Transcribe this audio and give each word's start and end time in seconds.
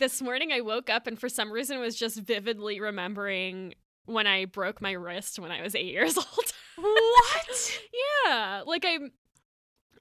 this 0.00 0.20
morning 0.20 0.50
I 0.50 0.62
woke 0.62 0.90
up 0.90 1.06
and 1.06 1.18
for 1.18 1.28
some 1.28 1.52
reason 1.52 1.78
was 1.78 1.94
just 1.94 2.18
vividly 2.18 2.80
remembering 2.80 3.74
when 4.06 4.26
I 4.26 4.46
broke 4.46 4.80
my 4.80 4.92
wrist 4.92 5.38
when 5.38 5.52
I 5.52 5.62
was 5.62 5.76
eight 5.76 5.92
years 5.92 6.16
old. 6.16 6.52
What? 6.76 7.80
yeah, 8.24 8.62
like 8.66 8.84
I, 8.84 8.98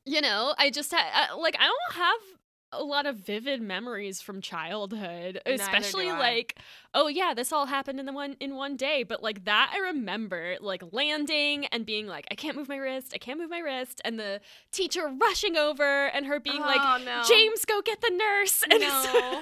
you 0.05 0.21
know, 0.21 0.55
I 0.57 0.71
just 0.71 0.91
had 0.91 1.29
uh, 1.31 1.37
like 1.37 1.55
I 1.59 1.65
don't 1.65 2.01
have 2.01 2.38
a 2.71 2.83
lot 2.83 3.05
of 3.07 3.15
vivid 3.17 3.61
memories 3.61 4.21
from 4.21 4.41
childhood, 4.41 5.41
especially 5.45 6.11
like, 6.11 6.59
oh 6.93 7.07
yeah, 7.07 7.33
this 7.33 7.51
all 7.51 7.65
happened 7.65 7.99
in 7.99 8.05
the 8.05 8.13
one 8.13 8.35
in 8.39 8.55
one 8.55 8.75
day. 8.75 9.03
But 9.03 9.23
like 9.23 9.45
that, 9.45 9.71
I 9.73 9.79
remember 9.79 10.55
like 10.61 10.83
landing 10.91 11.65
and 11.67 11.85
being 11.85 12.05
like, 12.05 12.27
I 12.29 12.35
can't 12.35 12.55
move 12.55 12.69
my 12.69 12.77
wrist, 12.77 13.11
I 13.15 13.17
can't 13.17 13.39
move 13.39 13.49
my 13.49 13.59
wrist, 13.59 14.01
and 14.05 14.19
the 14.19 14.39
teacher 14.71 15.11
rushing 15.19 15.57
over 15.57 16.07
and 16.07 16.25
her 16.27 16.39
being 16.39 16.59
like, 16.61 16.79
Oh, 16.79 17.01
no. 17.03 17.23
James, 17.27 17.65
go 17.65 17.81
get 17.81 18.01
the 18.01 18.11
nurse. 18.11 18.63
And, 18.71 18.81
No. 18.81 19.41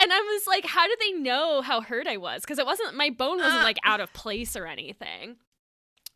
and 0.00 0.12
I 0.12 0.20
was 0.34 0.46
like, 0.46 0.66
how 0.66 0.86
did 0.86 0.98
they 1.00 1.12
know 1.12 1.62
how 1.62 1.80
hurt 1.80 2.06
I 2.06 2.18
was? 2.18 2.42
Because 2.42 2.58
it 2.58 2.66
wasn't 2.66 2.94
my 2.94 3.10
bone 3.10 3.38
wasn't 3.38 3.62
Uh. 3.62 3.64
like 3.64 3.78
out 3.84 4.00
of 4.00 4.12
place 4.12 4.54
or 4.56 4.66
anything. 4.66 5.36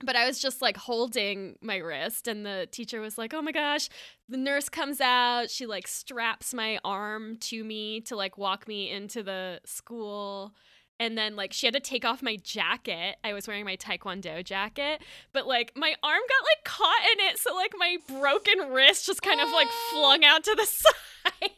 But 0.05 0.15
I 0.15 0.27
was 0.27 0.39
just 0.39 0.61
like 0.61 0.77
holding 0.77 1.57
my 1.63 1.77
wrist, 1.77 2.29
and 2.29 2.45
the 2.45 2.69
teacher 2.71 3.01
was 3.01 3.17
like, 3.17 3.33
"Oh 3.33 3.41
my 3.41 3.53
gosh!" 3.53 3.89
The 4.29 4.37
nurse 4.37 4.69
comes 4.69 5.01
out. 5.01 5.51
She 5.51 5.65
like 5.65 5.89
straps 5.89 6.53
my 6.53 6.79
arm 6.85 7.39
to 7.43 7.65
me 7.65 8.01
to 8.03 8.17
like 8.17 8.37
walk 8.37 8.69
me 8.69 8.91
into 8.91 9.23
the 9.23 9.61
school. 9.65 10.55
And 10.99 11.17
then 11.17 11.37
like 11.37 11.53
she 11.53 11.67
had 11.67 11.75
to 11.75 11.81
take 11.81 12.05
off 12.05 12.23
my 12.23 12.37
jacket. 12.37 13.17
I 13.23 13.33
was 13.35 13.47
wearing 13.47 13.65
my 13.67 13.77
taekwondo 13.77 14.43
jacket, 14.45 15.03
but 15.33 15.47
like 15.47 15.73
my 15.77 15.95
arm 16.03 16.21
got 16.29 16.45
like 16.45 16.65
caught 16.65 17.03
in 17.13 17.27
it, 17.29 17.39
so 17.39 17.55
like 17.55 17.73
my 17.77 17.97
broken 18.09 18.71
wrist 18.71 19.07
just 19.07 19.23
kind 19.23 19.41
of 19.41 19.51
like 19.51 19.69
flung 19.93 20.25
out 20.25 20.45
to 20.45 20.55
the 20.55 20.65
side. 20.67 21.51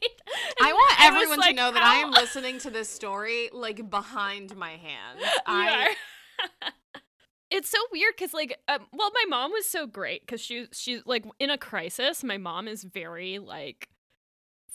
I 0.60 0.72
want 0.72 0.98
was 0.98 1.06
everyone 1.06 1.38
to 1.38 1.40
like, 1.40 1.56
know 1.56 1.72
that 1.72 1.82
I 1.82 1.96
am 1.96 2.10
listening 2.10 2.58
to 2.60 2.70
this 2.70 2.88
story 2.88 3.48
like 3.52 3.88
behind 3.90 4.56
my 4.56 4.72
hands. 4.72 5.22
You 5.22 5.28
I 5.46 5.88
are. 6.62 6.72
it's 7.50 7.68
so 7.68 7.78
weird 7.92 8.14
because 8.16 8.34
like 8.34 8.58
um, 8.68 8.86
well 8.92 9.10
my 9.14 9.24
mom 9.28 9.52
was 9.52 9.66
so 9.66 9.86
great 9.86 10.22
because 10.22 10.40
she 10.40 10.66
she's 10.72 11.02
like 11.06 11.24
in 11.38 11.50
a 11.50 11.58
crisis 11.58 12.22
my 12.22 12.36
mom 12.36 12.68
is 12.68 12.84
very 12.84 13.38
like 13.38 13.88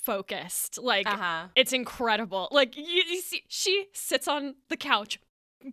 focused 0.02 0.78
like 0.82 1.08
uh-huh. 1.08 1.48
it's 1.56 1.72
incredible 1.72 2.50
like 2.52 2.76
you, 2.76 2.84
you 2.84 3.22
see 3.22 3.44
she 3.48 3.86
sits 3.94 4.28
on 4.28 4.56
the 4.70 4.78
couch 4.78 5.20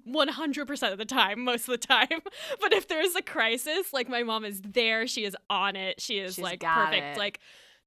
100% 0.09 0.93
of 0.93 0.99
the 0.99 1.05
time 1.05 1.41
most 1.41 1.69
of 1.69 1.73
the 1.81 1.87
time 1.87 2.07
but 2.61 2.73
if 2.73 2.87
there's 2.87 3.17
a 3.17 3.23
crisis 3.23 3.93
like 3.93 4.09
my 4.09 4.23
mom 4.23 4.45
is 4.45 4.61
there 4.63 5.07
she 5.07 5.25
is 5.25 5.37
on 5.49 5.75
it 5.75 6.01
she 6.01 6.19
is 6.19 6.37
She's 6.37 6.45
like 6.45 6.61
perfect 6.61 7.17
it. 7.17 7.19
like 7.19 7.41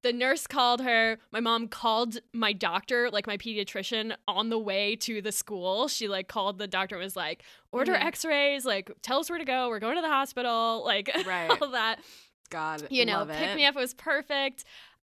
the 0.04 0.12
nurse 0.12 0.46
called 0.46 0.80
her 0.82 1.18
my 1.32 1.40
mom 1.40 1.66
called 1.66 2.18
my 2.32 2.52
doctor 2.52 3.10
like 3.10 3.26
my 3.26 3.36
pediatrician 3.36 4.14
on 4.28 4.50
the 4.50 4.58
way 4.58 4.94
to 4.94 5.20
the 5.20 5.32
school 5.32 5.88
she 5.88 6.06
like 6.06 6.28
called 6.28 6.58
the 6.58 6.68
doctor 6.68 6.94
and 6.94 7.02
was 7.02 7.16
like 7.16 7.42
order 7.72 7.92
Mhm. 7.94 8.04
x-rays 8.04 8.64
like 8.64 8.90
tell 9.02 9.18
us 9.18 9.28
where 9.28 9.38
to 9.40 9.44
go 9.44 9.68
we're 9.68 9.80
going 9.80 9.96
to 9.96 10.02
the 10.02 10.08
hospital 10.08 10.82
like 10.92 11.10
Right. 11.26 11.50
all 11.60 11.70
that 11.70 11.98
God, 12.50 12.86
you 12.90 13.04
know, 13.04 13.24
pick 13.26 13.50
it. 13.50 13.56
me 13.56 13.64
up. 13.64 13.74
It 13.74 13.80
was 13.80 13.94
perfect. 13.94 14.64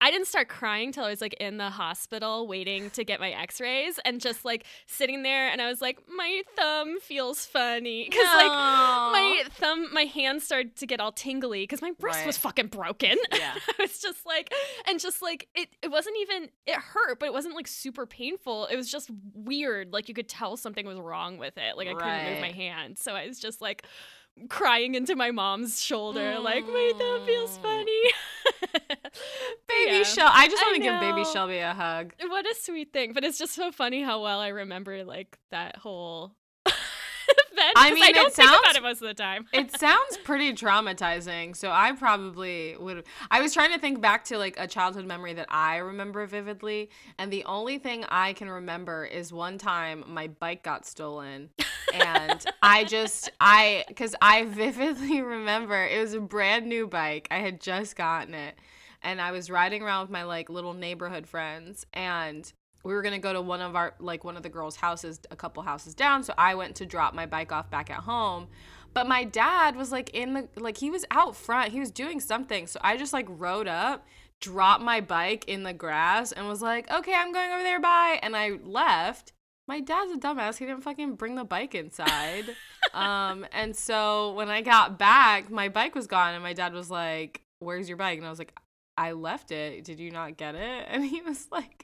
I 0.02 0.10
didn't 0.10 0.26
start 0.26 0.48
crying 0.48 0.90
till 0.90 1.04
I 1.04 1.10
was 1.10 1.20
like 1.20 1.34
in 1.34 1.58
the 1.58 1.70
hospital 1.70 2.48
waiting 2.48 2.90
to 2.90 3.04
get 3.04 3.20
my 3.20 3.30
x-rays 3.30 4.00
and 4.04 4.20
just 4.20 4.44
like 4.44 4.64
sitting 4.86 5.22
there 5.22 5.48
and 5.48 5.62
I 5.62 5.68
was 5.68 5.80
like 5.80 6.00
my 6.08 6.42
thumb 6.56 6.98
feels 7.00 7.46
funny 7.46 8.08
cuz 8.08 8.18
like 8.34 8.50
my 8.50 9.44
thumb 9.50 9.94
my 9.94 10.02
hand 10.02 10.42
started 10.42 10.74
to 10.74 10.86
get 10.86 10.98
all 10.98 11.12
tingly 11.12 11.64
cuz 11.68 11.80
my 11.80 11.92
wrist 12.00 12.26
was 12.26 12.36
fucking 12.36 12.66
broken. 12.66 13.16
Yeah. 13.32 13.54
I 13.78 13.82
was 13.82 14.00
just 14.00 14.26
like 14.26 14.52
and 14.88 14.98
just 14.98 15.22
like 15.22 15.48
it 15.54 15.68
it 15.82 15.90
wasn't 15.92 16.16
even 16.22 16.50
it 16.66 16.74
hurt 16.74 17.20
but 17.20 17.26
it 17.26 17.32
wasn't 17.32 17.54
like 17.54 17.68
super 17.68 18.04
painful. 18.04 18.66
It 18.66 18.76
was 18.76 18.90
just 18.90 19.08
weird 19.34 19.92
like 19.92 20.08
you 20.08 20.14
could 20.14 20.28
tell 20.28 20.56
something 20.56 20.84
was 20.84 20.98
wrong 20.98 21.38
with 21.38 21.56
it. 21.56 21.76
Like 21.76 21.86
I 21.86 21.94
couldn't 21.94 22.32
move 22.32 22.40
my 22.40 22.50
hand. 22.50 22.98
So 22.98 23.14
I 23.14 23.28
was 23.28 23.38
just 23.38 23.60
like 23.60 23.86
crying 24.48 24.94
into 24.94 25.14
my 25.14 25.30
mom's 25.30 25.82
shoulder 25.82 26.38
like 26.38 26.66
my 26.66 26.92
thumb 26.98 27.26
feels 27.26 27.58
funny. 27.58 28.00
baby 29.68 29.98
Yeah. 29.98 30.02
Shel- 30.04 30.30
I 30.32 30.48
just 30.48 30.62
want 30.64 30.76
to 30.76 30.82
give 30.82 31.00
baby. 31.00 31.24
Shelby 31.32 31.58
a 31.58 31.74
hug. 31.74 32.12
What 32.26 32.46
a 32.46 32.54
sweet 32.54 32.92
thing. 32.92 33.12
But 33.12 33.24
it's 33.24 33.38
just 33.38 33.54
so 33.54 33.70
funny 33.72 34.02
how 34.02 34.22
well 34.22 34.40
I 34.40 34.48
remember 34.48 35.04
like 35.04 35.38
that 35.50 35.76
whole 35.76 36.32
event. 37.52 37.72
I 37.76 37.92
mean, 37.92 38.02
I 38.02 38.08
it 38.08 38.14
don't 38.14 38.32
think 38.32 38.48
about 38.48 38.64
sounds- 38.64 38.76
it 38.76 38.82
most 38.82 39.02
of 39.02 39.08
the 39.08 39.14
time. 39.14 39.46
It 39.52 39.70
sounds 39.78 40.16
pretty 40.24 40.52
traumatizing. 40.52 41.56
So 41.56 41.70
I 41.70 41.92
probably 41.92 42.76
would. 42.78 43.04
I 43.30 43.40
was 43.40 43.52
trying 43.52 43.72
to 43.72 43.78
think 43.78 44.00
back 44.00 44.24
to 44.26 44.38
like 44.38 44.56
a 44.58 44.66
childhood 44.66 45.06
memory 45.06 45.34
that 45.34 45.46
I 45.48 45.76
remember 45.76 46.26
vividly, 46.26 46.90
and 47.18 47.32
the 47.32 47.44
only 47.44 47.78
thing 47.78 48.04
I 48.08 48.32
can 48.32 48.50
remember 48.50 49.04
is 49.04 49.32
one 49.32 49.58
time 49.58 50.04
my 50.06 50.28
bike 50.28 50.62
got 50.62 50.86
stolen, 50.86 51.50
and 51.94 52.44
I 52.62 52.84
just 52.84 53.30
I 53.40 53.84
because 53.88 54.14
I 54.20 54.44
vividly 54.44 55.20
remember 55.22 55.84
it 55.84 56.00
was 56.00 56.14
a 56.14 56.20
brand 56.20 56.66
new 56.66 56.86
bike. 56.86 57.28
I 57.30 57.38
had 57.38 57.60
just 57.60 57.96
gotten 57.96 58.34
it, 58.34 58.54
and 59.02 59.20
I 59.20 59.30
was 59.32 59.50
riding 59.50 59.82
around 59.82 60.02
with 60.02 60.10
my 60.10 60.24
like 60.24 60.48
little 60.48 60.74
neighborhood 60.74 61.26
friends, 61.26 61.86
and 61.92 62.50
we 62.84 62.92
were 62.94 63.02
gonna 63.02 63.18
go 63.18 63.32
to 63.32 63.40
one 63.40 63.60
of 63.60 63.76
our 63.76 63.94
like 63.98 64.24
one 64.24 64.36
of 64.36 64.42
the 64.42 64.48
girls' 64.48 64.76
houses, 64.76 65.20
a 65.30 65.36
couple 65.36 65.62
houses 65.62 65.94
down. 65.94 66.22
So 66.24 66.34
I 66.36 66.54
went 66.54 66.76
to 66.76 66.86
drop 66.86 67.14
my 67.14 67.26
bike 67.26 67.52
off 67.52 67.70
back 67.70 67.90
at 67.90 67.98
home. 67.98 68.48
But 68.94 69.08
my 69.08 69.24
dad 69.24 69.76
was 69.76 69.90
like 69.90 70.10
in 70.10 70.34
the 70.34 70.48
like 70.56 70.78
he 70.78 70.90
was 70.90 71.04
out 71.10 71.36
front. 71.36 71.72
He 71.72 71.80
was 71.80 71.90
doing 71.90 72.20
something. 72.20 72.66
So 72.66 72.78
I 72.82 72.96
just 72.96 73.12
like 73.12 73.26
rode 73.28 73.68
up, 73.68 74.06
dropped 74.40 74.82
my 74.82 75.00
bike 75.00 75.44
in 75.46 75.62
the 75.62 75.72
grass 75.72 76.32
and 76.32 76.48
was 76.48 76.60
like, 76.60 76.90
"Okay, 76.90 77.14
I'm 77.14 77.32
going 77.32 77.50
over 77.52 77.62
there. 77.62 77.80
Bye." 77.80 78.18
And 78.22 78.36
I 78.36 78.58
left. 78.64 79.32
My 79.68 79.80
dad's 79.80 80.12
a 80.12 80.16
dumbass. 80.16 80.58
He 80.58 80.66
didn't 80.66 80.82
fucking 80.82 81.14
bring 81.14 81.36
the 81.36 81.44
bike 81.44 81.74
inside. 81.74 82.56
um 82.94 83.46
and 83.52 83.74
so 83.74 84.34
when 84.34 84.50
I 84.50 84.60
got 84.60 84.98
back, 84.98 85.50
my 85.50 85.68
bike 85.68 85.94
was 85.94 86.06
gone 86.06 86.34
and 86.34 86.42
my 86.42 86.52
dad 86.52 86.74
was 86.74 86.90
like, 86.90 87.42
"Where's 87.60 87.88
your 87.88 87.96
bike?" 87.96 88.18
And 88.18 88.26
I 88.26 88.30
was 88.30 88.38
like, 88.38 88.58
"I 88.98 89.12
left 89.12 89.52
it. 89.52 89.84
Did 89.84 90.00
you 90.00 90.10
not 90.10 90.36
get 90.36 90.54
it?" 90.54 90.86
And 90.90 91.04
he 91.04 91.22
was 91.22 91.48
like, 91.50 91.81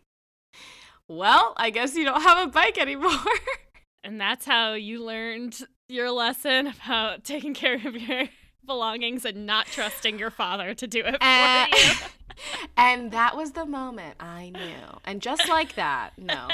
"Well, 1.09 1.55
I 1.57 1.71
guess 1.71 1.95
you 1.95 2.05
don't 2.05 2.23
have 2.23 2.49
a 2.49 2.51
bike 2.51 2.79
anymore." 2.79 3.11
and 4.05 4.21
that's 4.21 4.45
how 4.45 4.75
you 4.75 5.05
learned 5.05 5.61
your 5.89 6.11
lesson 6.11 6.73
about 6.85 7.25
taking 7.25 7.55
care 7.55 7.75
of 7.75 7.97
your 7.97 8.25
belongings 8.67 9.25
and 9.25 9.47
not 9.47 9.67
trusting 9.67 10.19
your 10.19 10.31
father 10.31 10.75
to 10.75 10.87
do 10.87 11.01
it 11.01 11.17
for 11.17 11.23
and, 11.23 11.73
you. 11.73 11.91
and 12.77 13.11
that 13.13 13.37
was 13.37 13.53
the 13.53 13.67
moment 13.67 14.17
I 14.21 14.51
knew. 14.51 15.01
And 15.05 15.23
just 15.23 15.49
like 15.49 15.75
that, 15.77 16.11
no. 16.19 16.49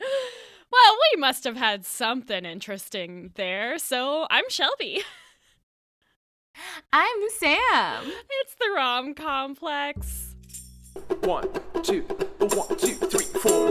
well, 0.00 0.96
we 1.14 1.20
must 1.20 1.44
have 1.44 1.56
had 1.56 1.84
something 1.84 2.44
interesting 2.44 3.32
there. 3.34 3.78
So 3.78 4.26
I'm 4.30 4.44
Shelby. 4.48 5.02
I'm 6.92 7.28
Sam. 7.38 8.04
It's 8.04 8.54
the 8.54 8.70
rom 8.74 9.14
complex. 9.14 10.34
One, 11.22 11.48
two, 11.82 12.06
one, 12.40 12.68
two, 12.78 12.94
three, 12.94 13.26
four. 13.40 13.68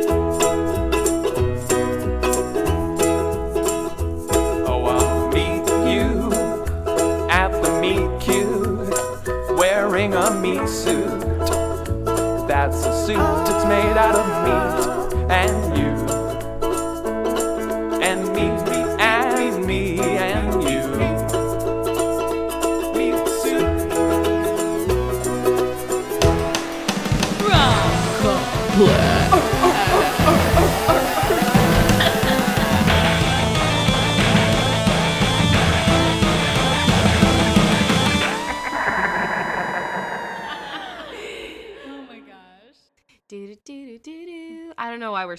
Oh, 4.68 4.86
I'll 4.86 5.28
meet 5.30 5.68
you 5.92 6.32
at 7.30 7.50
the 7.64 7.72
meet 7.82 8.22
cute, 8.22 9.58
wearing 9.58 10.14
a 10.14 10.32
meat 10.40 10.70
suit. 10.70 11.20
That's 12.48 12.86
a 12.86 13.06
suit, 13.06 13.18
it's 13.18 13.66
made 13.66 13.98
out 13.98 14.16
of 14.16 14.28
meat 14.46 15.32
and 15.32 15.78
you. 15.78 15.89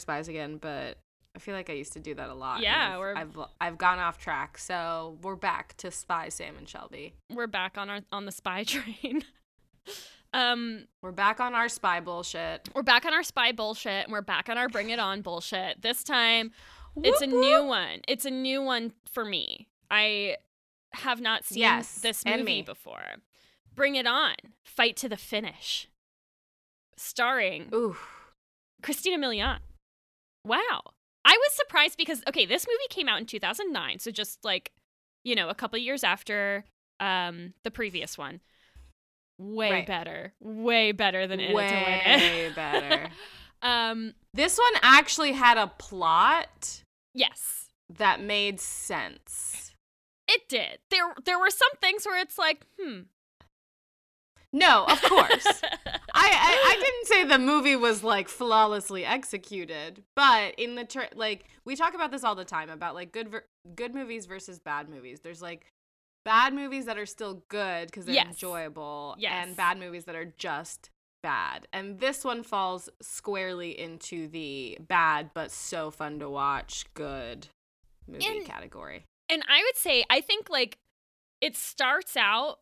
Spies 0.01 0.29
again, 0.29 0.57
but 0.59 0.99
I 1.37 1.39
feel 1.39 1.55
like 1.55 1.71
I 1.71 1.75
used 1.75 1.93
to 1.93 2.01
do 2.01 2.15
that 2.15 2.29
a 2.29 2.35
lot. 2.35 2.61
Yeah, 2.61 2.95
I've, 2.95 2.99
we're- 2.99 3.17
I've 3.17 3.39
I've 3.61 3.79
gone 3.79 3.99
off 3.99 4.19
track. 4.19 4.59
So 4.59 5.19
we're 5.23 5.37
back 5.37 5.77
to 5.79 5.91
spy 5.91 6.29
Sam 6.29 6.57
and 6.59 6.69
Shelby. 6.69 7.15
We're 7.33 7.47
back 7.47 7.79
on 7.79 7.89
our 7.91 8.01
on 8.11 8.25
the 8.27 8.33
spy 8.33 8.65
train. 8.67 9.23
um, 10.33 10.87
We're 11.03 11.13
back 11.13 11.41
on 11.41 11.55
our 11.55 11.69
spy 11.69 12.01
bullshit. 12.01 12.69
we're 12.75 12.83
back 12.83 13.05
on 13.05 13.13
our 13.15 13.23
spy 13.23 13.53
bullshit 13.53 14.05
and 14.05 14.13
we're 14.13 14.21
back 14.23 14.49
on 14.49 14.59
our 14.59 14.69
bring 14.69 14.91
it 14.91 14.99
on 14.99 15.23
bullshit. 15.23 15.81
This 15.83 16.03
time 16.05 16.51
it's 17.03 17.23
a 17.23 17.27
Whoop, 17.27 17.41
new 17.41 17.61
whoop. 17.61 17.69
one. 17.69 18.01
It's 18.09 18.25
a 18.25 18.31
new 18.31 18.63
one 18.63 18.93
for 19.13 19.25
me. 19.25 19.69
I 19.91 20.37
have 20.93 21.21
not 21.21 21.45
seen 21.45 21.59
Yes, 21.59 22.01
this 22.01 22.25
movie 22.25 22.63
before. 22.63 23.01
Bring 23.77 23.95
it 23.95 24.07
on. 24.07 24.35
Fight 24.65 24.97
to 24.99 25.09
the 25.09 25.17
finish. 25.17 25.87
Starring 26.97 27.69
Ooh. 27.73 27.97
Christina 28.83 29.19
Milian. 29.19 29.59
Wow. 30.45 30.83
I 31.25 31.37
was 31.37 31.53
surprised 31.55 31.97
because 31.97 32.23
okay, 32.29 32.47
this 32.47 32.67
movie 32.67 32.89
came 32.89 33.09
out 33.09 33.21
in 33.21 33.27
2009, 33.27 33.99
so 33.99 34.11
just 34.11 34.45
like, 34.45 34.73
you 35.25 35.35
know, 35.35 35.49
a 35.49 35.55
couple 35.55 35.79
years 35.79 36.03
after 36.05 36.65
um 36.99 37.55
the 37.65 37.71
previous 37.71 38.17
one. 38.19 38.41
Way 39.39 39.71
Right. 39.71 39.87
better. 39.87 40.35
Way 40.41 40.93
better 40.93 41.27
than 41.27 41.41
In 41.41 41.51
It 41.51 41.55
It. 41.55 41.57
Way 41.57 42.53
better. 42.55 43.09
um 43.63 44.15
This 44.35 44.59
one 44.59 44.81
actually 44.83 45.33
had 45.33 45.57
a 45.59 45.67
plot 45.67 46.83
yes. 47.15 47.69
that 47.89 48.21
made 48.23 48.61
sense. 48.61 49.73
It 50.29 50.49
did. 50.49 50.79
There 50.91 51.15
there 51.25 51.39
were 51.39 51.51
some 51.51 51.71
things 51.81 52.05
where 52.05 52.21
it's 52.21 52.39
like, 52.39 52.67
hmm. 52.81 53.01
No, 54.53 54.85
of 54.87 55.01
course. 55.03 55.47
I, 56.13 56.29
I 56.33 56.75
I 56.77 56.83
didn't 56.83 57.07
say 57.07 57.25
the 57.25 57.39
movie 57.39 57.77
was 57.77 58.03
like 58.03 58.29
flawlessly 58.29 59.05
executed, 59.05 60.03
but 60.17 60.55
in 60.59 60.75
the 60.75 60.85
ter- 60.85 61.09
like 61.15 61.45
we 61.65 61.77
talk 61.77 61.95
about 61.95 62.11
this 62.11 62.25
all 62.25 62.35
the 62.35 62.45
time 62.45 62.69
about 62.71 62.95
like 62.95 63.13
good 63.13 63.29
ver- 63.29 63.47
good 63.77 63.95
movies 63.95 64.27
versus 64.27 64.59
bad 64.59 64.89
movies. 64.89 65.21
There's 65.23 65.41
like 65.41 65.67
bad 66.25 66.53
movies 66.53 66.87
that 66.87 66.99
are 66.99 67.07
still 67.07 67.43
good 67.49 67.87
because 67.87 68.05
they're 68.07 68.15
Yes. 68.17 68.27
enjoyable, 68.29 69.15
Yes. 69.19 69.47
and 69.47 69.57
bad 69.57 69.79
movies 69.79 70.05
that 70.07 70.17
are 70.17 70.33
just 70.37 70.91
bad. 71.23 71.69
And 71.73 72.01
this 72.01 72.25
one 72.25 72.43
falls 72.43 72.89
squarely 73.01 73.79
into 73.79 74.27
the 74.29 74.79
bad 74.81 75.31
but 75.33 75.51
so 75.51 75.91
fun 75.91 76.19
to 76.19 76.29
watch 76.29 76.85
good 76.95 77.49
movie 78.09 78.27
And- 78.27 78.45
category. 78.47 79.05
And 79.29 79.45
I 79.49 79.63
would 79.63 79.77
say 79.77 80.05
I 80.11 80.21
think 80.21 80.51
like 80.51 80.77
it 81.41 81.57
starts 81.57 82.17
out 82.17 82.59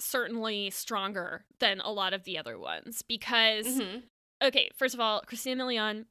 certainly 0.00 0.70
stronger 0.70 1.44
than 1.60 1.80
a 1.80 1.90
lot 1.92 2.12
of 2.12 2.24
the 2.24 2.36
other 2.38 2.58
ones 2.58 3.02
because 3.02 3.66
Mhm. 3.66 4.02
okay, 4.42 4.70
first 4.76 4.94
of 4.94 5.00
all, 5.00 5.20
Christina 5.26 5.62
Milian, 5.64 6.06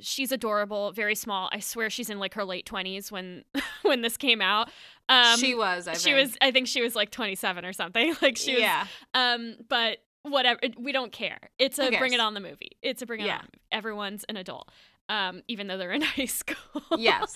she's 0.00 0.30
adorable, 0.32 0.92
very 0.92 1.14
small. 1.14 1.48
I 1.52 1.60
swear 1.60 1.88
she's 1.90 2.10
in 2.10 2.18
like 2.18 2.34
her 2.34 2.44
late 2.44 2.66
twenties 2.66 3.10
when 3.10 3.44
when 3.82 4.02
this 4.02 4.16
came 4.16 4.40
out. 4.40 4.70
Um, 5.08 5.38
she 5.38 5.54
was. 5.54 5.86
I 5.88 5.94
she 5.94 6.12
think. 6.12 6.16
was. 6.28 6.36
I 6.40 6.50
think 6.50 6.66
she 6.68 6.80
was 6.82 6.94
like 6.96 7.10
twenty 7.10 7.34
seven 7.34 7.64
or 7.64 7.72
something. 7.72 8.14
Like 8.22 8.36
she 8.36 8.52
was. 8.54 8.60
yeah. 8.62 8.86
Um, 9.14 9.56
but 9.68 9.98
whatever. 10.22 10.58
We 10.78 10.92
don't 10.92 11.12
care. 11.12 11.38
It's 11.58 11.78
a 11.78 11.90
Bring 11.90 12.12
It? 12.14 12.20
On 12.20 12.34
the 12.34 12.40
movie. 12.40 12.72
It's 12.82 13.02
a 13.02 13.06
Bring 13.06 13.20
It 13.20 13.26
Yeah. 13.26 13.38
On. 13.38 13.48
Everyone's 13.72 14.24
an 14.24 14.36
adult. 14.36 14.70
Um, 15.10 15.42
even 15.48 15.66
though 15.66 15.76
they're 15.76 15.92
in 15.92 16.00
high 16.16 16.24
school. 16.24 16.56
Yes. 16.96 17.34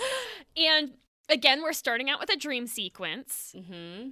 and 0.56 0.94
again, 1.28 1.62
we're 1.62 1.74
starting 1.74 2.08
out 2.08 2.18
with 2.18 2.30
a 2.30 2.36
dream 2.36 2.66
sequence, 2.66 3.54
Mm-hmm. 3.54 4.08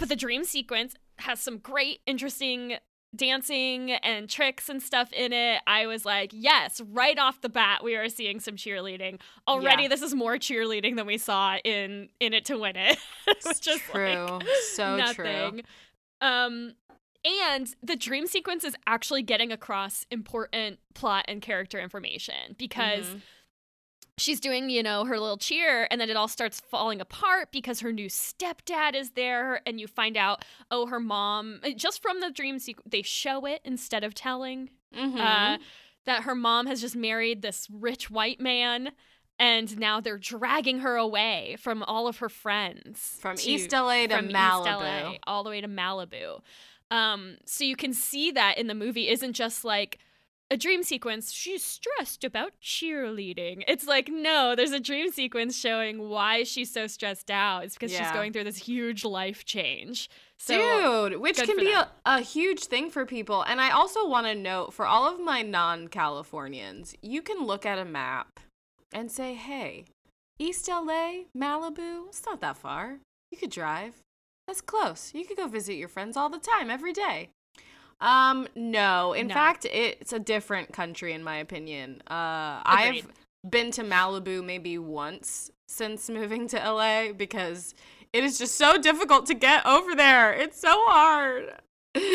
But 0.00 0.08
the 0.08 0.16
dream 0.16 0.42
sequence 0.42 0.94
has 1.20 1.38
some 1.40 1.58
great, 1.58 2.00
interesting 2.06 2.78
dancing 3.14 3.90
and 3.92 4.28
tricks 4.28 4.68
and 4.68 4.80
stuff 4.82 5.12
in 5.12 5.32
it. 5.32 5.60
I 5.66 5.86
was 5.86 6.04
like, 6.04 6.30
yes, 6.32 6.80
right 6.80 7.18
off 7.18 7.40
the 7.40 7.48
bat, 7.48 7.82
we 7.82 7.96
are 7.96 8.08
seeing 8.08 8.38
some 8.40 8.54
cheerleading. 8.56 9.20
Already, 9.48 9.82
Yeah. 9.84 9.88
this 9.88 10.02
is 10.02 10.14
more 10.14 10.36
cheerleading 10.36 10.94
than 10.96 11.06
we 11.06 11.18
saw 11.18 11.56
in 11.64 12.08
In 12.20 12.34
It 12.34 12.44
to 12.46 12.56
Win 12.58 12.76
It. 12.76 12.98
Which 13.26 13.66
is 13.68 13.80
true. 13.90 14.26
like 14.40 14.46
so 14.74 15.12
true. 15.12 15.60
Um, 16.20 16.74
and 17.24 17.74
the 17.82 17.96
dream 17.96 18.26
sequence 18.26 18.64
is 18.64 18.76
actually 18.86 19.22
getting 19.22 19.50
across 19.52 20.06
important 20.10 20.78
plot 20.94 21.24
and 21.28 21.42
character 21.42 21.78
information 21.80 22.54
because 22.58 23.06
Mhm. 23.06 23.20
She's 24.20 24.40
doing, 24.40 24.70
you 24.70 24.82
know, 24.82 25.04
her 25.04 25.18
little 25.18 25.36
cheer, 25.36 25.88
and 25.90 26.00
then 26.00 26.10
it 26.10 26.16
all 26.16 26.28
starts 26.28 26.60
falling 26.60 27.00
apart 27.00 27.50
because 27.52 27.80
her 27.80 27.92
new 27.92 28.06
stepdad 28.08 28.94
is 28.94 29.10
there, 29.12 29.62
and 29.66 29.80
you 29.80 29.86
find 29.86 30.16
out, 30.16 30.44
oh, 30.70 30.86
her 30.86 31.00
mom, 31.00 31.60
just 31.76 32.02
from 32.02 32.20
the 32.20 32.30
dream 32.30 32.58
sequence, 32.58 32.88
they 32.90 33.02
show 33.02 33.46
it 33.46 33.60
instead 33.64 34.04
of 34.04 34.14
telling 34.14 34.70
Mhm. 34.94 35.18
uh, 35.18 35.58
that 36.04 36.22
her 36.24 36.34
mom 36.34 36.66
has 36.66 36.80
just 36.80 36.96
married 36.96 37.42
this 37.42 37.68
rich 37.70 38.10
white 38.10 38.40
man. 38.40 38.92
And 39.38 39.78
now 39.78 40.00
they're 40.00 40.18
dragging 40.18 40.80
her 40.80 40.96
away 40.96 41.56
from 41.58 41.82
all 41.84 42.06
of 42.06 42.18
her 42.18 42.28
friends 42.28 43.18
from 43.22 43.36
to- 43.36 43.50
East 43.50 43.72
LA 43.72 44.06
to 44.06 44.16
from 44.16 44.26
East 44.26 44.34
Malibu. 44.36 44.66
LA 45.12 45.18
all 45.26 45.42
the 45.44 45.48
way 45.50 45.62
to 45.62 45.68
Malibu. 45.68 46.42
Um, 46.90 47.38
so 47.46 47.64
you 47.64 47.74
can 47.74 47.94
see 47.94 48.30
that 48.32 48.58
in 48.58 48.66
the 48.66 48.74
movie 48.74 49.08
isn't 49.08 49.32
just 49.32 49.64
like 49.64 49.98
a 50.50 50.56
dream 50.56 50.82
sequence. 50.82 51.32
She's 51.32 51.62
stressed 51.62 52.24
about 52.24 52.52
cheerleading. 52.62 53.62
It's 53.68 53.86
like 53.86 54.08
no, 54.08 54.54
there's 54.56 54.72
a 54.72 54.80
dream 54.80 55.10
sequence 55.10 55.56
showing 55.56 56.08
why 56.08 56.42
she's 56.42 56.72
so 56.72 56.86
stressed 56.86 57.30
out. 57.30 57.64
It's 57.64 57.74
because 57.74 57.92
she's 57.92 58.10
going 58.10 58.32
through 58.32 58.44
this 58.44 58.56
huge 58.56 59.04
life 59.04 59.44
change. 59.44 60.10
So 60.38 61.08
Dude, 61.08 61.20
which 61.20 61.36
can 61.36 61.56
be 61.56 61.72
a, 61.72 61.88
a 62.06 62.20
huge 62.20 62.64
thing 62.64 62.90
for 62.90 63.04
people. 63.04 63.42
And 63.42 63.60
I 63.60 63.70
also 63.70 64.08
want 64.08 64.26
to 64.26 64.34
note 64.34 64.72
for 64.72 64.86
all 64.86 65.12
of 65.12 65.20
my 65.20 65.42
non 65.42 65.88
Californians, 65.88 66.94
you 67.02 67.22
can 67.22 67.46
look 67.46 67.66
at 67.66 67.78
a 67.78 67.84
map 67.84 68.40
and 68.92 69.10
say, 69.10 69.34
hey, 69.34 69.84
East 70.38 70.68
LA, 70.68 71.24
Malibu, 71.36 72.08
it's 72.08 72.24
not 72.24 72.40
that 72.40 72.56
far. 72.56 72.98
You 73.30 73.38
could 73.38 73.50
drive. 73.50 74.02
That's 74.46 74.62
close. 74.62 75.12
You 75.14 75.24
could 75.24 75.36
go 75.36 75.46
visit 75.46 75.74
your 75.74 75.88
friends 75.88 76.16
all 76.16 76.28
the 76.28 76.38
time, 76.38 76.70
every 76.70 76.92
day. 76.92 77.30
Um, 78.00 78.48
no. 78.54 79.12
In 79.12 79.26
No. 79.28 79.34
fact, 79.34 79.66
it's 79.66 80.12
a 80.12 80.18
different 80.18 80.72
country, 80.72 81.12
in 81.12 81.22
my 81.22 81.36
opinion. 81.36 82.02
Uh, 82.10 82.62
Agreed. 82.64 83.04
I've 83.04 83.50
been 83.50 83.70
to 83.72 83.82
Malibu 83.82 84.44
maybe 84.44 84.78
once 84.78 85.50
since 85.68 86.08
moving 86.10 86.48
to 86.48 86.56
LA 86.58 87.12
because 87.12 87.74
it 88.12 88.24
is 88.24 88.38
just 88.38 88.56
so 88.56 88.76
difficult 88.78 89.26
to 89.26 89.34
get 89.34 89.64
over 89.66 89.94
there. 89.94 90.32
It's 90.32 90.60
so 90.60 90.72
hard. 90.86 91.54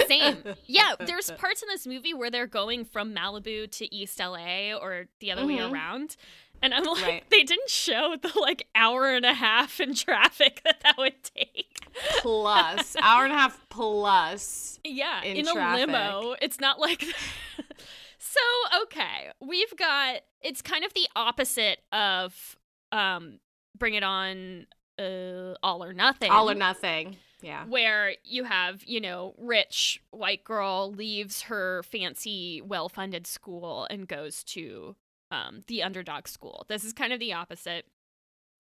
Same. 0.08 0.38
Yeah, 0.66 0.96
there's 1.00 1.32
parts 1.32 1.62
in 1.62 1.68
this 1.70 1.86
movie 1.86 2.14
where 2.14 2.32
they're 2.32 2.48
going 2.48 2.86
from 2.86 3.14
Malibu 3.14 3.70
to 3.72 3.96
East 3.96 4.20
LA 4.20 4.74
or 4.74 5.08
the 5.20 5.32
other 5.32 5.46
way 5.46 5.58
Mhm. 5.58 5.72
around. 5.72 6.16
And 6.62 6.74
I'm 6.74 6.84
like, 6.86 7.04
Right. 7.04 7.30
they 7.30 7.44
didn't 7.44 7.70
show 7.70 8.16
the 8.22 8.32
like 8.40 8.68
hour 8.76 9.08
and 9.14 9.26
a 9.26 9.34
half 9.34 9.80
in 9.80 9.94
traffic 9.94 10.62
that 10.66 10.80
that 10.82 10.98
would 10.98 11.22
take. 11.24 11.75
Plus 12.20 12.96
hour 13.02 13.24
and 13.24 13.34
a 13.34 13.38
half 13.38 13.60
plus. 13.70 14.80
Yeah, 14.84 15.24
in 15.24 15.38
in, 15.38 15.48
a 15.48 15.76
limo. 15.76 16.36
It's 16.42 16.60
not 16.60 16.80
like. 16.80 17.04
so 18.20 18.42
okay, 18.84 19.32
we've 19.42 19.76
got. 19.78 20.22
It's 20.42 20.62
kind 20.62 20.84
of 20.84 20.94
the 20.94 21.08
opposite 21.16 21.80
of 21.92 22.56
um, 22.92 23.40
Bring 23.78 23.96
It 23.96 24.04
On, 24.04 24.68
uh, 25.00 25.56
All 25.64 25.84
or 25.84 25.94
Nothing. 25.94 26.32
All 26.32 26.50
or 26.50 26.56
nothing. 26.56 27.18
Yeah. 27.42 27.66
Where 27.66 28.16
you 28.24 28.46
have, 28.46 28.84
you 28.86 29.00
know, 29.00 29.36
rich 29.38 30.02
white 30.12 30.44
girl 30.44 30.92
leaves 30.92 31.44
her 31.44 31.84
fancy, 31.84 32.62
well 32.66 32.90
funded 32.90 33.28
school 33.28 33.86
and 33.90 34.08
goes 34.08 34.44
to 34.46 34.96
um, 35.32 35.64
the 35.68 35.84
underdog 35.84 36.28
school. 36.28 36.66
This 36.70 36.84
is 36.84 36.94
kind 36.94 37.14
of 37.14 37.20
the 37.20 37.34
opposite. 37.34 37.86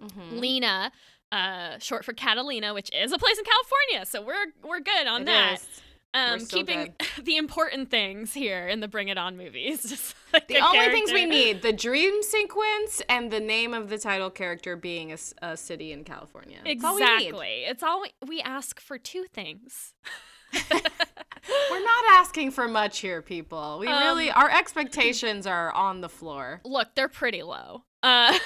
Mhm. 0.02 0.40
Lena, 0.40 0.92
uh, 1.32 1.78
short 1.80 2.06
for 2.06 2.14
Catalina, 2.14 2.74
which 2.74 2.90
is 2.94 3.12
a 3.12 3.18
place 3.18 3.38
in 3.38 3.44
California. 3.46 4.06
So 4.06 4.22
we're 4.22 4.46
we're 4.68 4.80
good 4.82 5.08
on 5.08 5.24
It 5.24 5.26
that. 5.26 5.54
is. 5.60 5.82
Um, 6.14 6.46
keeping 6.46 6.94
the 7.24 7.36
important 7.36 7.92
things 7.92 8.34
here 8.34 8.68
in 8.70 8.80
the 8.80 8.88
Bring 8.88 9.10
It 9.10 9.18
On 9.18 9.36
movies. 9.38 10.16
Like 10.34 10.48
The 10.50 10.56
a 10.58 10.66
only 10.66 10.90
things 10.90 11.14
we 11.14 11.26
need 11.26 11.62
the 11.62 11.72
dream 11.72 12.22
sequence 12.22 13.02
and 13.08 13.32
the 13.32 13.40
name 13.40 13.74
of 13.74 13.88
the 13.88 13.98
title 13.98 14.30
character 14.30 14.76
being 14.76 15.16
a 15.42 15.56
city 15.56 15.94
in 15.94 16.04
California. 16.04 16.58
That's 16.66 16.84
all 16.84 16.96
we. 16.96 17.04
Exactly. 17.04 17.64
It's 17.66 17.84
all 17.84 18.02
we, 18.02 18.12
we 18.28 18.42
ask 18.42 18.82
for 18.82 18.98
two 18.98 19.26
things. 19.34 19.94
We're 20.70 21.84
not 21.84 22.06
asking 22.12 22.52
for 22.52 22.68
much 22.68 23.00
here, 23.00 23.22
people. 23.22 23.78
We 23.80 23.88
really, 23.88 24.30
Um, 24.30 24.42
our 24.44 24.50
expectations 24.50 25.46
are 25.48 25.72
on 25.72 26.02
the 26.02 26.10
floor. 26.10 26.60
Look, 26.66 26.96
they're 26.96 27.08
pretty 27.08 27.44
low. 27.44 27.84
Uh, 28.06 28.32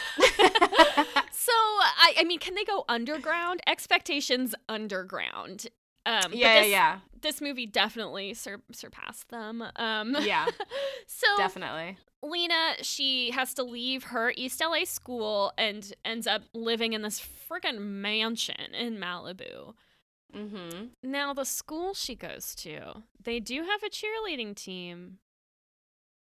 so 1.32 1.52
I, 1.52 2.14
I 2.20 2.24
mean, 2.24 2.40
can 2.40 2.56
they 2.56 2.64
go 2.64 2.86
underground? 2.88 3.60
Expectations 3.68 4.56
underground. 4.70 5.68
Um, 6.06 6.32
yeah, 6.32 6.62
this, 6.62 6.72
yeah, 6.72 7.00
This 7.22 7.42
movie 7.42 7.66
definitely 7.66 8.34
sur- 8.34 8.62
surpassed 8.72 9.28
them. 9.30 9.62
Um, 9.76 10.16
yeah, 10.22 10.46
so 11.08 11.28
definitely. 11.36 11.98
Lena, 12.24 12.76
she 12.84 13.32
has 13.32 13.54
to 13.56 13.64
leave 13.64 14.06
her 14.06 14.32
East 14.38 14.62
LA 14.62 14.86
school 14.86 15.52
and 15.58 15.94
ends 16.06 16.26
up 16.26 16.44
living 16.54 16.94
in 16.94 17.02
this 17.02 17.20
friggin' 17.20 17.80
mansion 17.80 18.74
in 18.74 18.98
Malibu. 18.98 19.74
Mm-hmm. 20.34 20.86
Now, 21.04 21.34
the 21.34 21.44
school 21.44 21.94
she 21.94 22.16
goes 22.16 22.56
to, 22.56 23.04
they 23.22 23.42
do 23.42 23.64
have 23.64 23.84
a 23.84 23.90
cheerleading 23.90 24.56
team, 24.56 25.18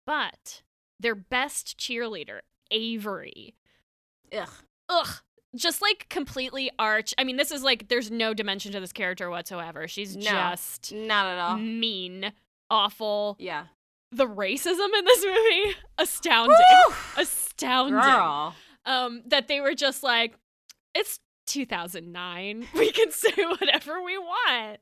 but 0.05 0.63
their 1.00 1.15
best 1.15 1.77
cheerleader, 1.77 2.39
Avery, 2.71 3.55
Ugh. 4.35 4.49
ugh, 4.89 5.07
just 5.55 5.81
like 5.81 6.07
completely 6.09 6.69
arch. 6.79 7.13
I 7.17 7.23
mean, 7.23 7.38
this 7.38 7.51
is 7.51 7.63
like, 7.63 7.88
there's 7.88 8.11
no 8.11 8.33
dimension 8.33 8.71
to 8.73 8.79
this 8.79 8.91
character 8.93 9.29
whatsoever. 9.29 9.88
She's 9.88 10.15
No. 10.15 10.23
just 10.23 10.93
Not 10.93 11.25
at 11.27 11.39
all. 11.39 11.57
mean, 11.57 12.31
awful. 12.69 13.35
Yeah. 13.39 13.65
The 14.11 14.27
racism 14.27 14.88
in 14.97 15.05
this 15.05 15.23
movie, 15.25 15.75
astounding. 15.97 16.55
Woo! 16.88 16.93
Astounding. 17.17 17.99
Girl. 17.99 18.55
um, 18.85 19.21
that 19.27 19.47
they 19.47 19.61
were 19.61 19.75
just 19.75 20.01
like, 20.03 20.35
it's 20.95 21.19
2009. 21.49 22.67
We 22.73 22.91
can 22.91 23.11
say 23.11 23.31
whatever 23.37 24.01
we 24.03 24.17
want. 24.17 24.79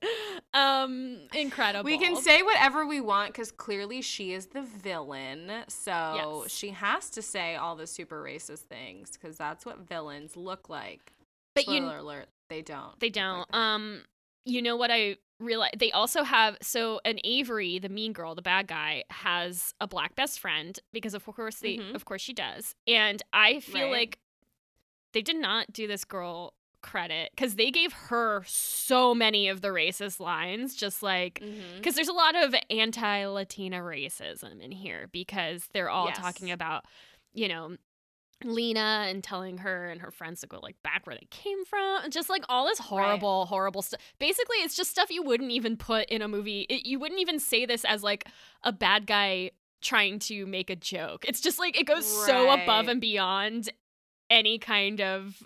Um, 0.54 1.20
incredible. 1.34 1.86
We 1.86 1.98
can 1.98 2.16
say 2.18 2.42
whatever 2.44 2.86
we 2.86 3.02
want 3.02 3.34
because 3.34 3.52
clearly 3.52 4.02
she 4.02 4.34
is 4.34 4.48
the 4.48 4.62
villain. 4.62 5.52
So 5.68 6.42
Yes. 6.44 6.52
she 6.52 6.70
has 6.70 7.10
to 7.12 7.22
say 7.22 7.56
all 7.56 7.76
the 7.76 7.88
super 7.88 8.22
racist 8.24 8.60
things 8.70 9.12
because 9.12 9.38
that's 9.38 9.66
what 9.66 9.80
villains 9.80 10.36
look 10.38 10.70
like. 10.70 11.14
but 11.56 11.68
you 11.68 11.78
Spoiler 11.78 11.98
alert, 11.98 12.28
they 12.50 12.62
don't. 12.62 13.00
They 13.00 13.10
don't. 13.10 13.50
that. 13.52 13.58
Um, 13.58 14.04
you 14.46 14.62
know 14.62 14.76
what 14.78 14.92
I 14.92 15.18
realize? 15.40 15.72
They 15.78 15.92
also 15.92 16.24
have 16.24 16.58
so 16.62 17.02
an 17.04 17.20
Avery, 17.24 17.80
the 17.80 17.90
mean 17.90 18.14
girl, 18.14 18.36
the 18.36 18.42
bad 18.42 18.68
guy, 18.68 19.04
has 19.10 19.74
a 19.82 19.88
black 19.88 20.16
best 20.16 20.40
friend 20.40 20.80
because 20.94 21.14
of 21.14 21.26
course 21.26 21.58
they, 21.58 21.78
Mhm. 21.78 21.96
of 21.96 22.06
course 22.06 22.22
she 22.22 22.34
does, 22.34 22.76
and 22.88 23.22
I 23.34 23.60
feel 23.60 23.84
Right. 23.86 23.92
like 23.92 24.20
they 25.14 25.22
did 25.22 25.36
not 25.38 25.72
do 25.74 25.88
this 25.88 26.06
girl 26.06 26.54
credit 26.88 27.32
because 27.36 27.56
they 27.56 27.70
gave 27.70 27.92
her 27.94 28.44
so 28.48 29.14
many 29.14 29.50
of 29.50 29.62
the 29.62 29.68
racist 29.68 30.20
lines, 30.20 30.76
just 30.76 31.04
like 31.04 31.40
mm-hmm. 31.44 31.78
because 31.78 31.96
there's 31.96 32.08
a 32.08 32.14
lot 32.14 32.36
of 32.36 32.56
anti-Latina 32.70 33.80
racism 33.80 34.62
in 34.62 34.72
here 34.72 35.08
because 35.12 35.68
they're 35.74 35.90
all 35.90 36.08
Yes. 36.08 36.18
talking 36.18 36.50
about, 36.52 36.86
you 37.34 37.48
know, 37.48 37.76
Lena 38.44 39.06
and 39.08 39.24
telling 39.24 39.58
her 39.60 39.90
and 39.90 40.00
her 40.02 40.12
friends 40.12 40.42
to 40.42 40.48
go 40.48 40.60
like 40.60 40.76
back 40.84 41.06
where 41.06 41.16
they 41.16 41.28
came 41.32 41.66
from, 41.66 42.10
just 42.10 42.30
like 42.30 42.44
all 42.48 42.66
this 42.68 42.80
horrible, 42.80 43.48
horrible 43.48 43.82
stuff. 43.82 44.00
Basically, 44.20 44.58
it's 44.58 44.76
just 44.76 44.92
stuff 44.92 45.10
you 45.10 45.24
wouldn't 45.24 45.52
even 45.52 45.76
put 45.76 46.08
in 46.10 46.22
a 46.22 46.28
movie. 46.28 46.62
It, 46.70 46.86
you 46.86 47.00
wouldn't 47.00 47.20
even 47.20 47.40
say 47.40 47.66
this 47.66 47.84
as 47.84 48.04
like 48.04 48.26
a 48.64 48.72
bad 48.72 49.08
guy 49.08 49.52
trying 49.82 50.20
to 50.20 50.46
make 50.46 50.70
a 50.70 50.76
joke. 50.76 51.26
It's 51.28 51.42
just 51.42 51.60
like 51.60 51.80
it 51.80 51.86
goes 51.86 52.06
so 52.06 52.50
above 52.52 52.88
and 52.88 53.02
beyond 53.02 53.70
any 54.30 54.60
kind 54.60 55.02
of 55.02 55.44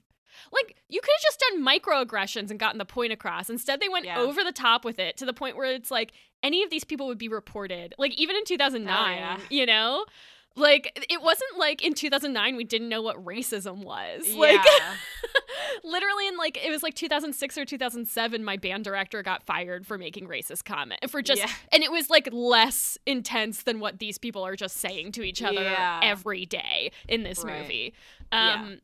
like 0.52 0.76
you 0.90 1.00
could 1.02 1.10
have 1.18 1.24
just 1.24 1.40
done 1.40 1.66
microaggressions 1.66 2.50
and 2.50 2.60
gotten 2.60 2.78
the 2.78 2.86
point 2.86 3.12
across. 3.14 3.50
Instead, 3.50 3.80
they 3.80 3.90
went 3.90 4.06
Yeah. 4.06 4.20
over 4.20 4.44
the 4.44 4.52
top 4.52 4.84
with 4.86 5.00
it 5.00 5.18
to 5.18 5.26
the 5.26 5.34
point 5.34 5.56
where 5.58 5.72
it's 5.72 5.92
like 5.92 6.12
any 6.44 6.64
of 6.64 6.70
these 6.70 6.84
people 6.84 7.08
would 7.08 7.18
be 7.18 7.28
reported. 7.28 7.94
Like 7.98 8.14
even 8.16 8.36
in 8.36 8.46
2009, 8.46 9.18
yeah. 9.18 9.38
you 9.50 9.66
know? 9.66 10.06
Like 10.58 11.06
it 11.10 11.22
wasn't 11.22 11.58
like 11.58 11.82
in 11.82 11.94
2009 11.94 12.58
we 12.58 12.66
didn't 12.66 12.90
know 12.90 13.02
what 13.02 13.24
racism 13.24 13.86
was. 13.86 14.28
Like 14.36 14.60
literally 15.84 16.28
in 16.28 16.36
like 16.38 16.58
it 16.64 16.70
was 16.70 16.84
like 16.84 16.94
2006 16.94 17.58
or 17.58 17.66
2007 17.66 18.44
my 18.44 18.58
band 18.58 18.84
director 18.84 19.24
got 19.24 19.44
fired 19.44 19.86
for 19.86 19.98
making 19.98 20.28
racist 20.28 20.66
comment 20.66 21.00
for 21.10 21.22
just 21.22 21.42
Yeah. 21.42 21.50
and 21.72 21.84
it 21.84 21.92
was 21.92 22.10
like 22.10 22.28
less 22.32 22.98
intense 23.06 23.64
than 23.64 23.80
what 23.80 24.00
these 24.00 24.18
people 24.18 24.46
are 24.46 24.56
just 24.56 24.78
saying 24.78 25.14
to 25.14 25.24
each 25.24 25.42
other 25.42 25.62
Yeah. 25.64 26.00
every 26.04 26.46
day 26.46 26.92
in 27.08 27.24
this 27.24 27.44
Right. 27.44 27.62
movie. 27.62 27.94
Yeah. 28.34 28.54
Um 28.56 28.80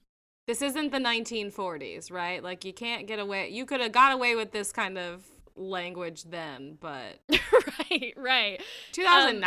this 0.48 0.62
isn't 0.62 0.92
the 0.92 0.98
1940s, 0.98 2.12
right? 2.12 2.42
Like 2.42 2.66
you 2.66 2.74
can't 2.74 3.06
get 3.06 3.20
away. 3.20 3.50
You 3.50 3.66
could 3.66 3.82
have 3.82 3.92
got 3.92 4.13
away 4.13 4.36
with 4.36 4.51
this 4.51 4.72
kind 4.72 4.98
of 4.98 5.25
language 5.56 6.24
then, 6.24 6.77
but 6.80 7.20
right, 7.30 8.13
right. 8.16 8.60
Um, 8.60 8.66
2009. 8.94 9.42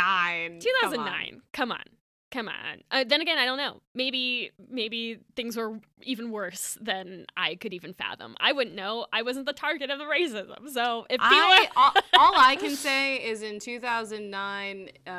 come 0.51 0.53
on. 0.53 0.59
2009. 0.59 1.41
Come 1.51 1.71
on. 1.71 1.83
Come 2.31 2.47
on. 2.47 2.81
Uh, 2.89 3.03
then 3.05 3.19
again, 3.19 3.37
I 3.37 3.45
don't 3.45 3.57
know. 3.57 3.81
Maybe 3.93 4.51
maybe 4.69 5.19
things 5.35 5.57
were 5.57 5.79
even 6.01 6.31
worse 6.31 6.77
than 6.81 7.25
I 7.35 7.55
could 7.55 7.73
even 7.73 7.93
fathom. 7.93 8.35
I 8.39 8.53
wouldn't 8.53 8.75
know. 8.75 9.05
I 9.11 9.21
wasn't 9.21 9.45
the 9.45 9.53
target 9.53 9.89
of 9.89 9.99
the 9.99 10.05
racism. 10.05 10.69
So 10.69 11.05
if 11.09 11.19
I 11.19 11.67
all, 11.75 11.91
all 12.17 12.33
I 12.37 12.55
can 12.55 12.75
say 12.77 13.17
is 13.17 13.41
in 13.41 13.59
2009, 13.59 14.89
uh, 15.05 15.11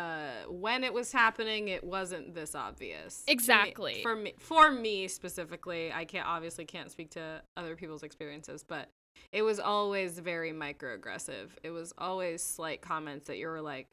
when 0.48 0.84
it 0.84 0.92
was 0.94 1.12
happening, 1.12 1.68
it 1.68 1.84
wasn't 1.84 2.34
this 2.34 2.54
obvious. 2.54 3.22
Exactly. 3.26 4.00
for 4.02 4.16
me, 4.16 4.32
for 4.38 4.70
me 4.70 5.06
specifically, 5.06 5.92
I 5.92 6.06
can't 6.06 6.26
obviously 6.26 6.64
can't 6.64 6.90
speak 6.90 7.10
to 7.10 7.42
other 7.58 7.76
people's 7.76 8.02
experiences, 8.02 8.64
but 8.66 8.88
it 9.32 9.42
was 9.42 9.60
always 9.60 10.18
very 10.18 10.52
microaggressive. 10.52 11.48
It 11.62 11.70
was 11.70 11.92
always 11.98 12.42
slight 12.42 12.80
comments 12.80 13.26
that 13.26 13.36
you 13.36 13.48
were 13.48 13.60
like, 13.60 13.88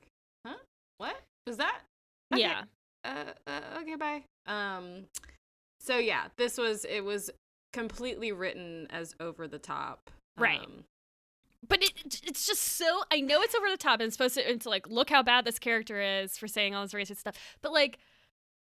"Huh? 0.47 0.55
What 0.99 1.19
was 1.45 1.57
that?" 1.57 1.81
Okay. 2.33 2.43
yeah. 2.43 2.63
Uh, 3.05 3.23
uh, 3.47 3.61
okay, 3.81 3.95
bye. 3.95 4.23
Um, 4.45 5.05
so 5.79 5.97
yeah, 5.97 6.25
this 6.37 6.57
was 6.57 6.85
it 6.85 7.01
was 7.03 7.29
completely 7.73 8.31
written 8.31 8.87
as 8.89 9.15
over 9.19 9.47
the 9.47 9.59
top, 9.59 10.09
Right. 10.37 10.59
Um, 10.59 10.83
But 11.67 11.83
it, 11.83 12.21
it's 12.25 12.47
just 12.47 12.61
so 12.63 13.01
I 13.11 13.19
know 13.21 13.41
it's 13.41 13.53
over 13.55 13.69
the 13.69 13.77
top 13.77 13.99
and 13.99 14.07
it's 14.07 14.15
supposed 14.15 14.35
to, 14.35 14.57
to 14.57 14.69
like 14.69 14.87
look 14.89 15.09
how 15.09 15.21
bad 15.23 15.45
this 15.45 15.59
character 15.59 16.01
is 16.01 16.37
for 16.37 16.47
saying 16.47 16.73
all 16.73 16.83
this 16.83 16.93
racist 16.93 17.17
stuff. 17.17 17.35
But 17.61 17.73
like 17.73 17.99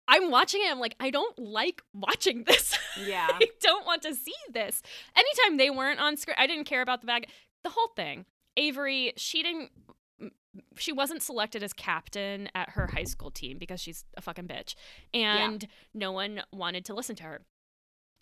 I'm 0.09 0.31
watching 0.31 0.62
it, 0.62 0.71
I'm 0.71 0.78
like, 0.81 0.95
I 1.00 1.11
don't 1.11 1.37
like 1.38 1.83
watching 1.93 2.45
this. 2.47 2.78
Yeah. 3.05 3.28
I 3.31 3.49
don't 3.61 3.85
want 3.85 4.02
to 4.02 4.14
see 4.14 4.35
this. 4.52 4.83
Anytime 5.16 5.57
they 5.59 5.69
weren't 5.71 6.00
on 6.00 6.16
screen, 6.16 6.37
I 6.38 6.47
didn't 6.47 6.64
care 6.64 6.81
about 6.83 7.00
the 7.00 7.07
bag. 7.07 7.28
The 7.64 7.71
whole 7.71 7.88
thing. 7.97 8.25
Avery, 8.57 9.12
she 9.16 9.43
didn't 9.43 9.71
she 10.77 10.93
wasn't 10.93 11.23
selected 11.23 11.63
as 11.63 11.73
captain 11.73 12.49
at 12.55 12.71
her 12.71 12.87
high 12.87 13.05
school 13.05 13.31
team 13.31 13.59
because 13.59 13.81
she's 13.81 14.05
a 14.17 14.21
fucking 14.21 14.49
bitch. 14.49 14.75
And 15.15 15.67
no 15.95 16.13
one 16.13 16.43
wanted 16.53 16.85
to 16.87 16.95
listen 16.95 17.17
to 17.17 17.23
her. 17.25 17.41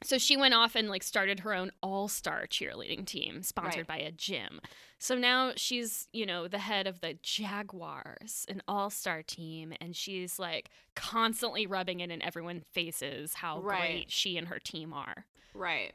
So 0.02 0.18
she 0.18 0.36
went 0.36 0.52
off 0.52 0.74
and 0.74 0.88
like 0.90 1.02
started 1.02 1.40
her 1.40 1.54
own 1.54 1.70
all-star 1.82 2.46
cheerleading 2.46 3.06
team 3.06 3.42
sponsored 3.42 3.86
by 3.86 3.96
a 3.96 4.10
gym. 4.10 4.60
So 4.98 5.14
now 5.14 5.52
she's, 5.56 6.08
you 6.12 6.26
know, 6.26 6.46
the 6.46 6.58
head 6.58 6.86
of 6.86 7.00
the 7.00 7.16
Jaguars, 7.22 8.44
an 8.50 8.60
all-star 8.68 9.22
team, 9.22 9.72
and 9.80 9.96
she's 9.96 10.38
like 10.38 10.68
constantly 10.94 11.66
rubbing 11.66 12.00
it 12.00 12.10
in 12.10 12.20
everyone's 12.20 12.64
faces 12.72 13.34
how 13.34 13.60
Right. 13.60 13.78
great 13.80 14.10
she 14.10 14.36
and 14.36 14.48
her 14.48 14.58
team 14.58 14.92
are. 14.92 15.24
right. 15.54 15.92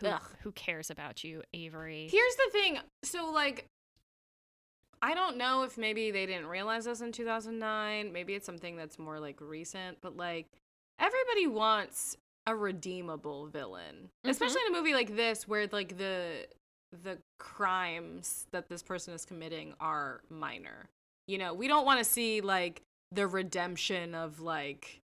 Who, 0.00 0.08
who 0.42 0.52
cares 0.52 0.90
about 0.90 1.24
you, 1.24 1.42
Avery? 1.54 2.08
Here's 2.10 2.36
the 2.36 2.50
thing. 2.52 2.78
So 3.02 3.30
like 3.30 3.68
I 5.02 5.14
don't 5.14 5.36
know 5.36 5.62
if 5.62 5.76
maybe 5.78 6.10
they 6.10 6.26
didn't 6.26 6.46
realize 6.46 6.84
this 6.84 7.00
in 7.00 7.12
2009. 7.12 8.12
Maybe 8.12 8.34
it's 8.34 8.46
something 8.46 8.76
that's 8.76 8.98
more 8.98 9.20
like 9.20 9.40
recent, 9.40 9.98
but 10.00 10.16
like 10.16 10.46
everybody 10.98 11.46
wants 11.46 12.16
a 12.46 12.54
redeemable 12.54 13.46
villain. 13.46 14.10
Mhm. 14.24 14.30
Especially 14.30 14.60
in 14.66 14.74
a 14.74 14.76
movie 14.76 14.94
like 14.94 15.14
this 15.16 15.46
where 15.46 15.66
like 15.68 15.98
the 15.98 16.46
the 17.02 17.18
crimes 17.38 18.46
that 18.52 18.68
this 18.68 18.82
person 18.82 19.12
is 19.12 19.24
committing 19.24 19.74
are 19.80 20.20
minor. 20.30 20.88
You 21.26 21.38
know, 21.38 21.52
we 21.52 21.68
don't 21.68 21.84
want 21.84 21.98
to 21.98 22.04
see 22.04 22.40
like 22.40 22.82
the 23.12 23.26
redemption 23.26 24.14
of 24.14 24.40
like 24.40 25.00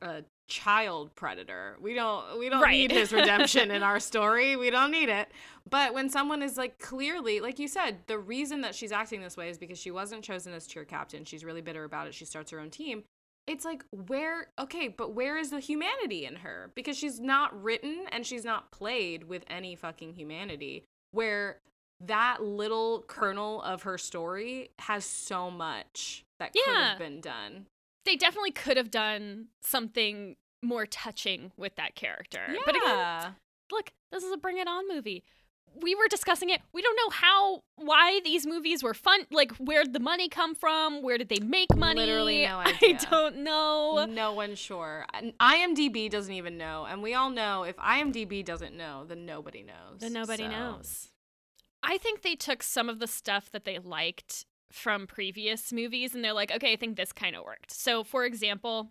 a 0.00 0.24
child 0.48 1.14
predator. 1.14 1.76
We 1.80 1.94
don't 1.94 2.38
we 2.38 2.48
don't 2.48 2.62
Right. 2.62 2.72
need 2.72 2.90
his 2.90 3.12
redemption 3.12 3.70
in 3.70 3.82
our 3.82 4.00
story. 4.10 4.56
We 4.56 4.70
don't 4.70 4.90
need 4.90 5.08
it. 5.08 5.28
But 5.68 5.94
when 5.94 6.08
someone 6.08 6.42
is 6.42 6.56
like 6.56 6.78
clearly, 6.78 7.40
like 7.40 7.58
you 7.58 7.68
said, 7.68 7.98
the 8.06 8.18
reason 8.18 8.62
that 8.62 8.74
she's 8.74 8.90
acting 8.90 9.20
this 9.20 9.36
way 9.36 9.50
is 9.50 9.58
because 9.58 9.78
she 9.78 9.90
wasn't 9.90 10.24
chosen 10.24 10.52
as 10.54 10.66
cheer 10.66 10.84
captain. 10.84 11.24
She's 11.24 11.44
really 11.44 11.60
bitter 11.60 11.84
about 11.84 12.06
it. 12.08 12.14
She 12.14 12.24
starts 12.24 12.50
her 12.50 12.58
own 12.60 12.70
team. 12.70 13.04
It's 13.46 13.64
like 13.64 13.84
where 13.90 14.48
okay, 14.58 14.88
but 14.88 15.14
where 15.14 15.36
is 15.38 15.50
the 15.50 15.60
humanity 15.60 16.24
in 16.26 16.36
her? 16.36 16.70
Because 16.74 16.96
she's 16.96 17.20
not 17.20 17.62
written 17.62 18.04
and 18.10 18.26
she's 18.26 18.44
not 18.44 18.70
played 18.72 19.24
with 19.24 19.44
any 19.48 19.76
fucking 19.76 20.14
humanity. 20.14 20.84
Where 21.12 21.58
that 22.00 22.42
little 22.42 23.04
kernel 23.08 23.60
of 23.62 23.82
her 23.82 23.98
story 23.98 24.70
has 24.78 25.04
so 25.04 25.50
much 25.50 26.24
that 26.38 26.52
could 26.52 26.74
have 26.74 26.98
been 26.98 27.20
done. 27.20 27.66
They 28.04 28.16
definitely 28.16 28.52
could 28.52 28.76
have 28.76 28.90
done 28.90 29.46
something 29.62 30.36
more 30.62 30.86
touching 30.86 31.52
with 31.56 31.76
that 31.76 31.94
character. 31.94 32.40
Yeah. 32.50 32.58
But 32.64 32.76
again, 32.76 33.34
look, 33.70 33.92
this 34.10 34.24
is 34.24 34.32
a 34.32 34.36
Bring 34.36 34.58
It 34.58 34.66
On 34.68 34.88
movie. 34.88 35.24
We 35.80 35.94
were 35.94 36.08
discussing 36.08 36.48
it. 36.48 36.62
We 36.72 36.80
don't 36.82 36.96
know 36.96 37.10
how, 37.10 37.62
why 37.76 38.20
these 38.24 38.46
movies 38.46 38.82
were 38.82 38.94
fun. 38.94 39.20
Like, 39.30 39.52
where 39.56 39.84
did 39.84 39.92
the 39.92 40.00
money 40.00 40.28
come 40.28 40.54
from? 40.54 41.02
Where 41.02 41.18
did 41.18 41.28
they 41.28 41.38
make 41.40 41.76
money? 41.76 42.00
Literally 42.00 42.46
no 42.46 42.58
idea. 42.66 42.98
I 43.00 43.10
don't 43.10 43.36
know. 43.44 44.06
No 44.08 44.32
one's 44.32 44.58
sure. 44.58 45.04
IMDb 45.38 46.08
doesn't 46.10 46.32
even 46.32 46.56
know. 46.56 46.86
And 46.88 47.02
we 47.02 47.14
all 47.14 47.30
know 47.30 47.64
if 47.64 47.76
IMDb 47.76 48.44
doesn't 48.44 48.74
know, 48.76 49.04
then 49.06 49.26
nobody 49.26 49.62
knows. 49.62 50.00
Then 50.00 50.14
nobody 50.14 50.44
So- 50.44 50.50
knows. 50.50 51.08
I 51.82 51.96
think 51.98 52.22
they 52.22 52.34
took 52.34 52.62
some 52.64 52.88
of 52.88 52.98
the 52.98 53.06
stuff 53.06 53.50
that 53.52 53.64
they 53.64 53.78
liked 53.78 54.46
from 54.70 55.06
previous 55.06 55.72
movies 55.72 56.14
and 56.14 56.22
they're 56.24 56.32
like, 56.32 56.50
okay, 56.52 56.72
I 56.72 56.76
think 56.76 56.96
this 56.96 57.12
kind 57.12 57.34
of 57.36 57.44
worked. 57.44 57.70
So, 57.72 58.04
for 58.04 58.24
example, 58.24 58.90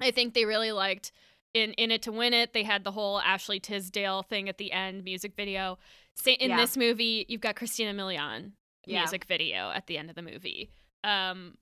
I 0.00 0.10
think 0.10 0.34
they 0.34 0.44
really 0.44 0.72
liked 0.72 1.12
in 1.54 1.72
In 1.74 1.90
It 1.90 2.02
to 2.02 2.12
Win 2.12 2.34
It, 2.34 2.52
they 2.52 2.62
had 2.62 2.84
the 2.84 2.92
whole 2.92 3.20
Ashley 3.20 3.60
Tisdale 3.60 4.22
thing 4.22 4.48
at 4.48 4.58
the 4.58 4.72
end 4.72 5.04
music 5.04 5.34
video. 5.36 5.78
In 6.26 6.50
Yeah. 6.50 6.56
this 6.56 6.76
movie, 6.76 7.26
you've 7.28 7.40
got 7.40 7.56
Christina 7.56 7.92
Milian 7.92 8.52
Yeah. 8.86 9.00
music 9.00 9.24
video 9.26 9.70
at 9.70 9.86
the 9.86 9.98
end 9.98 10.08
of 10.10 10.16
the 10.16 10.22
movie. 10.22 10.70
Um, 11.04 11.56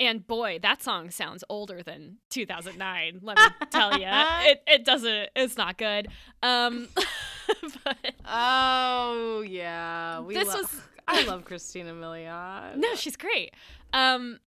and 0.00 0.24
boy, 0.26 0.60
that 0.62 0.80
song 0.80 1.10
sounds 1.10 1.42
older 1.48 1.82
than 1.82 2.18
2009. 2.30 3.18
Let 3.22 3.36
me 3.36 3.66
tell 3.70 3.98
you, 3.98 4.06
it 4.50 4.62
it 4.68 4.84
doesn't. 4.84 5.30
It's 5.34 5.56
not 5.56 5.76
good. 5.76 6.06
Um, 6.42 6.88
but 7.84 7.96
Oh 8.24 9.42
yeah, 9.46 10.20
we 10.20 10.34
This 10.34 10.46
lo- 10.48 10.60
was- 10.60 10.80
I 11.08 11.24
love 11.24 11.44
Christina 11.44 11.92
Milian. 11.92 12.76
no, 12.76 12.94
she's 12.94 13.16
great. 13.16 13.52
Um, 13.92 14.38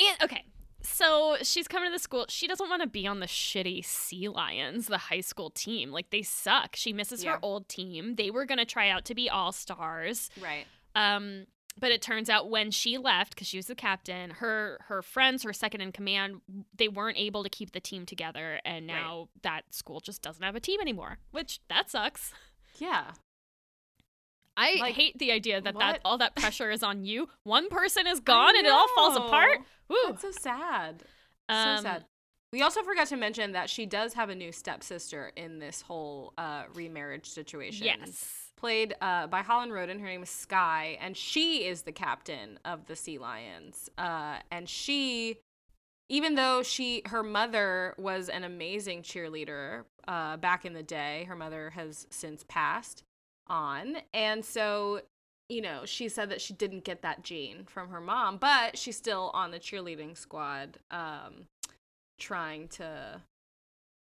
and 0.00 0.22
okay, 0.22 0.44
So 0.82 1.36
she's 1.42 1.66
coming 1.68 1.88
to 1.88 1.92
the 1.92 1.98
school. 1.98 2.26
She 2.28 2.46
doesn't 2.46 2.68
want 2.68 2.82
to 2.82 2.88
be 2.88 3.06
on 3.06 3.20
the 3.20 3.26
shitty 3.26 3.84
Sea 3.84 4.28
Lions, 4.28 4.86
the 4.88 4.98
high 4.98 5.20
school 5.20 5.48
team. 5.50 5.90
Like 5.92 6.10
they 6.10 6.22
suck. 6.22 6.76
She 6.76 6.92
misses 6.92 7.22
Yeah. 7.24 7.32
her 7.32 7.38
old 7.42 7.68
team. 7.68 8.16
They 8.16 8.30
were 8.30 8.44
gonna 8.44 8.64
try 8.64 8.88
out 8.90 9.04
to 9.06 9.14
be 9.14 9.30
all 9.30 9.52
stars. 9.52 10.28
Right. 10.40 10.66
Um, 10.94 11.46
but 11.78 11.90
it 11.90 12.02
turns 12.02 12.28
out 12.28 12.50
when 12.50 12.70
she 12.70 12.98
left, 12.98 13.34
because 13.34 13.46
she 13.46 13.56
was 13.56 13.66
the 13.66 13.74
captain, 13.74 14.28
her 14.30 14.78
her 14.88 15.00
friends, 15.00 15.42
her 15.44 15.52
second 15.54 15.80
in 15.80 15.90
command, 15.92 16.42
they 16.76 16.88
weren't 16.88 17.16
able 17.16 17.42
to 17.44 17.48
keep 17.48 17.72
the 17.72 17.80
team 17.80 18.04
together, 18.04 18.60
and 18.64 18.88
Right. 18.88 18.94
now 19.00 19.28
that 19.42 19.72
school 19.72 20.00
just 20.00 20.20
doesn't 20.20 20.42
have 20.44 20.54
a 20.56 20.60
team 20.60 20.80
anymore. 20.82 21.18
Which 21.30 21.60
that 21.68 21.88
sucks. 21.90 22.34
Yeah. 22.78 23.12
I 24.56 24.76
Like, 24.80 24.94
hate 24.94 25.18
the 25.18 25.32
idea 25.32 25.60
that, 25.60 25.74
what? 25.74 25.80
that 25.80 26.00
all 26.04 26.18
that 26.18 26.34
pressure 26.36 26.70
is 26.70 26.82
on 26.82 27.04
you. 27.04 27.28
One 27.44 27.68
person 27.68 28.06
is 28.06 28.20
gone 28.20 28.56
and 28.56 28.66
it 28.66 28.72
all 28.72 28.88
falls 28.94 29.16
apart. 29.16 29.58
Woo. 29.88 29.96
That's 30.08 30.22
so 30.22 30.30
sad. 30.30 31.02
Um, 31.48 31.78
so 31.78 31.82
sad. 31.82 32.04
We 32.52 32.60
also 32.60 32.82
forgot 32.82 33.06
to 33.08 33.16
mention 33.16 33.52
that 33.52 33.70
she 33.70 33.86
does 33.86 34.12
have 34.12 34.28
a 34.28 34.34
new 34.34 34.52
stepsister 34.52 35.32
in 35.36 35.58
this 35.58 35.80
whole 35.80 36.34
uh, 36.36 36.64
remarriage 36.74 37.26
situation. 37.26 37.86
Yes. 37.86 38.50
Played 38.56 38.94
uh, 39.00 39.26
by 39.26 39.42
Holland 39.42 39.72
Roden. 39.72 39.98
Her 39.98 40.06
name 40.06 40.22
is 40.22 40.28
Sky, 40.30 40.98
and 41.00 41.16
she 41.16 41.64
is 41.64 41.82
the 41.82 41.92
captain 41.92 42.58
of 42.64 42.86
the 42.86 42.94
Sea 42.94 43.18
Lions. 43.18 43.88
Uh, 43.96 44.36
and 44.50 44.68
she, 44.68 45.38
even 46.10 46.34
though 46.34 46.62
she, 46.62 47.02
her 47.06 47.22
mother 47.22 47.94
was 47.98 48.28
an 48.28 48.44
amazing 48.44 49.02
cheerleader 49.02 49.84
uh, 50.06 50.36
back 50.36 50.64
in 50.66 50.74
the 50.74 50.82
day, 50.82 51.24
her 51.24 51.34
mother 51.34 51.70
has 51.70 52.06
since 52.10 52.44
passed 52.48 53.02
on, 53.52 53.98
and 54.12 54.44
so 54.44 55.02
you 55.48 55.60
know, 55.60 55.82
she 55.84 56.08
said 56.08 56.30
that 56.30 56.40
she 56.40 56.54
didn't 56.54 56.82
get 56.84 57.02
that 57.02 57.22
gene 57.22 57.64
from 57.66 57.90
her 57.90 58.00
mom, 58.00 58.38
but 58.38 58.78
she's 58.78 58.96
still 58.96 59.30
on 59.34 59.50
the 59.50 59.58
cheerleading 59.58 60.16
squad, 60.16 60.78
um, 60.90 61.46
trying 62.18 62.68
to 62.68 63.20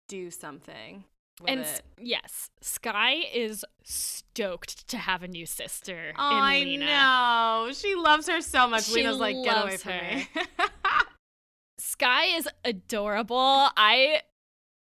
do 0.09 0.31
something 0.31 1.05
with 1.43 1.51
and 1.51 1.61
it. 1.61 1.83
yes, 2.01 2.49
Sky 2.63 3.25
is 3.35 3.63
stoked 3.83 4.89
to 4.89 4.97
have 4.97 5.23
a 5.23 5.29
new 5.29 5.45
sister 5.45 6.15
Oh, 6.17 6.31
in 6.31 6.37
I 6.43 6.59
Lena. 6.61 6.87
know. 6.87 7.73
She 7.75 7.95
loves 7.95 8.27
her 8.29 8.41
so 8.41 8.67
much. 8.67 8.85
She 8.85 8.95
Lena's 9.03 9.19
like, 9.19 9.37
get 9.45 9.63
away 9.63 9.77
from 9.77 9.93
her. 9.93 10.15
me. 10.17 10.29
Sky 11.79 12.37
is 12.37 12.49
adorable. 12.65 13.69
I 13.77 14.23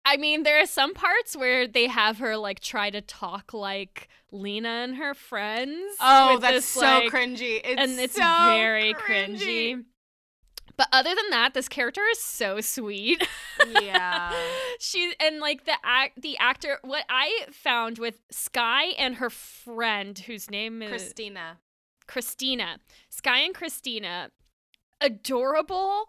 I 0.05 0.17
mean, 0.17 0.43
there 0.43 0.61
are 0.61 0.65
some 0.65 0.93
parts 0.93 1.35
where 1.35 1.67
they 1.67 1.87
have 1.87 2.17
her 2.19 2.37
like 2.37 2.59
try 2.59 2.89
to 2.89 3.01
talk 3.01 3.53
like 3.53 4.07
Lena 4.31 4.69
and 4.69 4.95
her 4.95 5.13
friends. 5.13 5.95
oh, 5.99 6.39
that's 6.39 6.55
this, 6.57 6.65
so 6.65 6.81
like- 6.81 7.11
cringy. 7.11 7.61
It's 7.63 7.81
and 7.81 7.99
it's 7.99 8.15
so 8.15 8.21
very 8.21 8.93
cringy. 8.93 9.39
cringy. 9.39 9.83
But 10.77 10.87
other 10.93 11.13
than 11.13 11.29
that, 11.31 11.53
this 11.53 11.67
character 11.67 12.01
is 12.11 12.21
so 12.21 12.61
sweet. 12.61 13.27
Yeah. 13.81 14.31
she 14.79 15.13
and 15.19 15.39
like 15.41 15.65
the 15.65 15.73
act, 15.83 16.21
the 16.21 16.37
actor. 16.37 16.79
What 16.83 17.03
I 17.09 17.47
found 17.51 17.99
with 17.99 18.21
Sky 18.31 18.85
and 18.97 19.15
her 19.15 19.29
friend, 19.29 20.17
whose 20.17 20.49
name 20.49 20.81
is 20.81 20.89
Christina. 20.89 21.57
Christina. 22.07 22.77
Sky 23.09 23.39
and 23.39 23.53
Christina, 23.53 24.31
adorable, 25.01 26.05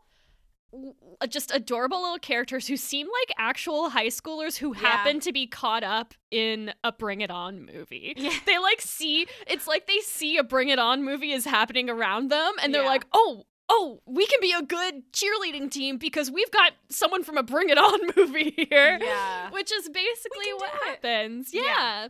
Uh, 1.21 1.27
just 1.27 1.53
adorable 1.55 2.01
little 2.01 2.19
characters 2.19 2.67
who 2.67 2.77
seem 2.77 3.07
like 3.07 3.35
actual 3.39 3.91
high 3.91 4.07
schoolers 4.07 4.57
who 4.57 4.73
Yeah. 4.75 4.81
happen 4.89 5.21
to 5.21 5.33
be 5.33 5.47
caught 5.47 5.83
up 5.83 6.15
in 6.31 6.73
a 6.85 6.93
Bring 6.93 7.21
It 7.23 7.31
On 7.31 7.67
movie. 7.67 8.15
Yeah. 8.17 8.31
They 8.47 8.59
like 8.59 8.81
see, 8.81 9.27
it's 9.47 9.67
like 9.67 9.87
they 9.87 9.99
see 9.99 10.37
a 10.37 10.45
Bring 10.45 10.69
It 10.69 10.79
On 10.79 11.05
movie 11.05 11.33
is 11.33 11.45
happening 11.45 11.91
around 11.91 12.31
them 12.31 12.53
and 12.63 12.73
they're 12.75 12.83
Yeah. 12.85 12.89
like, 12.89 13.05
oh, 13.13 13.47
oh, 13.69 14.01
we 14.07 14.27
can 14.27 14.41
be 14.41 14.53
a 14.53 14.63
good 14.63 15.03
cheerleading 15.13 15.71
team 15.71 15.97
because 15.99 16.31
we've 16.31 16.51
got 16.51 16.73
someone 16.89 17.23
from 17.25 17.37
a 17.37 17.43
Bring 17.43 17.69
It 17.69 17.79
On 17.79 17.99
movie 18.17 18.55
here. 18.57 18.99
Yeah. 19.01 19.51
Which 19.51 19.73
is 19.73 19.89
basically 19.89 20.53
what 20.55 20.71
happens. 20.85 21.51
Yeah. 21.53 21.63
Yeah. 21.63 22.09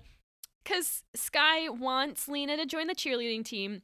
Because 0.62 1.02
Sky 1.14 1.68
wants 1.70 2.28
Lena 2.28 2.56
to 2.58 2.66
join 2.66 2.86
the 2.86 2.94
cheerleading 2.94 3.44
team. 3.44 3.82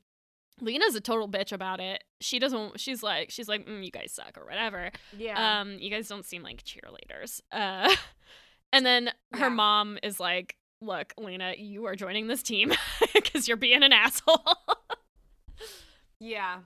Lena's 0.61 0.95
a 0.95 1.01
total 1.01 1.29
bitch 1.29 1.53
about 1.53 1.81
it. 1.81 2.03
She 2.21 2.39
doesn't. 2.39 2.81
She's 2.81 3.03
like, 3.03 3.31
she's 3.31 3.49
like, 3.49 3.67
mm, 3.67 3.85
you 3.85 3.91
guys 3.91 4.13
suck 4.13 4.39
or 4.39 4.45
whatever. 4.47 4.91
Yeah. 5.17 5.61
Um, 5.61 5.77
you 5.79 5.91
guys 5.91 6.09
don't 6.09 6.25
seem 6.25 6.43
like 6.43 6.63
cheerleaders. 6.65 7.41
Uh, 7.53 7.95
and 8.73 8.85
then 8.87 9.11
her 9.33 9.41
Yeah. 9.47 9.49
mom 9.51 9.99
is 10.02 10.19
like, 10.19 10.57
look, 10.80 11.13
Lena, 11.19 11.54
you 11.59 11.85
are 11.87 11.95
joining 11.95 12.26
this 12.26 12.43
team 12.43 12.73
because 13.15 13.47
you're 13.49 13.57
being 13.57 13.83
an 13.83 13.93
asshole. 13.93 14.43
yeah. 16.21 16.59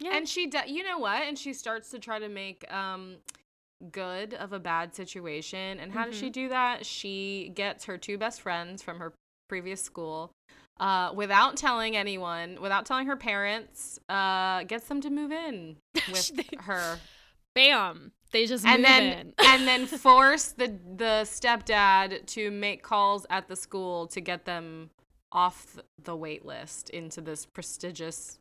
yeah. 0.00 0.16
And 0.16 0.28
she 0.28 0.46
does, 0.46 0.68
you 0.68 0.82
know 0.82 0.98
what? 0.98 1.22
And 1.22 1.38
she 1.38 1.52
starts 1.52 1.90
to 1.90 1.98
try 1.98 2.18
to 2.18 2.28
make 2.28 2.70
um 2.72 3.16
good 3.92 4.34
of 4.34 4.52
a 4.52 4.58
bad 4.58 4.94
situation. 4.94 5.78
And 5.78 5.92
how 5.92 6.04
does 6.06 6.14
Mm-hmm. 6.16 6.24
she 6.26 6.30
do 6.30 6.48
that? 6.48 6.84
She 6.86 7.52
gets 7.54 7.84
her 7.84 7.96
two 7.98 8.18
best 8.18 8.40
friends 8.40 8.82
from 8.82 8.98
her 8.98 9.12
previous 9.48 9.80
school 9.82 10.32
uh, 10.80 11.12
without 11.14 11.56
telling 11.56 11.96
anyone, 11.96 12.58
without 12.60 12.86
telling 12.86 13.06
her 13.06 13.16
parents, 13.16 13.98
uh, 14.08 14.62
gets 14.64 14.86
them 14.88 15.00
to 15.00 15.10
move 15.10 15.32
in 15.32 15.76
with 16.12 16.28
They- 16.36 16.56
her. 16.60 16.98
Bam. 17.54 18.12
They 18.30 18.44
just 18.46 18.64
And 18.66 18.82
move 18.82 18.88
then 18.88 19.02
in. 19.18 19.34
and 19.44 19.66
then 19.66 19.86
force 19.86 20.52
the 20.52 20.68
the 20.96 21.22
stepdad 21.24 22.26
to 22.26 22.50
make 22.50 22.82
calls 22.82 23.26
at 23.30 23.48
the 23.48 23.56
school 23.56 24.06
to 24.08 24.20
get 24.20 24.44
them 24.44 24.90
off 25.32 25.78
the 26.02 26.14
wait 26.14 26.44
list 26.44 26.90
into 26.90 27.20
this 27.20 27.46
prestigious 27.46 28.38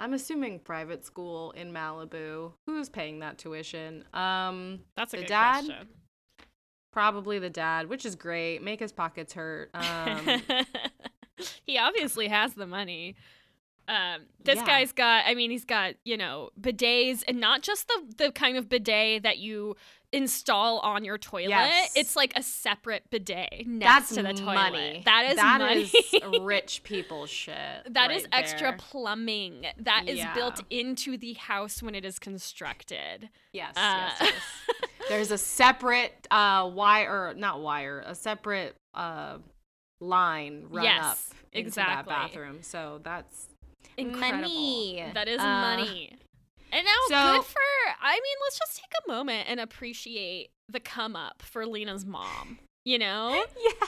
I'm 0.00 0.12
assuming 0.14 0.58
private 0.60 1.04
school 1.04 1.50
in 1.52 1.72
Malibu. 1.72 2.52
Who's 2.66 2.88
paying 2.88 3.18
that 3.20 3.38
tuition? 3.38 4.04
Um 4.14 4.80
That's 4.96 5.12
a 5.14 5.16
the 5.16 5.22
good 5.22 5.28
dad? 5.28 5.64
question. 5.66 5.88
probably 6.92 7.38
the 7.40 7.50
dad, 7.50 7.88
which 7.88 8.06
is 8.06 8.14
great. 8.14 8.62
Make 8.62 8.80
his 8.80 8.92
pockets 8.92 9.32
hurt. 9.34 9.70
Um 9.74 10.42
he 11.64 11.78
obviously 11.78 12.28
has 12.28 12.54
the 12.54 12.66
money. 12.66 13.16
Um, 13.86 14.22
this 14.42 14.56
Yeah. 14.56 14.66
guy's 14.66 14.92
got, 14.92 15.24
I 15.26 15.34
mean, 15.34 15.50
he's 15.50 15.66
got, 15.66 15.94
you 16.04 16.16
know, 16.16 16.48
bidets 16.58 17.22
and 17.28 17.38
not 17.38 17.62
just 17.62 17.86
the, 17.88 18.14
the 18.16 18.32
kind 18.32 18.56
of 18.56 18.68
bidet 18.70 19.24
that 19.24 19.36
you 19.38 19.76
install 20.10 20.78
on 20.78 21.04
your 21.04 21.18
toilet. 21.18 21.50
Yes. 21.50 21.92
It's 21.94 22.16
like 22.16 22.32
a 22.34 22.42
separate 22.42 23.10
bidet 23.10 23.66
next 23.66 24.08
that's 24.10 24.14
to 24.14 24.22
the 24.22 24.32
toilet. 24.32 24.54
money. 24.54 25.02
That 25.04 25.26
is 25.28 25.36
That 25.36 25.58
money. 25.60 25.82
is 25.82 26.40
rich 26.40 26.82
people 26.82 27.26
shit. 27.26 27.56
That 27.90 28.10
is 28.10 28.22
right 28.22 28.30
extra 28.32 28.70
there. 28.70 28.78
plumbing 28.78 29.66
that 29.80 30.04
is 30.08 30.24
built 30.34 30.62
into 30.70 31.18
the 31.18 31.34
house 31.34 31.82
when 31.82 31.94
it 31.94 32.06
is 32.06 32.18
constructed. 32.18 33.28
Yes, 33.52 33.74
Uh, 33.76 34.08
yes, 34.08 34.16
yes. 34.20 34.32
There's 35.10 35.30
a 35.30 35.36
separate 35.38 36.26
uh 36.30 36.70
wire, 36.72 37.28
or 37.30 37.34
not 37.34 37.60
wire, 37.60 38.02
a 38.06 38.14
separate 38.14 38.76
uh 38.94 39.38
line 40.04 40.66
run 40.70 40.84
Yes, 40.84 41.04
up 41.04 41.18
into 41.52 41.68
exactly. 41.68 42.10
that 42.12 42.20
bathroom. 42.32 42.62
So 42.62 43.00
that's 43.02 43.48
Incredible. 43.96 44.42
Money. 44.48 45.04
That 45.14 45.28
is 45.28 45.40
Uh, 45.40 45.44
money. 45.44 46.16
And 46.72 46.84
now, 46.84 46.92
so- 47.08 47.36
good 47.38 47.44
for. 47.46 47.60
I 48.02 48.14
mean, 48.14 48.36
let's 48.44 48.58
just 48.58 48.76
take 48.76 48.90
a 49.06 49.10
moment 49.10 49.48
and 49.48 49.60
appreciate 49.60 50.50
the 50.68 50.80
come 50.80 51.14
up 51.14 51.42
for 51.42 51.64
Lena's 51.66 52.04
mom. 52.04 52.58
You 52.84 52.98
know, 52.98 53.44
yeah. 53.64 53.86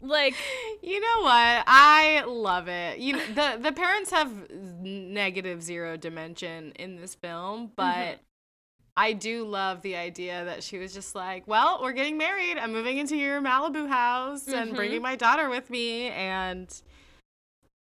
like 0.00 0.34
You 0.82 1.00
know 1.00 1.20
what? 1.22 1.64
I 1.66 2.24
love 2.26 2.68
it. 2.68 2.98
You 2.98 3.14
know, 3.14 3.26
the 3.34 3.58
the 3.60 3.72
parents 3.72 4.10
have 4.10 4.30
negative 4.50 5.62
zero 5.62 5.96
dimension 5.96 6.72
in 6.72 6.96
this 6.96 7.14
film, 7.14 7.72
but 7.76 7.84
Mhm. 8.16 8.18
I 8.96 9.14
do 9.14 9.44
love 9.44 9.80
the 9.82 9.96
idea 9.96 10.44
that 10.44 10.62
she 10.62 10.78
was 10.78 10.92
just 10.92 11.14
like, 11.14 11.46
"Well, 11.48 11.80
we're 11.82 11.92
getting 11.92 12.18
married. 12.18 12.58
I'm 12.58 12.72
moving 12.72 12.98
into 12.98 13.16
your 13.16 13.40
Malibu 13.40 13.88
house 13.88 14.46
and 14.48 14.72
Mhm. 14.72 14.76
bringing 14.76 15.02
my 15.02 15.16
daughter 15.16 15.48
with 15.48 15.70
me." 15.70 16.08
And 16.08 16.68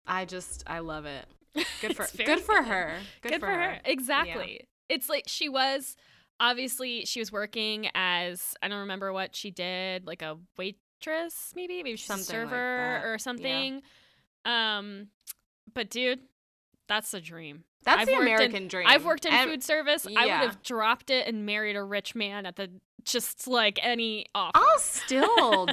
I 0.06 0.24
just 0.24 0.62
I 0.66 0.78
love 0.80 1.04
it. 1.06 1.26
Good 1.80 1.96
for 1.96 2.06
good 2.16 2.40
for 2.40 2.62
her. 2.62 2.98
good, 3.20 3.40
for, 3.40 3.46
her. 3.46 3.78
Exactly. 3.84 4.66
It's 4.88 5.08
like 5.08 5.24
she 5.26 5.48
was 5.48 5.96
obviously 6.40 7.04
she 7.04 7.20
was 7.20 7.30
working 7.30 7.88
as 7.94 8.54
I 8.62 8.68
don't 8.68 8.78
remember 8.80 9.12
what 9.12 9.34
she 9.36 9.50
did, 9.50 10.06
like 10.06 10.22
a 10.22 10.38
waitress, 10.56 11.52
maybe 11.54 11.76
maybe 11.82 11.96
she's 11.96 12.04
a 12.08 12.12
Something 12.18 12.40
like 12.44 12.50
server 12.50 12.56
that. 13.00 13.04
or 13.04 13.12
Yeah. 13.12 13.16
something. 13.18 13.82
Um, 14.44 15.08
but 15.74 15.90
dude, 15.90 16.20
that's 16.88 17.10
the 17.10 17.20
dream. 17.20 17.64
That's 17.84 18.02
I've 18.02 18.06
the 18.06 18.12
worked 18.14 18.22
in- 18.26 18.28
American 18.34 18.68
dream. 18.68 18.86
I've 18.88 19.04
worked 19.04 19.24
in 19.24 19.32
And- 19.32 19.50
food 19.50 19.62
service. 19.62 20.06
I 20.06 20.24
would 20.26 20.46
have 20.48 20.62
dropped 20.62 21.10
it 21.10 21.26
and 21.26 21.44
married 21.46 21.76
a 21.76 21.82
rich 21.82 22.14
man 22.14 22.46
at 22.46 22.56
the 22.56 22.70
just 23.04 23.48
like 23.48 23.80
any 23.82 24.26
offer. 24.34 24.52
I'll 24.54 24.78
still 24.78 25.66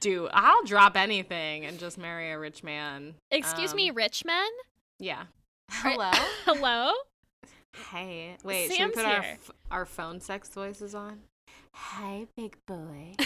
do. 0.00 0.28
I'll 0.32 0.64
drop 0.64 0.96
anything 0.96 1.64
and 1.64 1.78
just 1.78 1.96
marry 1.98 2.32
a 2.32 2.38
rich 2.38 2.64
man. 2.64 3.14
Excuse 3.30 3.70
Um, 3.72 3.76
me, 3.76 3.90
rich 3.92 4.24
men? 4.24 4.48
Yeah. 4.98 5.24
Hello. 5.70 6.10
Hello? 6.44 6.92
Hey, 7.90 8.36
wait. 8.42 8.68
should 8.68 8.76
Sam's 8.76 8.96
we 8.96 9.02
put 9.02 9.10
our 9.10 9.22
here. 9.22 9.38
our 9.70 9.84
phone 9.86 10.20
sex 10.20 10.48
voices 10.48 10.94
on? 10.94 11.20
Hi, 11.74 12.26
big 12.36 12.56
boy. 12.66 13.14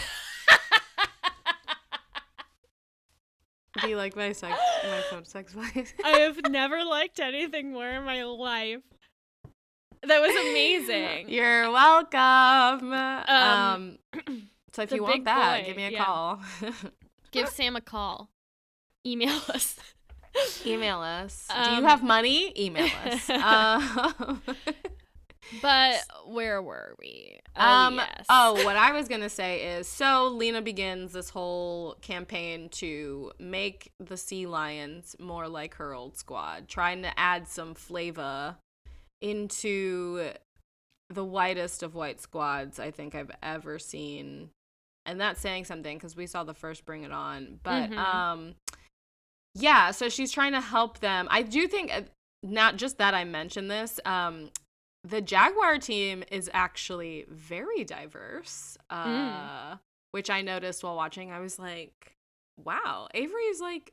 Do 3.80 3.88
you 3.88 3.96
like 3.96 4.16
my 4.16 4.32
sex, 4.32 4.58
my 4.84 5.00
phone 5.10 5.24
sex 5.24 5.54
life. 5.54 5.92
I 6.04 6.18
have 6.20 6.38
never 6.50 6.84
liked 6.84 7.20
anything 7.20 7.72
more 7.72 7.88
in 7.88 8.04
my 8.04 8.24
life. 8.24 8.80
That 10.02 10.20
was 10.20 10.30
amazing. 10.50 11.28
You're 11.28 11.70
welcome. 11.70 12.92
Um, 12.92 13.98
so 14.72 14.82
if 14.82 14.92
you 14.92 15.02
want 15.02 15.24
that, 15.24 15.60
boy, 15.60 15.66
give 15.66 15.76
me 15.76 15.86
a 15.86 15.90
yeah. 15.90 16.04
call. 16.04 16.40
Give 17.32 17.48
Sam 17.50 17.76
a 17.76 17.80
call. 17.80 18.30
Email 19.06 19.40
us. 19.48 19.76
Email 20.66 21.00
us. 21.00 21.46
Do 21.48 21.54
Um, 21.54 21.76
you 21.78 21.88
have 21.88 22.02
money? 22.02 22.52
Email 22.58 22.88
us. 23.04 23.30
um, 23.30 24.42
But 25.60 26.04
where 26.26 26.60
were 26.60 26.94
we? 26.98 27.40
Oh, 27.56 27.64
um, 27.64 27.94
yes. 27.96 28.26
oh, 28.28 28.52
what 28.64 28.76
I 28.76 28.92
was 28.92 29.08
gonna 29.08 29.28
say 29.28 29.76
is, 29.76 29.88
so 29.88 30.28
Lena 30.28 30.60
begins 30.62 31.12
this 31.12 31.30
whole 31.30 31.96
campaign 32.00 32.68
to 32.70 33.32
make 33.38 33.92
the 33.98 34.16
sea 34.16 34.46
lions 34.46 35.16
more 35.18 35.48
like 35.48 35.74
her 35.76 35.94
old 35.94 36.16
squad, 36.16 36.68
trying 36.68 37.02
to 37.02 37.18
add 37.18 37.48
some 37.48 37.74
flavor 37.74 38.56
into 39.22 40.30
the 41.08 41.24
whitest 41.24 41.82
of 41.82 41.94
white 41.94 42.20
squads 42.20 42.78
I 42.78 42.90
think 42.90 43.14
I've 43.14 43.30
ever 43.42 43.78
seen, 43.78 44.50
and 45.06 45.20
that's 45.20 45.40
saying 45.40 45.64
something 45.66 45.96
because 45.96 46.16
we 46.16 46.26
saw 46.26 46.44
the 46.44 46.54
first 46.54 46.84
Bring 46.84 47.04
It 47.04 47.12
On, 47.12 47.60
but 47.62 47.90
Mhm. 47.90 47.98
um, 47.98 48.54
yeah. 49.54 49.90
So 49.92 50.08
she's 50.08 50.32
trying 50.32 50.52
to 50.52 50.60
help 50.60 50.98
them. 50.98 51.28
I 51.30 51.42
do 51.42 51.66
think 51.68 51.92
uh, 51.92 52.02
not 52.42 52.76
just 52.76 52.98
that 52.98 53.14
I 53.14 53.24
mentioned 53.24 53.70
this. 53.70 53.98
Um, 54.04 54.50
the 55.06 55.20
Jaguar 55.20 55.78
team 55.78 56.24
is 56.30 56.50
actually 56.52 57.26
very 57.28 57.84
diverse, 57.84 58.76
uh, 58.90 59.04
Mm. 59.74 59.80
which 60.10 60.30
I 60.30 60.42
noticed 60.42 60.82
while 60.82 60.96
watching. 60.96 61.30
I 61.30 61.38
was 61.38 61.58
like, 61.58 62.16
wow, 62.58 63.06
Avery 63.14 63.44
is 63.44 63.60
like 63.60 63.92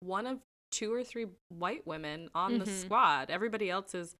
one 0.00 0.26
of 0.26 0.40
two 0.72 0.92
or 0.92 1.04
three 1.04 1.26
white 1.50 1.86
women 1.86 2.30
on 2.34 2.58
the 2.58 2.64
Mhm. 2.64 2.80
squad. 2.84 3.30
Everybody 3.30 3.70
else 3.70 3.94
is 3.94 4.16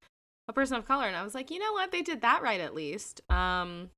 a 0.47 0.53
person 0.53 0.77
of 0.77 0.85
color. 0.85 1.05
And 1.07 1.15
I 1.15 1.23
was 1.23 1.33
like, 1.35 1.49
you 1.51 1.59
know 1.59 1.73
what? 1.73 1.91
They 1.91 2.01
did 2.01 2.21
that 2.21 2.41
right 2.41 2.61
at 2.61 2.73
least. 2.73 3.19
Um, 3.29 3.89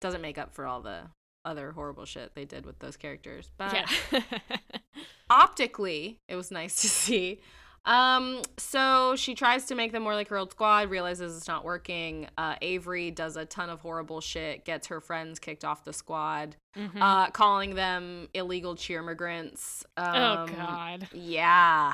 doesn't 0.00 0.20
make 0.22 0.38
up 0.38 0.54
for 0.54 0.66
all 0.66 0.80
the 0.80 1.10
other 1.44 1.72
horrible 1.72 2.04
shit 2.06 2.34
they 2.34 2.44
did 2.44 2.66
with 2.66 2.78
those 2.80 2.96
characters. 2.96 3.50
But 3.56 3.72
yeah. 4.12 4.20
optically 5.30 6.18
it 6.28 6.36
was 6.36 6.50
nice 6.50 6.80
to 6.82 6.88
see 6.88 7.40
um 7.86 8.42
so 8.58 9.14
she 9.16 9.34
tries 9.34 9.64
to 9.66 9.74
make 9.74 9.92
them 9.92 10.02
more 10.02 10.14
like 10.14 10.28
her 10.28 10.36
old 10.36 10.50
squad 10.50 10.90
realizes 10.90 11.36
it's 11.36 11.46
not 11.48 11.64
working 11.64 12.26
uh 12.36 12.56
avery 12.60 13.10
does 13.10 13.36
a 13.36 13.44
ton 13.44 13.70
of 13.70 13.80
horrible 13.80 14.20
shit 14.20 14.64
gets 14.64 14.88
her 14.88 15.00
friends 15.00 15.38
kicked 15.38 15.64
off 15.64 15.84
the 15.84 15.92
squad 15.92 16.56
Mhm. 16.76 17.00
uh 17.00 17.30
calling 17.30 17.74
them 17.76 18.28
illegal 18.34 18.74
cheer 18.76 19.02
migrants 19.02 19.84
um, 19.96 20.14
oh 20.16 20.46
God. 20.54 21.08
yeah 21.12 21.92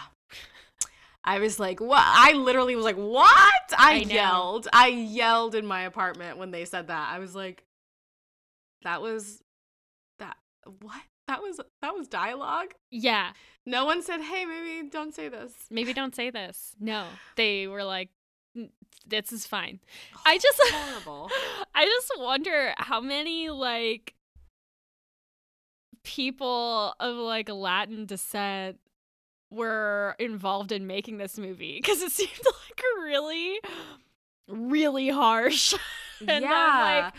I 1.24 1.38
was 1.38 1.60
like, 1.60 1.78
what? 1.80 2.02
I 2.04 2.32
literally 2.32 2.74
was 2.74 2.84
like, 2.84 2.96
what? 2.96 3.30
I, 3.78 3.92
I 3.92 3.94
yelled. 3.98 4.66
I 4.72 4.88
yelled 4.88 5.54
in 5.54 5.64
my 5.64 5.82
apartment 5.82 6.36
when 6.36 6.50
they 6.50 6.64
said 6.64 6.88
that. 6.88 7.10
I 7.12 7.20
was 7.20 7.32
like, 7.32 7.62
that 8.82 9.00
was 9.02 9.40
that 10.18 10.36
what? 10.80 11.00
That 11.28 11.40
was 11.40 11.60
that 11.80 11.94
was 11.94 12.08
dialogue? 12.08 12.74
Yeah. 12.90 13.30
No 13.64 13.84
one 13.84 14.02
said, 14.02 14.20
"Hey, 14.20 14.44
maybe 14.44 14.88
don't 14.88 15.14
say 15.14 15.28
this." 15.28 15.52
Maybe 15.70 15.92
don't 15.92 16.14
say 16.14 16.30
this. 16.30 16.74
No. 16.80 17.06
They 17.36 17.66
were 17.66 17.84
like, 17.84 18.10
this 19.06 19.32
is 19.32 19.46
fine. 19.46 19.80
I 20.26 20.38
just 20.38 20.60
horrible. 20.62 21.30
I 21.74 21.84
just 21.84 22.12
wonder 22.18 22.74
how 22.76 23.00
many 23.00 23.50
like 23.50 24.14
people 26.04 26.94
of 26.98 27.16
like 27.16 27.48
Latin 27.48 28.06
descent 28.06 28.78
were 29.50 30.16
involved 30.18 30.72
in 30.72 30.86
making 30.86 31.18
this 31.18 31.38
movie 31.38 31.76
because 31.76 32.00
it 32.02 32.10
seemed 32.12 32.30
like 32.44 32.82
really 32.98 33.60
really 34.48 35.08
harsh. 35.08 35.74
and 36.26 36.44
yeah. 36.44 36.50
I'm 36.50 37.04
like 37.04 37.14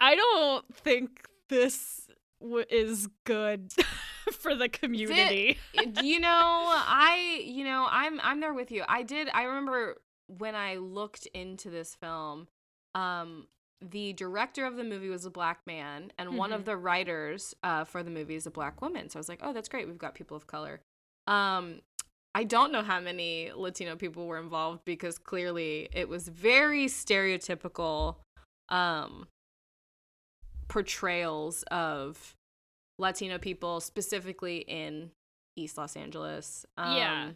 I 0.00 0.14
don't 0.14 0.74
think 0.74 1.26
this 1.48 1.97
w- 2.40 2.64
is 2.70 3.08
good 3.24 3.72
for 4.32 4.54
the 4.54 4.68
community. 4.68 5.58
you 6.02 6.20
know, 6.20 6.28
I 6.30 7.42
you 7.44 7.64
know, 7.64 7.86
I'm 7.90 8.20
I'm 8.22 8.40
there 8.40 8.54
with 8.54 8.70
you. 8.70 8.84
I 8.88 9.02
did 9.02 9.28
I 9.32 9.44
remember 9.44 9.96
when 10.26 10.54
I 10.54 10.76
looked 10.76 11.26
into 11.34 11.70
this 11.70 11.94
film, 11.94 12.48
um 12.94 13.46
the 13.80 14.12
director 14.14 14.64
of 14.66 14.74
the 14.76 14.82
movie 14.82 15.08
was 15.08 15.24
a 15.24 15.30
black 15.30 15.60
man 15.66 16.10
and 16.18 16.36
one 16.36 16.52
of 16.52 16.62
Mhm. 16.62 16.64
the 16.64 16.76
writers 16.76 17.54
uh, 17.62 17.84
for 17.84 18.02
the 18.02 18.10
movie 18.10 18.34
is 18.34 18.44
a 18.44 18.50
black 18.50 18.82
woman. 18.82 19.08
So 19.08 19.18
I 19.18 19.20
was 19.20 19.28
like, 19.28 19.38
"Oh, 19.42 19.52
that's 19.52 19.68
great. 19.68 19.86
We've 19.86 19.96
got 19.96 20.14
people 20.16 20.36
of 20.36 20.46
color." 20.48 20.80
Um 21.26 21.80
I 22.34 22.44
don't 22.44 22.72
know 22.72 22.82
how 22.82 23.00
many 23.00 23.50
Latino 23.54 23.96
people 23.96 24.26
were 24.26 24.38
involved 24.38 24.84
because 24.84 25.16
clearly 25.18 25.88
it 25.92 26.08
was 26.08 26.28
very 26.28 26.86
stereotypical 26.86 28.16
um 28.68 29.26
portrayals 30.68 31.62
of 31.70 32.36
Latino 32.98 33.38
people 33.38 33.80
specifically 33.80 34.58
in 34.58 35.10
East 35.56 35.76
Los 35.78 35.96
Angeles. 35.96 36.64
Um, 36.76 36.96
Yeah. 36.96 37.30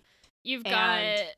You've 0.44 0.64
got 0.64 0.98
and- 1.00 1.28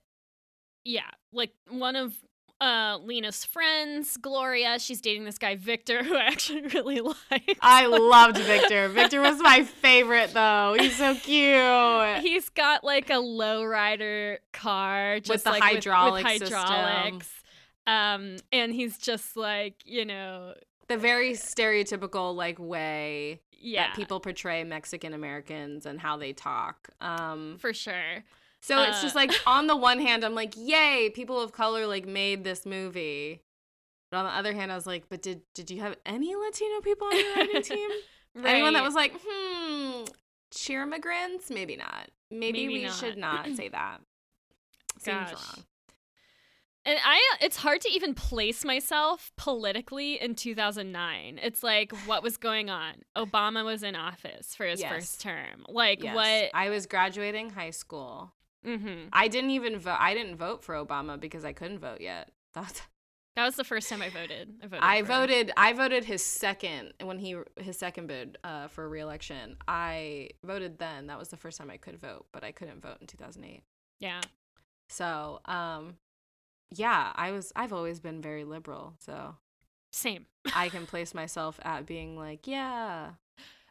yeah, 0.84 1.10
like 1.32 1.52
one 1.68 1.96
of 1.96 2.14
uh 2.60 2.98
Lena's 3.02 3.44
friends, 3.44 4.16
Gloria, 4.16 4.78
she's 4.78 5.00
dating 5.00 5.24
this 5.24 5.38
guy 5.38 5.56
Victor 5.56 6.02
who 6.04 6.16
I 6.16 6.22
actually 6.24 6.62
really 6.68 7.00
like. 7.00 7.58
I 7.60 7.86
loved 7.86 8.38
Victor. 8.38 8.88
Victor 8.90 9.20
was 9.20 9.40
my 9.40 9.62
favorite 9.64 10.32
though. 10.32 10.74
He's 10.78 10.96
so 10.96 11.14
cute. 11.14 12.18
He's 12.22 12.48
got 12.50 12.84
like 12.84 13.10
a 13.10 13.14
lowrider 13.14 14.38
car 14.52 15.20
just 15.20 15.44
the 15.44 15.50
like 15.50 15.62
hydraulic 15.62 16.24
with, 16.24 16.32
with 16.32 16.48
system. 16.48 16.58
hydraulics. 16.58 17.30
Um 17.86 18.36
and 18.52 18.72
he's 18.72 18.96
just 18.98 19.36
like, 19.36 19.74
you 19.84 20.04
know, 20.06 20.54
The 20.88 20.96
very 20.98 21.32
stereotypical 21.32 22.34
like 22.34 22.58
way 22.58 23.40
yeah. 23.52 23.86
that 23.88 23.96
people 23.96 24.20
portray 24.20 24.64
Mexican 24.64 25.14
Americans 25.14 25.86
and 25.86 25.98
how 26.00 26.16
they 26.16 26.32
talk. 26.32 26.90
Um 27.00 27.56
for 27.58 27.72
sure. 27.72 28.24
so 28.60 28.82
it's 28.82 28.98
Uh, 28.98 29.02
just 29.02 29.14
like 29.14 29.32
on 29.46 29.66
the 29.66 29.76
one 29.76 29.98
hand 30.00 30.24
I'm 30.24 30.34
like, 30.34 30.54
"Yay, 30.56 31.10
people 31.14 31.40
of 31.40 31.52
color 31.52 31.86
like 31.86 32.06
made 32.06 32.44
this 32.44 32.64
movie." 32.66 33.40
But 34.10 34.18
on 34.18 34.24
the 34.26 34.32
other 34.32 34.52
hand, 34.52 34.70
I 34.70 34.74
was 34.76 34.86
like, 34.86 35.08
"But 35.08 35.22
did 35.22 35.42
did 35.54 35.70
you 35.70 35.80
have 35.80 35.96
any 36.06 36.36
Latino 36.36 36.80
people 36.82 37.06
on 37.08 37.16
your 37.18 37.34
writing 37.34 37.62
team?" 37.72 37.90
Anyone 38.44 38.74
that 38.74 38.82
was 38.82 38.94
like, 38.94 39.12
hmm, 39.24 40.02
cheer 40.52 40.82
immigrants? 40.82 41.50
Maybe 41.50 41.76
not. 41.76 42.10
Maybe, 42.32 42.66
Maybe 42.66 42.74
we 42.80 42.84
not. 42.84 42.94
should 42.94 43.16
not 43.16 43.46
say 43.54 43.68
that. 43.78 44.00
Seems 44.98 45.30
Gosh. 45.30 45.32
wrong. 45.32 45.64
And 46.86 46.98
I 47.02 47.18
it's 47.40 47.56
hard 47.56 47.80
to 47.82 47.88
even 47.90 48.14
place 48.14 48.64
myself 48.64 49.32
politically 49.36 50.20
in 50.20 50.34
2009. 50.34 51.38
It's 51.42 51.62
like 51.62 51.92
what 52.06 52.22
was 52.22 52.36
going 52.36 52.68
on? 52.70 52.94
Obama 53.16 53.64
was 53.64 53.82
in 53.82 53.96
office 53.96 54.54
for 54.54 54.66
his 54.66 54.80
Yes. 54.80 54.92
first 54.92 55.20
term. 55.20 55.64
Like 55.68 56.02
Yes. 56.02 56.14
what 56.14 56.50
I 56.54 56.68
was 56.70 56.86
graduating 56.86 57.50
high 57.50 57.70
school. 57.70 58.32
mhm. 58.64 59.08
I 59.12 59.28
didn't 59.28 59.50
even 59.50 59.78
vote. 59.78 59.98
I 60.00 60.14
didn't 60.14 60.36
vote 60.36 60.62
for 60.64 60.74
Obama 60.74 61.18
because 61.20 61.44
I 61.44 61.52
couldn't 61.52 61.78
vote 61.80 62.00
yet. 62.00 62.30
That's, 62.54 62.82
That 63.36 63.44
was 63.46 63.56
the 63.56 63.64
first 63.64 63.88
time 63.88 64.00
I 64.00 64.10
voted. 64.10 64.54
I 64.62 64.66
voted. 64.66 64.82
I 64.82 65.02
voted. 65.02 65.52
I 65.56 65.72
voted 65.72 66.04
his 66.04 66.24
second 66.24 66.92
when 67.02 67.18
he 67.18 67.36
his 67.58 67.76
second 67.78 68.06
bid 68.08 68.38
uh, 68.44 68.68
for 68.68 68.88
reelection. 68.88 69.56
I 69.66 70.30
voted 70.44 70.78
then. 70.78 71.06
That 71.08 71.18
was 71.18 71.28
the 71.28 71.36
first 71.36 71.58
time 71.58 71.70
I 71.70 71.76
could 71.78 71.98
vote, 71.98 72.26
but 72.32 72.44
I 72.44 72.52
couldn't 72.52 72.80
vote 72.80 72.98
in 73.00 73.06
2008. 73.06 73.62
Yeah. 74.00 74.20
So, 74.88 75.40
um, 75.46 75.96
yeah, 76.78 77.12
I 77.14 77.32
was. 77.32 77.52
I've 77.56 77.72
always 77.72 78.00
been 78.00 78.20
very 78.22 78.44
liberal, 78.44 78.94
so 78.98 79.36
Same. 79.92 80.26
I 80.54 80.68
can 80.68 80.86
place 80.86 81.14
myself 81.14 81.58
at 81.62 81.86
being 81.86 82.16
like, 82.16 82.46
yeah, 82.46 83.10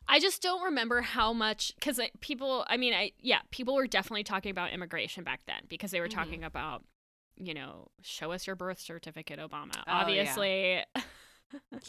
I 0.08 0.20
just 0.20 0.42
don't 0.42 0.64
remember 0.64 1.02
how 1.02 1.34
much 1.34 1.74
because 1.76 2.00
people. 2.20 2.66
I 2.68 2.78
mean, 2.78 2.94
I 2.94 3.12
yeah, 3.20 3.40
people 3.52 3.76
were 3.76 3.88
definitely 3.88 4.24
talking 4.24 4.52
about 4.52 4.72
immigration 4.72 5.24
back 5.24 5.42
then 5.48 5.62
because 5.70 5.92
they 5.92 6.00
were 6.00 6.08
Mhm. 6.08 6.14
talking 6.16 6.44
about, 6.44 6.84
you 7.38 7.54
know, 7.54 7.88
show 8.02 8.32
us 8.32 8.46
your 8.48 8.56
birth 8.56 8.80
certificate, 8.80 9.40
Obama. 9.40 9.76
Oh. 9.78 9.84
Obviously, 9.88 10.74
Yeah. 10.74 10.84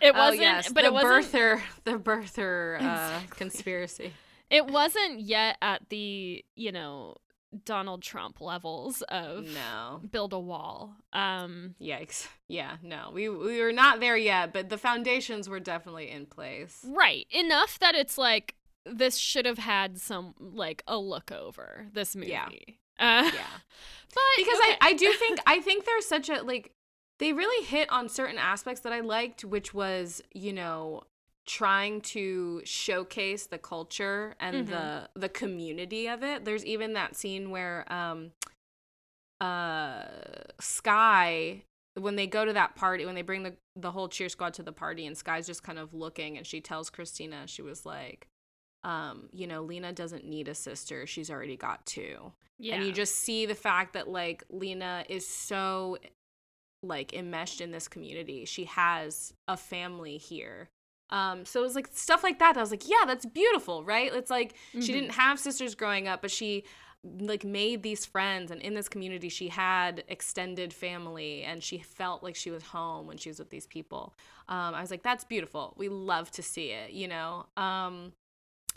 it 0.00 0.12
oh 0.14 0.18
wasn't. 0.18 0.40
yes, 0.40 0.72
but 0.72 0.82
the 0.82 0.86
it 0.88 0.92
wasn't. 0.92 1.32
birther, 1.32 1.60
the 1.84 1.92
birther 1.98 2.74
uh, 2.80 2.84
Exactly. 2.84 3.36
conspiracy. 3.36 4.12
It 4.50 4.66
wasn't 4.66 5.20
yet 5.20 5.56
at 5.62 5.88
the 5.88 6.44
you 6.56 6.72
know 6.72 7.16
Donald 7.64 8.02
Trump 8.02 8.40
levels 8.40 9.02
of 9.08 9.44
No, 9.46 10.00
build 10.10 10.32
a 10.32 10.38
wall. 10.38 10.94
Um, 11.12 11.74
yikes. 11.80 12.28
Yeah, 12.48 12.76
no, 12.82 13.10
we 13.12 13.28
we 13.28 13.60
were 13.60 13.72
not 13.72 14.00
there 14.00 14.16
yet, 14.16 14.52
but 14.52 14.68
the 14.70 14.78
foundations 14.78 15.48
were 15.48 15.60
definitely 15.60 16.10
in 16.10 16.26
place. 16.26 16.84
right 16.88 17.26
enough 17.30 17.78
that 17.80 17.94
it's 17.94 18.16
like 18.18 18.54
this 18.84 19.16
should 19.16 19.46
have 19.46 19.58
had 19.58 19.98
some 20.00 20.34
like 20.40 20.82
a 20.86 20.98
look 20.98 21.30
over 21.30 21.86
this 21.92 22.16
movie. 22.16 22.30
Yeah. 22.30 22.46
Uh, 22.98 23.30
Yeah. 23.32 23.46
but 24.14 24.22
because 24.36 24.58
okay. 24.58 24.76
I, 24.80 24.88
I 24.88 24.92
do 24.94 25.12
think 25.18 25.38
I 25.46 25.60
think 25.60 25.84
there's 25.84 26.06
such 26.06 26.28
a 26.28 26.42
like 26.42 26.72
they 27.18 27.32
really 27.32 27.64
hit 27.66 27.90
on 27.92 28.08
certain 28.08 28.38
aspects 28.38 28.80
that 28.80 28.92
I 28.92 29.00
liked, 29.00 29.44
which 29.44 29.72
was 29.72 30.20
you 30.34 30.52
know 30.52 31.02
trying 31.46 32.00
to 32.00 32.62
showcase 32.64 33.46
the 33.46 33.58
culture 33.58 34.34
and 34.38 34.66
Mhm. 34.66 34.70
the 34.70 35.20
the 35.20 35.28
community 35.28 36.08
of 36.08 36.22
it. 36.22 36.44
There's 36.44 36.64
even 36.64 36.92
that 36.92 37.16
scene 37.16 37.50
where 37.50 37.90
um 37.92 38.32
uh 39.40 40.04
Sky 40.60 41.64
when 41.94 42.16
they 42.16 42.26
go 42.26 42.44
to 42.44 42.52
that 42.52 42.74
party 42.76 43.04
when 43.04 43.14
they 43.14 43.22
bring 43.22 43.42
the 43.42 43.56
the 43.76 43.90
whole 43.90 44.08
cheer 44.08 44.28
squad 44.28 44.54
to 44.54 44.62
the 44.62 44.72
party 44.72 45.04
and 45.06 45.16
Sky's 45.16 45.46
just 45.46 45.62
kind 45.62 45.78
of 45.78 45.92
looking 45.92 46.36
and 46.38 46.46
she 46.46 46.60
tells 46.60 46.90
Christina 46.90 47.46
she 47.46 47.60
was 47.62 47.84
like 47.84 48.28
um 48.84 49.28
you 49.32 49.46
know 49.46 49.62
Lena 49.62 49.92
doesn't 49.92 50.24
need 50.24 50.48
a 50.48 50.54
sister 50.54 51.06
she's 51.06 51.30
already 51.30 51.56
got 51.56 51.84
two 51.86 52.32
Yeah. 52.58 52.76
and 52.76 52.86
you 52.86 52.92
just 52.92 53.16
see 53.16 53.46
the 53.46 53.54
fact 53.54 53.94
that 53.94 54.08
like 54.08 54.44
Lena 54.48 55.04
is 55.08 55.26
so 55.26 55.98
like 56.84 57.12
enmeshed 57.12 57.60
in 57.60 57.72
this 57.72 57.88
community 57.88 58.44
she 58.44 58.64
has 58.64 59.34
a 59.48 59.56
family 59.56 60.18
here 60.18 60.68
um 61.12 61.44
so 61.44 61.60
it 61.60 61.62
was 61.62 61.76
like 61.76 61.88
stuff 61.92 62.22
like 62.24 62.38
that 62.40 62.56
I 62.56 62.60
was 62.60 62.70
like 62.72 62.88
yeah 62.88 63.04
that's 63.06 63.24
beautiful 63.26 63.84
right? 63.84 64.12
It's 64.12 64.30
like 64.30 64.54
she 64.72 64.78
Mhm. 64.90 64.94
didn't 64.96 65.10
have 65.12 65.38
sisters 65.38 65.74
growing 65.76 66.08
up 66.08 66.22
but 66.22 66.30
she 66.32 66.64
like 67.20 67.44
made 67.44 67.82
these 67.82 68.06
friends 68.06 68.52
and 68.52 68.60
in 68.62 68.74
this 68.74 68.88
community 68.88 69.28
she 69.28 69.48
had 69.48 70.04
extended 70.08 70.72
family 70.72 71.42
and 71.42 71.60
she 71.62 71.78
felt 71.78 72.22
like 72.22 72.36
she 72.36 72.50
was 72.50 72.62
home 72.62 73.08
when 73.08 73.16
she 73.18 73.28
was 73.28 73.38
with 73.40 73.50
these 73.50 73.66
people. 73.66 74.14
Um, 74.48 74.74
i 74.74 74.80
was 74.80 74.90
like 74.90 75.02
that's 75.02 75.24
beautiful. 75.24 75.74
We 75.76 75.88
love 75.88 76.30
to 76.32 76.42
see 76.42 76.68
it 76.70 76.90
you 76.92 77.08
know? 77.08 77.46
Um, 77.56 78.12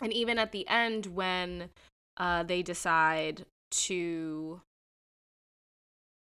and 0.02 0.12
even 0.12 0.38
at 0.38 0.50
the 0.52 0.66
end 0.68 1.06
when 1.06 1.70
uh, 2.18 2.42
they 2.42 2.62
decide 2.62 3.44
to 3.70 4.60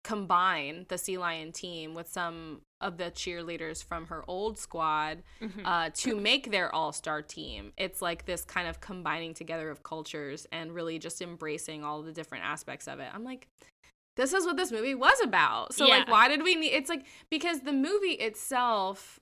combine 0.07 0.85
the 0.87 0.97
sea 0.97 1.17
lion 1.17 1.51
team 1.51 1.93
with 1.93 2.07
some 2.07 2.61
of 2.79 2.97
the 2.97 3.11
cheerleaders 3.11 3.83
from 3.83 4.05
her 4.07 4.23
old 4.27 4.57
squad 4.57 5.21
Mhm. 5.41 5.61
uh, 5.65 5.89
to 5.93 6.15
make 6.15 6.49
their 6.49 6.73
all 6.73 6.93
star 6.93 7.21
team. 7.21 7.73
It's 7.75 8.01
like 8.01 8.25
this 8.25 8.45
kind 8.45 8.67
of 8.69 8.79
combining 8.79 9.33
together 9.33 9.69
of 9.69 9.83
cultures 9.83 10.47
and 10.51 10.73
really 10.73 10.97
just 10.97 11.21
embracing 11.21 11.83
all 11.83 12.01
the 12.03 12.13
different 12.13 12.45
aspects 12.45 12.87
of 12.87 12.99
it. 13.01 13.09
I'm 13.13 13.25
like, 13.25 13.47
this 14.15 14.31
is 14.31 14.45
what 14.45 14.55
this 14.55 14.71
movie 14.71 14.95
was 14.95 15.19
about. 15.21 15.73
So, 15.73 15.85
like, 15.85 16.07
why 16.07 16.29
did 16.29 16.41
we 16.41 16.55
need 16.55 16.69
it's 16.69 16.89
like 16.89 17.05
because 17.29 17.61
the 17.61 17.73
movie 17.73 18.13
itself 18.13 19.19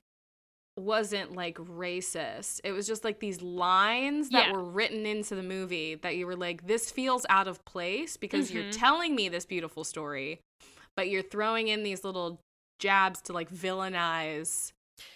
wasn't 0.77 1.33
like 1.33 1.55
racist. 1.57 2.59
It 2.65 2.73
was 2.73 2.85
just 2.85 3.03
like 3.05 3.19
these 3.19 3.41
lines 3.41 4.29
that 4.31 4.47
Yeah. 4.47 4.51
were 4.53 4.63
written 4.63 5.05
into 5.05 5.33
the 5.33 5.41
movie 5.43 5.95
that 5.95 6.17
you 6.17 6.25
were 6.27 6.35
like, 6.35 6.67
this 6.67 6.91
feels 6.91 7.25
out 7.29 7.47
of 7.47 7.63
place 7.65 8.17
because 8.17 8.51
you're 8.51 8.65
Mhm. 8.65 8.77
telling 8.77 9.15
me 9.15 9.29
this 9.29 9.45
beautiful 9.45 9.85
story, 9.85 10.41
but 10.95 11.09
you're 11.09 11.21
throwing 11.23 11.67
in 11.67 11.83
these 11.83 12.03
little 12.03 12.41
jabs 12.79 13.21
to 13.23 13.33
like 13.33 13.49
villainize 13.51 14.71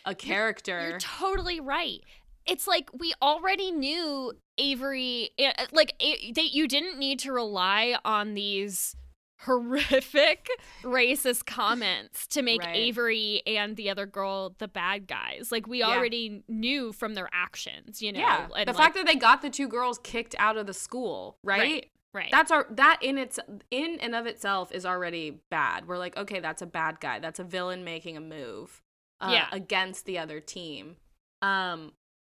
a 0.06 0.14
character. 0.16 0.90
You're 0.90 1.00
totally 1.00 1.60
right. 1.60 2.02
It's 2.46 2.68
like 2.68 2.90
we 2.98 3.14
already 3.22 3.72
knew 3.72 4.34
Avery. 4.58 5.30
eh, 5.38 5.52
eh, 5.58 5.66
Like 5.72 5.94
it, 6.00 6.36
they, 6.36 6.44
you 6.44 6.68
didn't 6.68 6.98
need 6.98 7.20
to 7.20 7.32
rely 7.32 7.96
on 8.04 8.34
these 8.34 8.96
horrific 9.44 10.48
racist 10.84 11.46
comments 11.46 12.28
to 12.28 12.42
make 12.42 12.62
Right. 12.62 12.76
Avery 12.76 13.42
and 13.48 13.76
the 13.78 13.90
other 13.90 14.06
girl 14.06 14.56
the 14.58 14.68
bad 14.68 15.08
guys. 15.08 15.50
Like 15.52 15.68
we 15.68 15.80
Yeah. 15.80 15.88
already 15.90 16.44
knew 16.50 16.92
from 16.92 17.14
their 17.14 17.30
actions. 17.32 18.02
You 18.02 18.12
know. 18.14 18.20
yeah, 18.20 18.48
and 18.56 18.68
the 18.68 18.74
like- 18.74 18.82
fact 18.84 18.96
that 18.96 19.06
they 19.06 19.16
got 19.16 19.42
the 19.42 19.50
two 19.50 19.68
girls 19.68 20.00
kicked 20.04 20.36
out 20.40 20.58
of 20.58 20.66
the 20.68 20.74
school, 20.74 21.38
right? 21.44 21.60
Right. 21.60 21.90
Right. 22.14 22.30
That's 22.32 22.52
our 22.52 22.66
that 22.72 22.98
in 23.02 23.18
its 23.20 23.40
in 23.70 24.00
and 24.02 24.16
of 24.16 24.26
itself 24.26 24.72
is 24.72 24.86
already 24.86 25.42
bad. 25.52 25.88
We're 25.88 25.98
like, 26.00 26.18
okay, 26.18 26.40
that's 26.40 26.62
a 26.62 26.66
bad 26.66 27.00
guy. 27.00 27.20
That's 27.20 27.40
a 27.40 27.44
villain 27.44 27.84
making 27.84 28.18
a 28.18 28.22
move 28.22 28.82
uh, 29.22 29.30
Yeah. 29.32 29.48
against 29.52 30.06
the 30.06 30.18
other 30.18 30.40
team. 30.40 30.96
Um, 31.44 31.92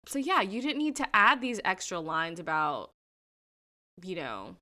so 0.07 0.19
yeah, 0.19 0.43
you 0.43 0.61
didn't 0.61 0.79
need 0.79 0.97
to 0.97 1.07
add 1.15 1.41
these 1.41 1.59
extra 1.65 2.01
lines 2.01 2.39
about, 2.39 2.91
you 4.03 4.17
know. 4.17 4.57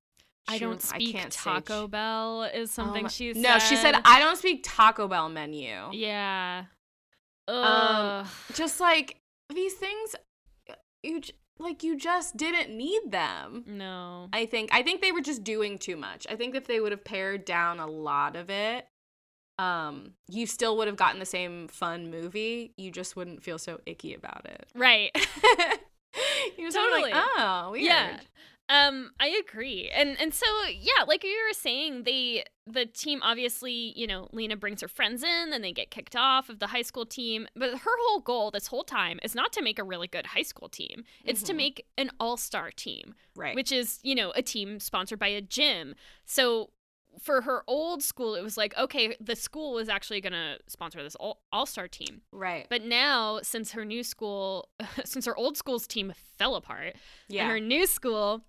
I 0.49 0.59
don't 0.59 0.83
speak 0.83 1.15
can't 1.15 1.31
Taco 1.33 1.87
ch- 1.87 1.91
Bell 1.91 2.43
is 2.45 2.71
Oh 2.71 2.83
something 2.83 3.03
my- 3.05 3.09
she 3.09 3.33
said. 3.35 3.43
No, 3.43 3.59
she 3.59 3.77
said 3.77 3.97
I 4.05 4.19
don't 4.21 4.37
speak 4.37 4.63
Taco 4.65 5.07
Bell 5.09 5.29
menu. 5.29 5.91
Yeah. 5.93 6.65
Um, 7.49 8.27
Just 8.55 8.81
like 8.81 9.17
these 9.53 9.75
things, 9.75 10.15
you 11.03 11.21
like 11.61 11.83
you 11.83 11.97
just 11.97 12.37
didn't 12.37 12.77
need 12.77 13.11
them. 13.11 13.65
no. 13.67 14.29
I 14.33 14.47
think 14.47 14.71
I 14.73 14.83
think 14.83 15.01
they 15.01 15.13
were 15.13 15.21
just 15.21 15.45
doing 15.45 15.79
too 15.79 15.97
much. 15.97 16.27
I 16.29 16.37
think 16.37 16.55
if 16.55 16.67
they 16.67 16.81
would 16.81 16.93
have 16.93 17.05
pared 17.05 17.45
down 17.45 17.79
a 17.79 17.87
lot 17.87 18.37
of 18.37 18.51
it, 18.51 18.87
um, 19.59 20.15
you 20.29 20.47
still 20.47 20.77
would 20.79 20.87
have 20.89 20.97
gotten 20.97 21.21
the 21.21 21.27
same 21.27 21.69
fun 21.69 22.11
movie. 22.11 22.73
You 22.77 22.91
just 22.91 23.15
wouldn't 23.15 23.43
feel 23.43 23.59
so 23.59 23.81
icky 23.85 24.15
about 24.15 24.47
it. 24.47 24.69
Right. 24.75 25.11
you 25.15 26.67
just 26.67 26.77
totally. 26.77 27.11
Totally. 27.11 27.13
like, 27.13 27.25
oh, 27.39 27.69
weird. 27.73 27.85
Yeah. 27.85 28.21
Um, 28.71 29.11
I 29.19 29.29
agree. 29.29 29.91
And 29.93 30.17
and 30.21 30.33
so 30.33 30.47
yeah, 30.73 31.03
like 31.07 31.25
you 31.25 31.37
were 31.49 31.53
saying, 31.55 32.05
they 32.05 32.45
the 32.67 32.87
team 32.87 33.19
obviously, 33.23 33.93
you 33.97 34.07
know, 34.07 34.29
Lena 34.33 34.57
brings 34.57 34.81
her 34.81 34.87
friends 34.89 35.25
in 35.25 35.53
and 35.53 35.65
they 35.65 35.73
get 35.73 35.91
kicked 35.91 36.15
off 36.15 36.49
of 36.49 36.61
the 36.61 36.69
high 36.69 36.83
school 36.83 37.05
team. 37.05 37.49
But 37.57 37.71
her 37.79 37.91
whole 38.07 38.21
goal 38.21 38.53
this 38.53 38.69
whole 38.69 38.85
time 38.85 39.19
is 39.25 39.35
not 39.35 39.53
to 39.55 39.63
make 39.63 39.81
a 39.81 39.85
really 39.85 40.07
good 40.07 40.27
high 40.27 40.43
school 40.43 40.69
team. 40.69 41.03
It's 41.25 41.43
to 41.45 41.53
Mhm. 41.53 41.57
make 41.57 41.87
an 41.99 42.11
all-star 42.21 42.71
team, 42.71 43.15
Right. 43.35 43.57
which 43.57 43.73
is, 43.73 43.99
you 44.05 44.15
know, 44.15 44.31
a 44.37 44.43
team 44.43 44.79
sponsored 44.79 45.19
by 45.19 45.29
a 45.29 45.41
gym. 45.41 45.97
So 46.25 46.71
for 47.21 47.41
her 47.41 47.65
old 47.67 48.05
school, 48.05 48.37
it 48.37 48.43
was 48.43 48.57
like, 48.57 48.77
okay, 48.79 49.17
the 49.21 49.35
school 49.35 49.73
was 49.73 49.89
actually 49.89 50.21
going 50.21 50.33
to 50.33 50.59
sponsor 50.69 51.03
this 51.03 51.17
all- 51.17 51.43
all-star 51.53 51.89
team. 51.89 52.23
right. 52.31 52.69
But 52.71 52.83
now, 52.85 53.41
since 53.43 53.73
her 53.73 53.85
new 53.85 54.05
school, 54.05 54.69
since 55.05 55.27
her 55.27 55.37
old 55.37 55.57
school's 55.57 55.89
team 55.89 56.13
fell 56.39 56.55
apart, 56.55 56.95
yeah. 57.27 57.43
and 57.43 57.51
her 57.51 57.59
new 57.59 57.85
school 57.89 58.45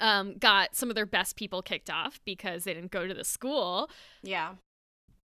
um, 0.00 0.34
got 0.38 0.74
some 0.74 0.88
of 0.90 0.94
their 0.94 1.06
best 1.06 1.36
people 1.36 1.62
kicked 1.62 1.90
off 1.90 2.20
because 2.24 2.64
they 2.64 2.74
didn't 2.74 2.90
go 2.90 3.06
to 3.06 3.14
the 3.14 3.24
school. 3.24 3.90
yeah. 4.22 4.54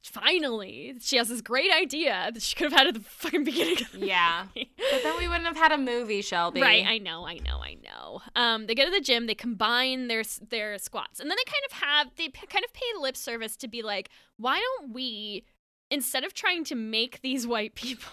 Finally, 0.05 0.95
she 1.01 1.17
has 1.17 1.29
this 1.29 1.41
great 1.43 1.73
idea 1.73 2.31
that 2.33 2.41
she 2.41 2.55
could 2.55 2.71
have 2.71 2.79
had 2.79 2.87
at 2.87 2.95
the 2.95 3.01
fucking 3.05 3.43
beginning. 3.45 3.83
Of 3.83 3.93
the 3.93 4.07
Yeah. 4.07 4.45
movie. 4.55 4.71
But 4.91 5.03
then 5.03 5.19
we 5.19 5.27
wouldn't 5.29 5.47
have 5.47 5.57
had 5.57 5.73
a 5.73 5.77
movie, 5.77 6.23
Shelby. 6.23 6.63
Right, 6.63 6.87
I 6.87 6.99
know, 6.99 7.27
I 7.27 7.39
know, 7.39 7.59
I 7.63 7.75
know. 7.75 8.23
Um, 8.37 8.67
they 8.69 8.75
go 8.77 8.85
to 8.85 8.91
the 8.91 9.01
gym, 9.01 9.27
they 9.27 9.35
combine 9.35 10.07
their 10.09 10.23
their 10.51 10.79
squats, 10.79 11.19
and 11.21 11.29
then 11.29 11.37
they 11.37 11.51
kind 11.51 11.65
of 11.67 11.73
have 11.73 12.07
they 12.17 12.29
p- 12.29 12.47
kind 12.47 12.65
of 12.65 12.73
pay 12.73 12.87
lip 13.01 13.17
service 13.17 13.57
to 13.57 13.69
be 13.69 13.83
like, 13.83 14.09
why 14.37 14.61
don't 14.61 14.93
we, 14.95 15.45
instead 15.91 16.23
of 16.25 16.33
trying 16.33 16.65
to 16.65 16.75
make 16.77 17.21
these 17.21 17.47
white 17.47 17.75
people 17.75 18.13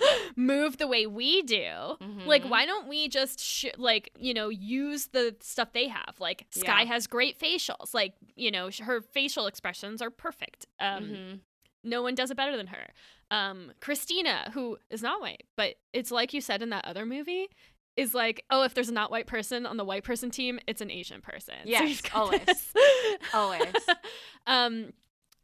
move 0.36 0.78
the 0.78 0.86
way 0.86 1.06
we 1.06 1.42
do, 1.42 1.96
like 2.26 2.44
Mhm. 2.44 2.48
why 2.50 2.66
don't 2.66 2.88
we 2.88 3.08
just 3.08 3.40
sh- 3.40 3.66
like 3.76 4.10
you 4.18 4.32
know 4.34 4.48
use 4.48 5.08
the 5.08 5.36
stuff 5.40 5.72
they 5.72 5.88
have? 5.88 6.14
Like 6.18 6.46
Sky 6.50 6.82
Yeah. 6.82 6.88
has 6.88 7.06
great 7.06 7.38
facials, 7.38 7.92
like 7.94 8.14
you 8.36 8.50
know 8.50 8.70
sh- 8.70 8.80
her 8.80 9.00
facial 9.00 9.46
expressions 9.46 10.00
are 10.02 10.10
perfect. 10.10 10.66
Um, 10.80 11.04
Mhm. 11.04 11.40
no 11.84 12.02
one 12.02 12.14
does 12.14 12.30
it 12.30 12.36
better 12.36 12.56
than 12.56 12.68
her. 12.68 12.88
Um, 13.30 13.72
Christina, 13.80 14.50
who 14.54 14.78
is 14.90 15.02
not 15.02 15.20
white, 15.20 15.44
but 15.56 15.74
it's 15.92 16.10
like 16.10 16.32
you 16.32 16.40
said 16.40 16.62
in 16.62 16.70
that 16.70 16.84
other 16.86 17.04
movie, 17.04 17.48
is 17.96 18.14
like, 18.14 18.44
oh, 18.48 18.62
if 18.62 18.74
there's 18.74 18.88
a 18.88 18.92
not 18.92 19.10
white 19.10 19.26
person 19.26 19.66
on 19.66 19.76
the 19.76 19.84
white 19.84 20.04
person 20.04 20.30
team, 20.30 20.58
it's 20.68 20.80
an 20.80 20.90
Asian 20.90 21.20
person. 21.20 21.54
Yes, 21.66 21.88
you've 21.88 22.14
always. 22.14 22.72
Always. 23.34 23.74
um, 24.46 24.92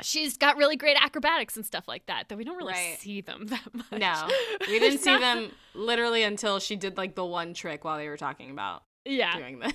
she's 0.01 0.37
got 0.37 0.57
really 0.57 0.77
great 0.77 0.97
acrobatics 1.01 1.57
and 1.57 1.65
stuff 1.65 1.87
like 1.89 2.07
that, 2.07 2.29
though 2.29 2.37
we 2.37 2.45
don't 2.45 2.57
really 2.57 2.73
Right. 2.73 2.97
see 2.99 3.21
them 3.21 3.47
that 3.49 3.63
much. 3.73 4.01
No, 4.01 4.29
we 4.67 4.79
didn't 4.79 4.99
see 4.99 5.17
them 5.19 5.51
literally 5.75 6.23
until 6.23 6.59
she 6.59 6.77
did 6.77 6.97
like 6.97 7.15
the 7.15 7.25
one 7.25 7.55
trick 7.55 7.85
while 7.85 7.99
they 7.99 8.09
were 8.09 8.17
talking 8.17 8.51
about 8.51 8.83
Yeah, 9.05 9.37
doing 9.37 9.59
the. 9.61 9.73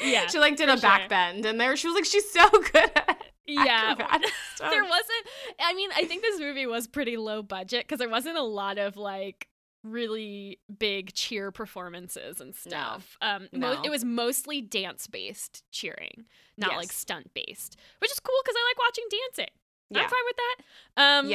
Yeah, 0.00 0.26
she 0.28 0.38
like 0.38 0.56
did 0.56 0.68
a 0.68 0.72
sure. 0.72 0.82
back 0.82 1.08
bend, 1.08 1.44
and 1.44 1.60
there 1.60 1.76
she 1.76 1.88
was 1.88 1.94
like, 1.96 2.04
she's 2.04 2.30
so 2.30 2.48
good 2.50 2.90
at 2.96 3.22
yeah. 3.50 3.94
there 3.96 4.84
wasn't 4.84 5.26
i 5.58 5.72
mean 5.72 5.88
i 5.96 6.04
think 6.04 6.20
this 6.20 6.38
movie 6.38 6.66
was 6.66 6.86
pretty 6.86 7.16
low 7.16 7.42
budget 7.42 7.82
because 7.84 7.98
there 7.98 8.08
wasn't 8.08 8.36
a 8.36 8.42
lot 8.42 8.76
of 8.76 8.98
like 8.98 9.48
really 9.84 10.58
big 10.78 11.14
cheer 11.14 11.50
performances 11.50 12.40
and 12.40 12.54
stuff. 12.54 13.16
Um 13.20 13.48
mo- 13.52 13.80
it 13.84 13.90
was 13.90 14.04
mostly 14.04 14.60
dance 14.60 15.06
based 15.06 15.64
cheering 15.70 16.24
not 16.56 16.76
like 16.76 16.90
stunt 16.90 17.32
based 17.34 17.76
which 18.00 18.10
is 18.10 18.18
cool 18.18 18.34
because 18.42 18.56
i 18.56 18.70
like 18.70 18.78
watching 18.78 19.04
dancing. 19.10 19.54
Yeah. 19.90 20.02
i'm 20.02 20.08
fine 20.08 20.18
with 20.26 20.36
that. 20.36 21.18
Um 21.18 21.28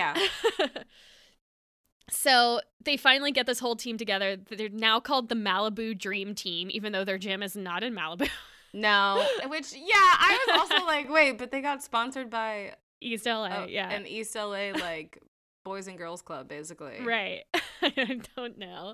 Yeah. 0.68 0.84
so 2.10 2.62
they 2.84 2.98
finally 2.98 3.32
get 3.32 3.46
this 3.46 3.60
whole 3.60 3.76
team 3.76 3.98
together. 3.98 4.36
They're 4.36 4.70
now 4.70 5.00
called 5.00 5.30
the 5.30 5.36
malibu 5.36 5.98
dream 5.98 6.36
team 6.36 6.70
even 6.72 6.92
though 6.92 7.06
their 7.06 7.18
gym 7.18 7.42
is 7.42 7.56
not 7.56 7.84
in 7.84 7.96
malibu. 7.96 8.30
No, 8.76 9.24
which 9.50 9.72
yeah, 9.72 9.84
I 9.94 10.46
was 10.48 10.60
also 10.62 10.84
like, 10.88 11.08
wait, 11.08 11.38
but 11.38 11.52
they 11.52 11.62
got 11.62 11.84
sponsored 11.84 12.32
by 12.32 12.74
east 13.04 13.26
la 13.26 13.48
oh, 13.52 13.66
yeah. 13.68 13.92
an 13.92 14.08
East 14.08 14.36
LA 14.36 14.72
like 14.72 15.20
Boys 15.64 15.88
and 15.88 15.98
Girls 15.98 16.22
Club, 16.22 16.48
basically. 16.48 17.00
right 17.04 17.44
i 17.82 18.20
don't 18.36 18.58
know 18.58 18.94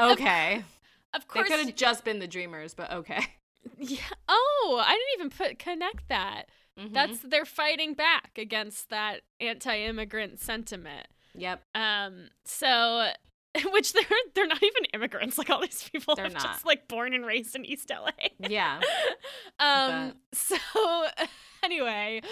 Okay. 0.00 0.64
of 1.14 1.26
course 1.28 1.48
They 1.48 1.56
could 1.56 1.66
have 1.66 1.74
just 1.76 2.04
been 2.04 2.18
the 2.18 2.28
Dreamers, 2.28 2.74
but 2.74 2.92
okay. 2.92 3.24
Yeah. 3.76 3.98
Oh, 4.28 4.82
I 4.84 4.92
didn't 4.92 5.14
even 5.26 5.30
put 5.30 5.58
connect 5.58 6.08
that. 6.08 6.44
Mhm. 6.78 6.92
That's 6.94 7.18
they're 7.20 7.44
fighting 7.44 7.94
back 7.94 8.30
against 8.38 8.88
that 8.90 9.22
anti-immigrant 9.40 10.38
sentiment. 10.40 11.06
yep. 11.34 11.62
Um. 11.74 12.28
So, 12.44 13.08
which 13.72 13.92
they're 13.92 14.04
they're 14.34 14.46
not 14.46 14.62
even 14.62 14.84
immigrants. 14.94 15.36
Like 15.36 15.50
all 15.50 15.60
these 15.60 15.88
people 15.90 16.14
They're 16.14 16.26
are 16.26 16.30
just 16.30 16.44
not. 16.44 16.64
like 16.64 16.88
born 16.88 17.12
and 17.12 17.26
raised 17.26 17.54
in 17.56 17.64
East 17.66 17.90
LA. 17.90 18.10
Yeah. 18.38 18.80
um. 19.58 20.14
So 20.32 20.56
anyway. 21.62 22.22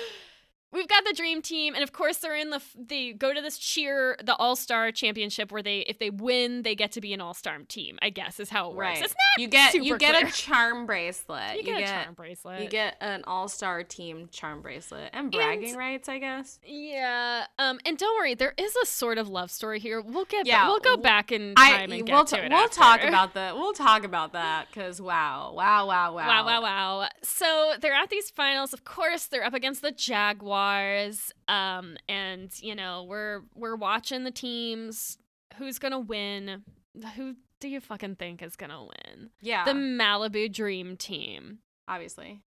We've 0.77 0.89
got 0.89 1.05
the 1.05 1.13
dream 1.13 1.43
team, 1.43 1.75
and 1.75 1.83
of 1.83 1.93
course 1.93 2.19
they're 2.19 2.37
in 2.37 2.51
the 2.51 2.61
they 2.79 3.13
go 3.13 3.33
to 3.35 3.41
this 3.41 3.59
cheer 3.59 4.17
the 4.23 4.37
All 4.37 4.55
Star 4.57 4.93
Championship 4.93 5.51
where 5.51 5.63
they 5.63 5.81
if 5.81 5.99
they 5.99 6.11
win 6.11 6.63
they 6.63 6.75
get 6.75 6.93
to 6.93 7.01
be 7.01 7.13
an 7.13 7.21
All 7.21 7.35
Star 7.35 7.59
team. 7.67 7.99
I 8.03 8.11
guess 8.11 8.39
is 8.39 8.51
how 8.51 8.71
it 8.71 8.77
works. 8.77 8.87
Right. 9.01 9.05
It's 9.05 9.15
not 9.15 9.43
you 9.43 9.49
get 9.49 9.75
you 9.75 9.99
get 9.99 10.15
clear. 10.15 10.27
a 10.29 10.31
charm 10.33 10.87
bracelet. 10.87 11.57
you 11.57 11.63
get 11.63 11.83
a 11.83 11.87
charm 11.87 12.15
bracelet. 12.15 12.63
You 12.63 12.69
get 12.69 12.97
an 13.01 13.25
all-star 13.27 13.83
team 13.83 14.29
charm 14.31 14.61
bracelet 14.63 15.11
and 15.13 15.31
bragging 15.33 15.75
rights, 15.77 16.09
I 16.09 16.19
guess. 16.19 16.59
yeah. 16.65 17.47
Um. 17.59 17.79
And 17.87 17.97
don't 17.99 18.17
worry, 18.19 18.35
there 18.35 18.55
is 18.59 18.75
a 18.83 18.87
sort 18.87 19.19
of 19.19 19.29
love 19.29 19.51
story 19.51 19.81
here. 19.81 20.01
We'll 20.01 20.25
get. 20.27 20.47
Yeah. 20.47 20.67
We'll 20.69 20.79
go 20.81 20.91
w- 20.91 21.03
back 21.03 21.33
in 21.33 21.55
I 21.57 21.71
time 21.71 21.93
and 21.93 22.07
get 22.07 22.13
we'll 22.15 22.25
to 22.27 22.45
it. 22.45 22.51
we'll 22.53 22.69
talk 22.69 23.03
about 23.03 23.35
that. 23.35 23.57
we'll 23.57 23.73
talk 23.73 24.05
about 24.05 24.33
that 24.35 24.67
because 24.69 25.01
wow 25.01 25.53
wow 25.57 25.87
wow 25.87 26.15
wow 26.15 26.27
Wow, 26.27 26.45
wow, 26.45 26.63
wow. 26.63 27.09
So 27.23 27.73
they're 27.81 27.95
at 27.95 28.11
these 28.11 28.31
finals. 28.31 28.73
Of 28.73 28.85
course, 28.85 29.27
they're 29.27 29.45
up 29.45 29.55
against 29.55 29.81
the 29.83 29.93
Jaguars. 29.93 30.66
Um, 31.49 31.97
and 32.09 32.51
you 32.61 32.75
know, 32.75 33.05
we're 33.05 33.43
we're 33.55 33.77
watching 33.77 34.25
the 34.25 34.31
teams. 34.31 35.19
Who's 35.57 35.79
gonna 35.79 36.01
win? 36.01 36.65
Who 37.17 37.35
do 37.61 37.69
you 37.69 37.81
fucking 37.81 38.17
think 38.17 38.43
is 38.43 38.57
gonna 38.57 38.83
win? 38.83 39.31
yeah 39.41 39.65
The 39.65 39.73
Malibu 39.73 40.53
Dream 40.53 40.97
Team. 40.97 41.59
obviously 41.89 42.43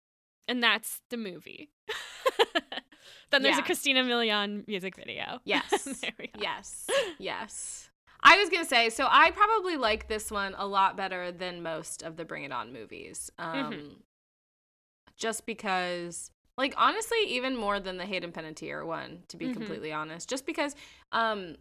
And 0.47 0.61
that's 0.63 1.01
the 1.09 1.17
movie. 1.17 1.69
then 3.31 3.41
there's 3.43 3.55
Yeah. 3.55 3.61
a 3.61 3.65
Christina 3.65 4.03
Milian 4.03 4.67
music 4.67 4.95
video. 4.95 5.39
yes 5.45 5.69
there 6.01 6.11
we 6.19 6.27
go. 6.27 6.39
yes 6.41 6.87
yes. 7.19 7.89
I 8.23 8.37
was 8.39 8.49
gonna 8.49 8.65
say 8.65 8.89
so. 8.89 9.07
I 9.09 9.29
probably 9.31 9.77
like 9.77 10.07
this 10.07 10.31
one 10.31 10.55
a 10.57 10.65
lot 10.65 10.97
better 10.97 11.31
than 11.31 11.61
most 11.61 12.01
of 12.01 12.15
the 12.17 12.25
Bring 12.25 12.43
It 12.43 12.51
On 12.51 12.73
movies. 12.73 13.29
Um, 13.37 13.71
Mhm. 13.73 13.95
just 15.15 15.45
because. 15.45 16.31
Like 16.57 16.73
honestly, 16.77 17.17
even 17.27 17.55
more 17.55 17.79
than 17.79 17.97
the 17.97 18.05
Hayden 18.05 18.31
Panettiere 18.31 18.85
one, 18.85 19.23
to 19.27 19.37
be 19.37 19.47
Mhm. 19.47 19.53
completely 19.53 19.91
honest, 19.91 20.29
just 20.29 20.45
because 20.45 20.75
um, 21.11 21.55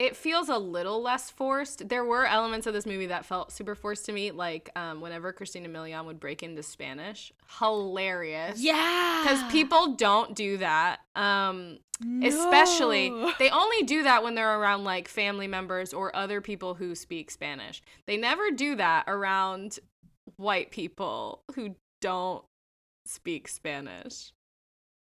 it 0.00 0.16
feels 0.16 0.48
a 0.48 0.58
little 0.58 1.00
less 1.02 1.30
forced. 1.30 1.88
There 1.88 2.04
were 2.04 2.26
elements 2.26 2.66
of 2.66 2.74
this 2.74 2.84
movie 2.84 3.06
that 3.06 3.24
felt 3.24 3.52
super 3.52 3.74
forced 3.76 4.06
to 4.06 4.12
me, 4.12 4.32
like 4.32 4.68
um, 4.74 5.00
whenever 5.00 5.32
Christina 5.32 5.68
Milian 5.68 6.04
would 6.06 6.18
break 6.18 6.42
into 6.42 6.62
Spanish, 6.64 7.32
hilarious. 7.60 8.60
Yeah. 8.60 9.20
because 9.22 9.42
people 9.52 9.94
don't 9.94 10.34
do 10.34 10.56
that. 10.58 11.00
Um, 11.14 11.78
especially 12.24 13.10
they 13.38 13.50
only 13.50 13.82
do 13.84 14.02
that 14.02 14.24
when 14.24 14.34
they're 14.34 14.58
around 14.58 14.82
like 14.84 15.06
family 15.08 15.46
members 15.46 15.94
or 15.94 16.14
other 16.16 16.40
people 16.40 16.74
who 16.74 16.94
speak 16.96 17.30
Spanish. 17.30 17.80
They 18.06 18.16
never 18.16 18.50
do 18.50 18.74
that 18.76 19.04
around 19.06 19.78
white 20.36 20.70
people 20.72 21.42
who 21.54 21.76
don't 22.00 22.44
speak 23.06 23.48
Spanish. 23.48 24.32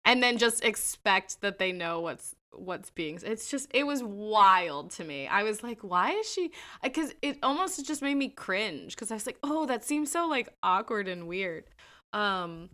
And 0.04 0.24
then 0.24 0.38
just 0.38 0.64
expect 0.64 1.42
that 1.42 1.60
they 1.60 1.72
know 1.72 2.02
what's 2.02 2.36
what's 2.54 2.90
being 2.90 3.18
it's 3.24 3.50
just 3.50 3.70
it 3.74 3.86
was 3.86 4.04
wild 4.04 4.92
to 4.92 5.04
me. 5.04 5.28
I 5.28 5.44
was 5.44 5.64
like, 5.64 5.82
why 5.82 6.12
is 6.12 6.30
she 6.30 6.52
cuz 6.94 7.14
it 7.22 7.38
almost 7.44 7.86
just 7.86 8.02
made 8.02 8.16
me 8.16 8.30
cringe 8.30 8.98
cuz 8.98 9.12
I 9.12 9.14
was 9.14 9.26
like, 9.26 9.38
"Oh, 9.44 9.66
that 9.68 9.86
seems 9.86 10.12
so 10.12 10.28
like 10.28 10.50
awkward 10.64 11.08
and 11.08 11.28
weird." 11.28 11.70
Um 12.14 12.70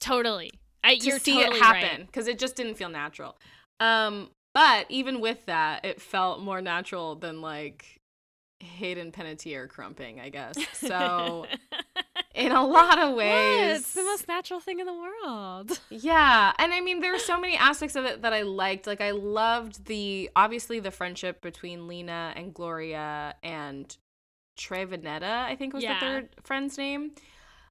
Totally. 0.00 0.52
I, 0.82 0.96
to 0.96 1.20
see 1.20 1.34
totally 1.34 1.58
it 1.58 1.62
happen 1.62 1.98
right. 1.98 2.06
because 2.06 2.26
it 2.26 2.38
just 2.38 2.56
didn't 2.56 2.74
feel 2.74 2.88
natural. 2.88 3.36
Um, 3.80 4.30
but 4.54 4.86
even 4.88 5.20
with 5.20 5.46
that, 5.46 5.84
it 5.84 6.00
felt 6.00 6.40
more 6.40 6.60
natural 6.60 7.14
than 7.14 7.40
like 7.40 8.00
Hayden 8.60 9.12
Panettiere 9.12 9.68
crumping, 9.68 10.20
I 10.20 10.30
guess. 10.30 10.56
So 10.72 11.46
in 12.34 12.52
a 12.52 12.64
lot 12.64 12.98
of 12.98 13.14
ways, 13.14 13.78
It's 13.80 13.94
the 13.94 14.02
most 14.02 14.26
natural 14.28 14.60
thing 14.60 14.80
in 14.80 14.86
the 14.86 14.94
world. 14.94 15.80
yeah, 15.90 16.52
and 16.58 16.72
I 16.72 16.80
mean 16.80 17.00
there 17.00 17.12
were 17.12 17.18
so 17.18 17.38
many 17.40 17.56
aspects 17.56 17.96
of 17.96 18.04
it 18.04 18.22
that 18.22 18.32
I 18.32 18.42
liked. 18.42 18.86
Like 18.86 19.00
I 19.00 19.12
loved 19.12 19.86
the 19.86 20.30
obviously 20.36 20.80
the 20.80 20.90
friendship 20.90 21.40
between 21.40 21.86
Lena 21.88 22.32
and 22.36 22.52
Gloria 22.52 23.34
and 23.42 23.96
Trey 24.56 24.84
Veneta, 24.86 25.44
I 25.44 25.56
think 25.56 25.72
was 25.72 25.82
Yeah. 25.84 25.94
the 25.94 26.00
third 26.06 26.28
friend's 26.42 26.76
name. 26.76 27.12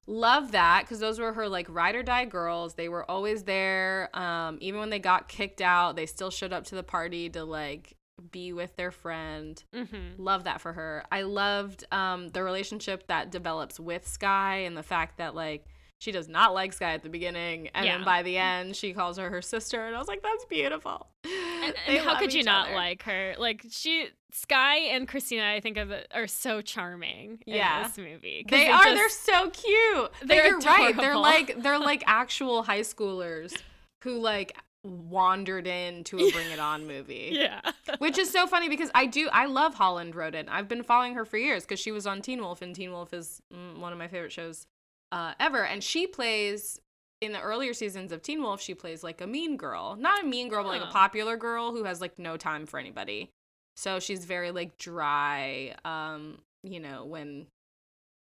Love 0.06 0.52
that 0.52 0.82
because 0.82 0.98
those 0.98 1.20
were 1.20 1.32
her 1.34 1.48
like 1.48 1.66
ride 1.68 1.94
or 1.94 2.02
die 2.02 2.24
girls. 2.24 2.74
They 2.74 2.88
were 2.88 3.08
always 3.08 3.44
there. 3.44 4.08
Um, 4.14 4.58
even 4.60 4.80
when 4.80 4.90
they 4.90 4.98
got 4.98 5.28
kicked 5.28 5.60
out, 5.60 5.94
they 5.94 6.06
still 6.06 6.30
showed 6.30 6.52
up 6.52 6.64
to 6.64 6.74
the 6.74 6.82
party 6.82 7.28
to 7.30 7.44
like 7.44 7.96
be 8.20 8.52
with 8.52 8.76
their 8.76 8.90
friend. 8.90 9.62
Mm-hmm. 9.74 10.22
Love 10.22 10.44
that 10.44 10.60
for 10.60 10.72
her. 10.72 11.04
I 11.10 11.22
loved 11.22 11.84
um, 11.92 12.28
the 12.28 12.42
relationship 12.42 13.06
that 13.08 13.30
develops 13.30 13.78
with 13.80 14.06
Sky 14.06 14.58
and 14.66 14.76
the 14.76 14.82
fact 14.82 15.18
that 15.18 15.34
like 15.34 15.64
she 15.98 16.12
does 16.12 16.28
not 16.28 16.54
like 16.54 16.72
Sky 16.72 16.94
at 16.94 17.02
the 17.02 17.10
beginning, 17.10 17.68
and 17.74 17.84
Yeah. 17.84 17.96
then 17.98 18.04
by 18.06 18.22
the 18.22 18.38
end 18.38 18.74
she 18.74 18.94
calls 18.94 19.18
her 19.18 19.28
her 19.28 19.42
sister, 19.42 19.86
and 19.86 19.94
I 19.94 19.98
was 19.98 20.08
like, 20.08 20.22
that's 20.22 20.44
beautiful. 20.46 21.08
And, 21.24 21.74
and 21.86 21.98
how 22.04 22.18
could 22.18 22.32
you 22.32 22.42
not 22.42 22.68
other. 22.68 22.76
like 22.76 23.02
her? 23.02 23.34
Like 23.38 23.66
she, 23.70 24.08
Sky 24.32 24.76
and 24.94 25.06
Christina, 25.06 25.44
I 25.44 25.60
think 25.60 25.76
of 25.76 25.92
are 26.14 26.26
so 26.26 26.62
charming 26.62 27.40
Yeah. 27.44 27.78
in 27.78 27.82
this 27.88 27.98
movie. 27.98 28.44
'Cause 28.48 28.58
They 28.58 28.68
are. 28.68 28.82
just- 28.84 28.94
they're 28.96 29.08
so 29.36 29.50
cute. 29.50 30.10
They're 30.24 30.46
you're 30.46 30.58
right. 30.60 30.96
They're 30.96 31.16
like 31.18 31.62
they're 31.62 31.78
like 31.90 32.02
actual 32.06 32.62
high 32.62 32.80
schoolers 32.80 33.54
who 34.02 34.18
like 34.20 34.56
wandered 34.84 35.66
into 35.66 36.18
a 36.18 36.30
Bring 36.30 36.50
It 36.50 36.58
On 36.58 36.86
movie. 36.86 37.30
yeah. 37.32 37.60
Which 37.98 38.18
is 38.18 38.30
so 38.30 38.46
funny 38.46 38.68
because 38.68 38.90
I 38.94 39.06
do 39.06 39.28
I 39.32 39.46
love 39.46 39.74
Holland 39.74 40.14
Roden. 40.14 40.48
I've 40.48 40.68
been 40.68 40.82
following 40.82 41.14
her 41.14 41.24
for 41.24 41.36
years 41.36 41.64
because 41.64 41.80
she 41.80 41.92
was 41.92 42.06
on 42.06 42.22
Teen 42.22 42.40
Wolf 42.40 42.62
and 42.62 42.74
Teen 42.74 42.92
Wolf 42.92 43.12
is 43.12 43.42
mm, 43.52 43.78
one 43.78 43.92
of 43.92 43.98
my 43.98 44.08
favorite 44.08 44.32
shows 44.32 44.66
uh, 45.12 45.34
ever. 45.38 45.64
And 45.64 45.82
she 45.82 46.06
plays 46.06 46.80
in 47.20 47.32
the 47.32 47.40
earlier 47.40 47.74
seasons 47.74 48.12
of 48.12 48.22
Teen 48.22 48.42
Wolf. 48.42 48.60
She 48.60 48.74
plays 48.74 49.04
like 49.04 49.20
a 49.20 49.26
mean 49.26 49.56
girl, 49.56 49.96
not 49.96 50.22
a 50.22 50.26
mean 50.26 50.48
girl, 50.48 50.62
but 50.62 50.70
like 50.70 50.82
a 50.82 50.92
popular 50.92 51.36
girl 51.36 51.72
who 51.72 51.84
has 51.84 52.00
like 52.00 52.18
no 52.18 52.36
time 52.36 52.66
for 52.66 52.78
anybody. 52.78 53.30
So 53.76 54.00
she's 54.00 54.24
very 54.24 54.50
like 54.50 54.78
dry. 54.78 55.74
Um, 55.84 56.38
you 56.62 56.80
know 56.80 57.04
when 57.04 57.46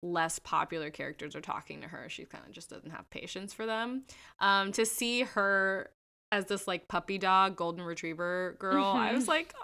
less 0.02 0.38
popular 0.38 0.90
characters 0.90 1.34
are 1.34 1.40
talking 1.40 1.80
to 1.80 1.88
her, 1.88 2.08
she 2.08 2.24
kind 2.24 2.44
of 2.46 2.52
just 2.52 2.70
doesn't 2.70 2.90
have 2.90 3.08
patience 3.10 3.52
for 3.52 3.66
them. 3.66 4.04
Um, 4.40 4.72
to 4.72 4.86
see 4.86 5.22
her 5.22 5.90
as 6.32 6.46
this 6.46 6.66
like 6.66 6.88
puppy 6.88 7.18
dog 7.18 7.56
golden 7.56 7.82
retriever 7.84 8.56
girl, 8.58 8.84
I 8.84 9.10
Mhm. 9.10 9.14
was 9.14 9.28
like, 9.28 9.54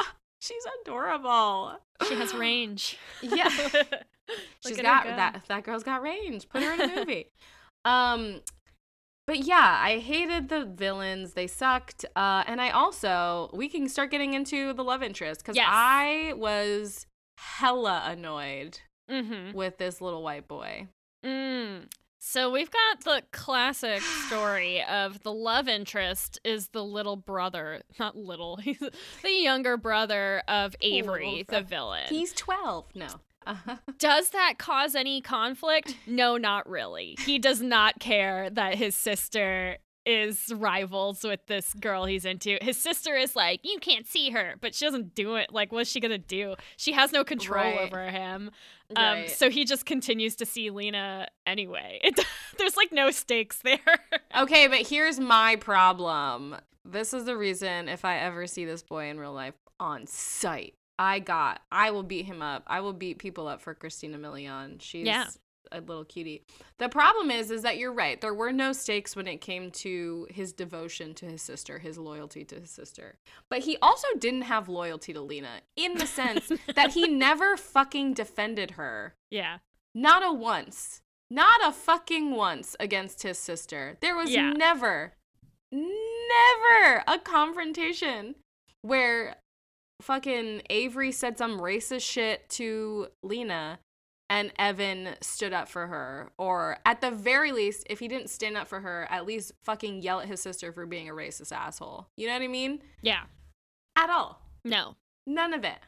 "Ah, 0.00 0.14
she's 0.40 0.64
adorable. 0.82 1.78
she 2.08 2.14
has 2.14 2.34
range. 2.34 2.98
Yeah. 3.22 3.48
She's 4.64 4.76
got 4.80 5.04
go. 5.04 5.16
that 5.16 5.42
that 5.48 5.64
girl's 5.64 5.82
got 5.82 6.02
range. 6.02 6.48
Put 6.48 6.62
her 6.62 6.72
in 6.74 6.80
a 6.82 6.86
movie. 6.96 7.30
um 7.84 8.40
but 9.26 9.38
yeah, 9.38 9.78
I 9.80 9.98
hated 9.98 10.48
the 10.48 10.64
villains. 10.64 11.34
They 11.34 11.46
sucked. 11.46 12.04
Uh 12.16 12.44
and 12.46 12.60
I 12.60 12.70
also 12.70 13.50
we 13.52 13.68
can 13.68 13.88
start 13.88 14.10
getting 14.10 14.34
into 14.34 14.72
the 14.72 14.84
love 14.84 15.02
interest 15.02 15.44
cuz 15.44 15.56
Yes. 15.56 15.66
I 15.68 16.34
was 16.36 17.06
hella 17.38 18.02
annoyed 18.06 18.78
Mm-hmm. 19.10 19.52
with 19.56 19.78
this 19.78 20.00
little 20.00 20.22
white 20.22 20.46
boy. 20.46 20.86
Mm. 21.26 21.88
So 22.22 22.50
we've 22.50 22.70
got 22.70 23.04
the 23.04 23.22
classic 23.32 24.02
story 24.02 24.84
of 24.84 25.22
the 25.22 25.32
love 25.32 25.68
interest 25.68 26.38
is 26.44 26.68
the 26.68 26.84
little 26.84 27.16
brother, 27.16 27.80
not 27.98 28.14
little, 28.14 28.56
he's 28.62 28.78
the 28.78 29.30
younger 29.30 29.78
brother 29.78 30.42
of 30.46 30.76
Avery, 30.82 31.46
the 31.48 31.62
villain. 31.62 32.04
He's 32.10 32.34
12. 32.34 32.94
No. 32.94 33.08
Does 33.98 34.30
that 34.30 34.58
cause 34.58 34.94
any 34.94 35.22
conflict? 35.22 35.96
No, 36.06 36.36
not 36.36 36.68
really. 36.68 37.16
He 37.24 37.38
does 37.38 37.62
not 37.62 37.98
care 37.98 38.50
that 38.50 38.74
his 38.74 38.94
sister 38.94 39.78
is 40.06 40.52
rivals 40.56 41.22
with 41.22 41.46
this 41.46 41.72
girl 41.74 42.04
he's 42.04 42.24
into. 42.24 42.58
His 42.62 42.76
sister 42.76 43.14
is 43.16 43.36
like, 43.36 43.60
you 43.62 43.78
can't 43.78 44.06
see 44.06 44.30
her, 44.30 44.54
but 44.60 44.74
she 44.74 44.84
doesn't 44.84 45.14
do 45.14 45.36
it. 45.36 45.52
Like, 45.52 45.72
what's 45.72 45.90
she 45.90 46.00
gonna 46.00 46.18
do? 46.18 46.54
She 46.76 46.92
has 46.92 47.12
no 47.12 47.22
control 47.24 47.62
Right. 47.64 47.80
over 47.80 48.10
him. 48.10 48.50
Um, 48.96 49.24
so 49.28 49.50
he 49.50 49.64
just 49.64 49.86
continues 49.86 50.34
to 50.36 50.46
see 50.46 50.70
Lena 50.70 51.28
anyway. 51.46 52.00
It, 52.04 52.18
there's 52.58 52.76
like 52.76 52.92
no 52.92 53.10
stakes 53.10 53.60
there. 53.62 53.78
Okay, 54.36 54.66
but 54.66 54.86
here's 54.86 55.20
my 55.20 55.56
problem. 55.56 56.56
This 56.84 57.12
is 57.14 57.24
the 57.24 57.36
reason 57.36 57.88
if 57.88 58.04
I 58.04 58.18
ever 58.18 58.46
see 58.46 58.64
this 58.64 58.82
boy 58.82 59.06
in 59.10 59.18
real 59.20 59.32
life 59.32 59.54
on 59.78 60.06
sight, 60.06 60.74
I 60.98 61.18
got, 61.20 61.60
I 61.70 61.90
will 61.90 62.02
beat 62.02 62.26
him 62.26 62.42
up. 62.42 62.64
I 62.66 62.80
will 62.80 62.92
beat 62.92 63.18
people 63.18 63.46
up 63.48 63.60
for 63.62 63.74
Christina 63.74 64.18
Milian. 64.18 64.80
She's 64.82 65.06
Yeah. 65.06 65.26
A 65.72 65.80
little 65.80 66.04
cutie. 66.04 66.42
The 66.78 66.88
problem 66.88 67.30
is, 67.30 67.50
is 67.50 67.62
that 67.62 67.78
you're 67.78 67.92
right. 67.92 68.20
There 68.20 68.34
were 68.34 68.52
no 68.52 68.72
stakes 68.72 69.14
when 69.14 69.26
it 69.26 69.40
came 69.40 69.70
to 69.72 70.26
his 70.30 70.52
devotion 70.52 71.14
to 71.14 71.26
his 71.26 71.42
sister, 71.42 71.78
his 71.78 71.98
loyalty 71.98 72.44
to 72.46 72.56
his 72.60 72.70
sister. 72.70 73.18
But 73.48 73.60
he 73.60 73.76
also 73.80 74.08
didn't 74.18 74.42
have 74.42 74.68
loyalty 74.68 75.12
to 75.12 75.20
Lena 75.20 75.60
in 75.76 75.94
the 75.98 76.06
sense 76.06 76.50
that 76.74 76.92
he 76.92 77.08
never 77.08 77.56
fucking 77.56 78.14
defended 78.14 78.72
her. 78.72 79.14
yeah. 79.30 79.58
Not 79.94 80.22
a 80.24 80.32
once. 80.32 81.02
Not 81.30 81.60
a 81.66 81.72
fucking 81.72 82.30
once 82.36 82.76
against 82.78 83.22
his 83.22 83.38
sister. 83.38 83.96
There 84.00 84.14
was 84.16 84.30
Yeah. 84.30 84.52
never, 84.52 85.14
never 85.72 87.02
a 87.06 87.18
confrontation 87.18 88.36
where 88.82 89.36
fucking 90.00 90.62
Avery 90.70 91.12
said 91.12 91.36
some 91.38 91.58
racist 91.60 92.02
shit 92.10 92.48
to 92.50 93.08
Lena 93.22 93.80
and 94.30 94.52
Evan 94.58 95.16
stood 95.20 95.52
up 95.52 95.68
for 95.68 95.88
her, 95.88 96.30
or 96.38 96.78
at 96.86 97.00
the 97.00 97.10
very 97.10 97.50
least, 97.50 97.84
if 97.90 97.98
he 97.98 98.06
didn't 98.06 98.30
stand 98.30 98.56
up 98.56 98.68
for 98.68 98.80
her, 98.80 99.08
at 99.10 99.26
least 99.26 99.52
fucking 99.64 100.02
yell 100.02 100.20
at 100.20 100.28
his 100.28 100.40
sister 100.40 100.72
for 100.72 100.86
being 100.86 101.10
a 101.10 101.12
racist 101.12 101.52
asshole. 101.52 102.06
You 102.16 102.28
know 102.28 102.34
what 102.34 102.42
I 102.42 102.48
mean? 102.48 102.80
Yeah. 103.02 103.22
At 103.96 104.08
all. 104.08 104.40
No. 104.64 104.94
None 105.26 105.52
of 105.52 105.64
it. 105.64 105.78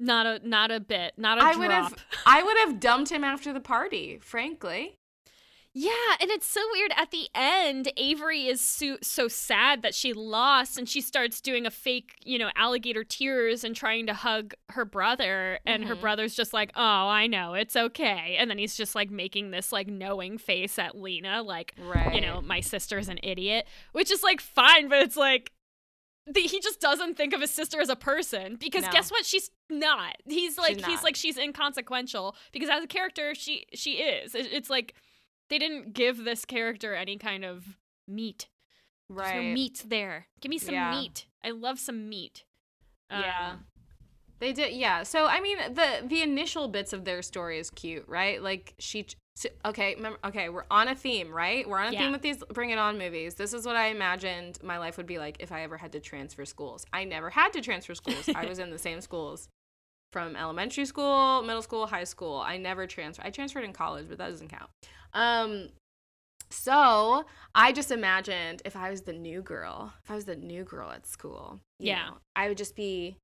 Not 0.00 0.26
a 0.26 0.46
not 0.46 0.70
a 0.70 0.80
bit. 0.80 1.14
Not 1.16 1.38
a 1.38 1.42
I 1.42 1.52
drop. 1.52 1.58
would 1.58 1.70
have 1.70 1.94
I 2.26 2.42
would 2.42 2.58
have 2.58 2.80
dumped 2.80 3.10
him 3.10 3.24
after 3.24 3.52
the 3.52 3.60
party, 3.60 4.18
frankly. 4.22 4.98
Yeah, 5.78 5.90
and 6.22 6.30
it's 6.30 6.46
so 6.46 6.62
weird. 6.72 6.90
At 6.96 7.10
the 7.10 7.28
end, 7.34 7.92
Avery 7.98 8.46
is 8.46 8.62
so, 8.62 8.96
so 9.02 9.28
sad 9.28 9.82
that 9.82 9.94
she 9.94 10.14
lost, 10.14 10.78
and 10.78 10.88
she 10.88 11.02
starts 11.02 11.42
doing 11.42 11.66
a 11.66 11.70
fake, 11.70 12.14
you 12.24 12.38
know, 12.38 12.48
alligator 12.56 13.04
tears 13.04 13.62
and 13.62 13.76
trying 13.76 14.06
to 14.06 14.14
hug 14.14 14.54
her 14.70 14.86
brother. 14.86 15.58
And 15.66 15.84
her 15.84 15.94
Mhm. 15.94 16.00
brother's 16.00 16.34
just 16.34 16.54
like, 16.54 16.70
"Oh, 16.76 16.80
I 17.08 17.26
know, 17.26 17.52
it's 17.52 17.76
okay." 17.76 18.36
And 18.38 18.50
then 18.50 18.56
he's 18.56 18.74
just 18.74 18.94
like 18.94 19.10
making 19.10 19.50
this 19.50 19.70
like 19.70 19.86
knowing 19.86 20.38
face 20.38 20.78
at 20.78 20.96
Lena, 20.96 21.42
like, 21.42 21.74
Right. 21.76 22.14
you 22.14 22.22
know, 22.22 22.40
my 22.40 22.60
sister's 22.62 23.10
an 23.10 23.20
idiot, 23.22 23.66
which 23.92 24.10
is 24.10 24.22
like 24.22 24.40
fine, 24.40 24.88
but 24.88 25.00
it's 25.02 25.16
like. 25.16 25.52
The, 26.28 26.40
he 26.40 26.58
just 26.58 26.80
doesn't 26.80 27.14
think 27.16 27.32
of 27.34 27.40
his 27.40 27.52
sister 27.52 27.80
as 27.80 27.88
a 27.88 27.94
person 27.94 28.56
because 28.56 28.82
No. 28.82 28.90
guess 28.90 29.12
what 29.12 29.24
she's 29.24 29.48
not 29.70 30.16
he's 30.28 30.58
like 30.58 30.74
he's 30.74 30.82
not. 30.88 31.04
like 31.04 31.14
she's 31.14 31.38
inconsequential 31.38 32.34
because 32.50 32.68
as 32.68 32.82
a 32.82 32.88
character 32.88 33.32
she 33.32 33.64
she 33.74 33.98
is 33.98 34.34
It- 34.34 34.52
it's 34.52 34.68
like 34.68 34.96
they 35.48 35.58
didn't 35.58 35.92
give 35.94 36.24
this 36.24 36.44
character 36.44 36.94
any 36.94 37.16
kind 37.18 37.44
of 37.44 37.76
meat. 38.08 38.48
Right. 39.08 39.32
There's 39.34 39.44
no 39.44 39.52
meat 39.52 39.84
there. 39.86 40.26
Give 40.40 40.50
me 40.50 40.58
some 40.58 40.74
Yeah. 40.74 40.90
meat. 40.90 41.26
I 41.44 41.50
love 41.50 41.78
some 41.78 42.08
meat. 42.08 42.44
Yeah. 43.10 43.50
Um, 43.52 43.66
They 44.38 44.52
did, 44.52 44.74
yeah. 44.74 45.02
So 45.04 45.26
I 45.26 45.40
mean, 45.40 45.56
the 45.72 46.02
the 46.04 46.22
initial 46.22 46.68
bits 46.68 46.92
of 46.92 47.04
their 47.04 47.22
story 47.22 47.58
is 47.58 47.70
cute, 47.70 48.04
right? 48.06 48.42
Like 48.42 48.74
she, 48.78 49.06
so- 49.36 49.48
okay, 49.64 49.94
remember, 49.94 50.18
okay, 50.24 50.48
we're 50.50 50.66
on 50.70 50.88
a 50.88 50.94
theme, 50.94 51.30
right? 51.32 51.66
We're 51.66 51.78
on 51.78 51.88
a 51.88 51.92
Yeah. 51.92 52.00
theme 52.00 52.12
with 52.12 52.20
these 52.22 52.42
Bring 52.52 52.70
It 52.70 52.78
On 52.78 52.98
movies. 52.98 53.36
This 53.36 53.54
is 53.54 53.64
what 53.64 53.76
I 53.76 53.86
imagined 53.86 54.58
my 54.62 54.76
life 54.78 54.96
would 54.98 55.06
be 55.06 55.18
like 55.18 55.36
if 55.40 55.52
I 55.52 55.62
ever 55.62 55.78
had 55.78 55.92
to 55.92 56.00
transfer 56.00 56.44
schools. 56.44 56.84
I 56.92 57.04
never 57.04 57.30
had 57.30 57.52
to 57.54 57.60
transfer 57.62 57.94
schools. 57.94 58.28
I 58.34 58.44
was 58.44 58.58
in 58.58 58.70
the 58.70 58.78
same 58.78 59.00
schools 59.00 59.48
from 60.12 60.36
elementary 60.36 60.84
school, 60.84 61.42
middle 61.42 61.62
school, 61.62 61.86
high 61.86 62.04
school. 62.04 62.38
I 62.40 62.58
never 62.58 62.86
transferred. 62.86 63.24
I 63.24 63.30
transferred 63.30 63.64
in 63.64 63.72
college, 63.72 64.06
but 64.08 64.18
that 64.18 64.28
doesn't 64.30 64.48
count. 64.48 64.70
Um, 65.16 65.70
so 66.50 67.24
I 67.54 67.72
just 67.72 67.90
imagined 67.90 68.62
if 68.64 68.76
I 68.76 68.90
was 68.90 69.00
the 69.02 69.12
new 69.14 69.42
girl, 69.42 69.92
if 70.04 70.10
I 70.10 70.14
was 70.14 70.26
the 70.26 70.36
new 70.36 70.62
girl 70.62 70.90
at 70.90 71.06
school, 71.06 71.60
Yeah. 71.78 72.04
know, 72.06 72.16
I 72.36 72.48
would 72.48 72.58
just 72.58 72.76
be, 72.76 73.16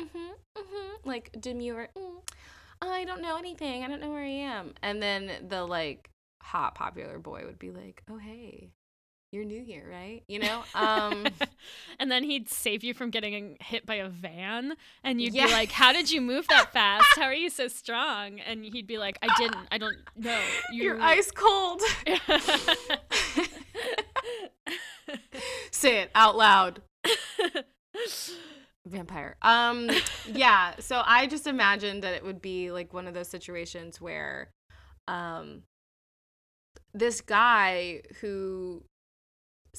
mm-hmm, 0.00 0.18
mm-hmm, 0.56 1.08
like 1.08 1.34
demure. 1.40 1.88
Mm, 1.96 2.20
I 2.82 3.04
don't 3.04 3.22
know 3.22 3.36
anything. 3.38 3.82
I 3.82 3.88
don't 3.88 4.00
know 4.00 4.10
where 4.10 4.22
I 4.22 4.28
am. 4.28 4.74
And 4.82 5.02
then 5.02 5.48
the 5.48 5.64
like 5.64 6.10
hot 6.42 6.74
popular 6.74 7.18
boy 7.18 7.44
would 7.46 7.58
be 7.58 7.70
like, 7.70 8.02
oh 8.10 8.18
hey, 8.18 8.70
you're 9.32 9.44
new 9.44 9.62
here, 9.64 9.86
right? 9.90 10.22
You 10.28 10.38
know, 10.40 10.62
um. 10.74 11.26
and 11.98 12.10
then 12.10 12.22
he'd 12.24 12.48
save 12.48 12.82
you 12.82 12.94
from 12.94 13.10
getting 13.10 13.56
hit 13.60 13.84
by 13.86 13.96
a 13.96 14.08
van, 14.08 14.74
and 15.04 15.20
you'd 15.20 15.34
Yeah. 15.34 15.46
be 15.46 15.52
like, 15.52 15.70
"How 15.72 15.92
did 15.92 16.10
you 16.10 16.20
move 16.20 16.46
that 16.48 16.72
fast? 16.72 17.06
How 17.16 17.24
are 17.24 17.34
you 17.34 17.50
so 17.50 17.68
strong?" 17.68 18.40
And 18.40 18.64
he'd 18.64 18.86
be 18.86 18.98
like, 18.98 19.18
"I 19.22 19.28
didn't. 19.38 19.66
I 19.70 19.78
don't 19.78 19.96
know. 20.16 20.40
You... 20.72 20.84
You're 20.84 21.00
ice 21.00 21.30
cold. 21.30 21.82
Say 25.70 26.00
it 26.02 26.10
out 26.14 26.36
loud. 26.36 26.82
Vampire. 28.86 29.36
Um 29.42 29.90
yeah, 30.26 30.74
so 30.78 31.02
I 31.04 31.26
just 31.26 31.46
imagined 31.46 32.02
that 32.02 32.14
it 32.14 32.24
would 32.24 32.40
be 32.40 32.70
like 32.70 32.92
one 32.94 33.06
of 33.06 33.14
those 33.14 33.28
situations 33.28 34.00
where 34.00 34.50
um 35.06 35.62
this 36.94 37.20
guy 37.20 38.02
who 38.20 38.82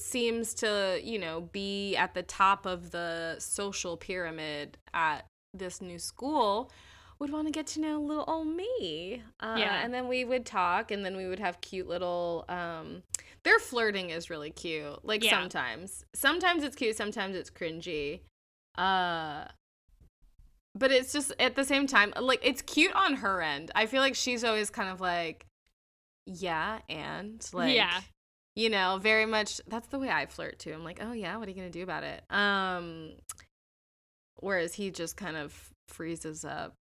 seems 0.00 0.54
to, 0.54 1.00
you 1.02 1.18
know, 1.18 1.42
be 1.52 1.96
at 1.96 2.14
the 2.14 2.22
top 2.22 2.66
of 2.66 2.90
the 2.90 3.36
social 3.38 3.96
pyramid 3.96 4.78
at 4.94 5.26
this 5.54 5.80
new 5.80 5.98
school 5.98 6.70
would 7.18 7.30
want 7.30 7.46
to 7.46 7.52
get 7.52 7.66
to 7.66 7.80
know 7.80 8.00
little 8.00 8.24
old 8.26 8.46
me. 8.48 9.22
Uh, 9.40 9.56
Yeah. 9.58 9.84
And 9.84 9.92
then 9.92 10.08
we 10.08 10.24
would 10.24 10.46
talk 10.46 10.90
and 10.90 11.04
then 11.04 11.16
we 11.16 11.26
would 11.26 11.38
have 11.38 11.60
cute 11.60 11.86
little 11.88 12.44
um 12.48 13.02
their 13.42 13.58
flirting 13.58 14.10
is 14.10 14.30
really 14.30 14.50
cute. 14.50 15.04
Like 15.04 15.22
Yeah. 15.22 15.40
sometimes. 15.40 16.04
Sometimes 16.14 16.64
it's 16.64 16.76
cute, 16.76 16.96
sometimes 16.96 17.36
it's 17.36 17.50
cringy. 17.50 18.20
Uh 18.78 19.44
but 20.74 20.92
it's 20.92 21.12
just 21.12 21.32
at 21.40 21.56
the 21.56 21.64
same 21.64 21.86
time 21.86 22.12
like 22.20 22.40
it's 22.42 22.62
cute 22.62 22.92
on 22.94 23.14
her 23.16 23.42
end. 23.42 23.70
I 23.74 23.86
feel 23.86 24.00
like 24.00 24.14
she's 24.14 24.44
always 24.44 24.70
kind 24.70 24.88
of 24.88 25.00
like 25.00 25.46
yeah, 26.26 26.78
and 26.88 27.46
like 27.52 27.74
Yeah. 27.74 28.00
You 28.54 28.68
know, 28.70 28.98
very 29.00 29.26
much 29.26 29.60
that's 29.68 29.88
the 29.88 29.98
way 29.98 30.10
I 30.10 30.26
flirt 30.26 30.58
too. 30.58 30.72
I'm 30.72 30.84
like, 30.84 30.98
"Oh 31.02 31.12
yeah, 31.12 31.36
what 31.36 31.48
are 31.48 31.50
you 31.50 31.56
going 31.56 31.70
to 31.70 31.78
do 31.78 31.82
about 31.82 32.04
it?" 32.04 32.22
Um 32.30 33.12
whereas 34.36 34.74
he 34.74 34.90
just 34.90 35.16
kind 35.16 35.36
of 35.36 35.70
freezes 35.88 36.44
up. 36.44 36.74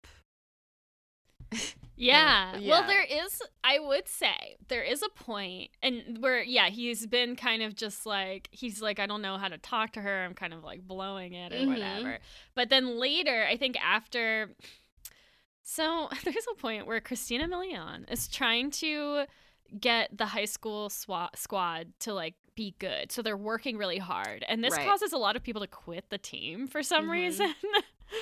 Yeah. 2.00 2.56
Yeah. 2.56 2.68
Well, 2.70 2.86
there 2.86 3.02
is, 3.02 3.42
I 3.64 3.80
would 3.80 4.06
say, 4.06 4.56
there 4.68 4.84
is 4.84 5.02
a 5.02 5.08
point, 5.08 5.70
and 5.82 6.18
where, 6.20 6.40
yeah, 6.40 6.68
he's 6.68 7.08
been 7.08 7.34
kind 7.34 7.60
of 7.60 7.74
just 7.74 8.06
like, 8.06 8.48
he's 8.52 8.80
like, 8.80 9.00
I 9.00 9.06
don't 9.06 9.20
know 9.20 9.36
how 9.36 9.48
to 9.48 9.58
talk 9.58 9.94
to 9.94 10.00
her. 10.02 10.24
I'm 10.24 10.34
kind 10.34 10.54
of 10.54 10.62
like 10.62 10.86
blowing 10.86 11.32
it 11.32 11.52
or 11.52 11.56
Mhm. 11.56 11.66
whatever. 11.66 12.18
But 12.54 12.68
then 12.70 13.00
later, 13.00 13.44
I 13.44 13.56
think 13.56 13.76
after, 13.84 14.54
so 15.64 16.08
there's 16.24 16.46
a 16.52 16.54
point 16.54 16.86
where 16.86 17.00
Christina 17.00 17.48
Milian 17.48 18.08
is 18.10 18.28
trying 18.28 18.70
to 18.72 19.24
get 19.80 20.16
the 20.16 20.26
high 20.26 20.44
school 20.46 20.88
swa- 20.88 21.34
squad 21.36 21.88
to 22.00 22.14
like 22.14 22.34
be 22.54 22.74
good. 22.78 23.12
So 23.12 23.22
they're 23.22 23.36
working 23.36 23.76
really 23.78 23.98
hard. 23.98 24.44
And 24.48 24.64
this 24.64 24.74
Right. 24.76 24.86
causes 24.86 25.12
a 25.12 25.18
lot 25.18 25.36
of 25.36 25.42
people 25.42 25.60
to 25.62 25.68
quit 25.68 26.10
the 26.10 26.18
team 26.18 26.66
for 26.66 26.82
some 26.82 27.06
Mhm. 27.06 27.10
reason. 27.10 27.54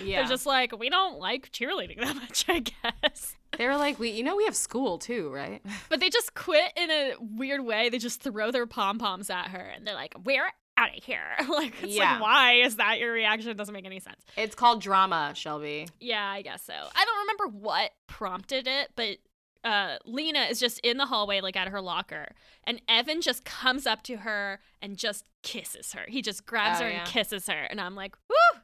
Yeah. 0.02 0.22
They're 0.22 0.30
just 0.30 0.46
like, 0.46 0.76
we 0.76 0.90
don't 0.90 1.20
like 1.20 1.52
cheerleading 1.52 2.00
that 2.00 2.16
much, 2.22 2.44
I 2.48 2.58
guess. 2.58 3.36
they 3.56 3.66
were 3.66 3.76
like, 3.76 4.00
"We 4.00 4.10
you 4.10 4.24
know 4.24 4.34
we 4.34 4.44
have 4.46 4.56
school 4.56 4.98
too, 4.98 5.30
right?" 5.32 5.62
But 5.88 6.00
they 6.00 6.10
just 6.10 6.34
quit 6.34 6.72
in 6.76 6.90
a 6.90 7.12
weird 7.20 7.64
way. 7.64 7.88
They 7.88 7.98
just 7.98 8.20
throw 8.20 8.50
their 8.50 8.66
pom 8.66 8.98
poms 8.98 9.30
at 9.30 9.46
her 9.50 9.60
and 9.60 9.86
they're 9.86 9.94
like, 9.94 10.12
we're 10.24 10.50
out 10.76 10.88
of 10.98 11.04
here. 11.04 11.22
like, 11.48 11.74
Yeah. 11.82 12.14
like, 12.14 12.20
why 12.20 12.52
is 12.54 12.76
that 12.76 12.98
your 12.98 13.12
reaction? 13.12 13.48
It 13.52 13.56
doesn't 13.56 13.72
make 13.72 13.86
any 13.86 14.00
sense. 14.00 14.20
It's 14.36 14.56
called 14.56 14.80
drama, 14.82 15.32
Shelby. 15.36 15.86
Yeah, 16.00 16.28
I 16.28 16.42
guess 16.42 16.64
so. 16.64 16.74
I 16.74 17.04
don't 17.04 17.18
remember 17.20 17.46
what 17.56 17.92
prompted 18.08 18.66
it, 18.66 18.90
but 18.96 19.18
uh, 19.66 19.96
Lena 20.04 20.40
is 20.44 20.60
just 20.60 20.78
in 20.80 20.96
the 20.96 21.06
hallway, 21.06 21.40
like 21.40 21.56
at 21.56 21.68
her 21.68 21.80
locker, 21.80 22.28
and 22.64 22.80
Evan 22.88 23.20
just 23.20 23.44
comes 23.44 23.86
up 23.86 24.02
to 24.04 24.18
her 24.18 24.60
and 24.80 24.96
just 24.96 25.24
kisses 25.42 25.92
her. 25.92 26.02
He 26.08 26.22
just 26.22 26.46
grabs 26.46 26.80
Oh, 26.80 26.84
her 26.84 26.90
yeah. 26.90 27.00
and 27.00 27.08
kisses 27.08 27.46
her, 27.48 27.62
and 27.70 27.80
I'm 27.80 27.94
like, 27.94 28.14
woo! 28.28 28.60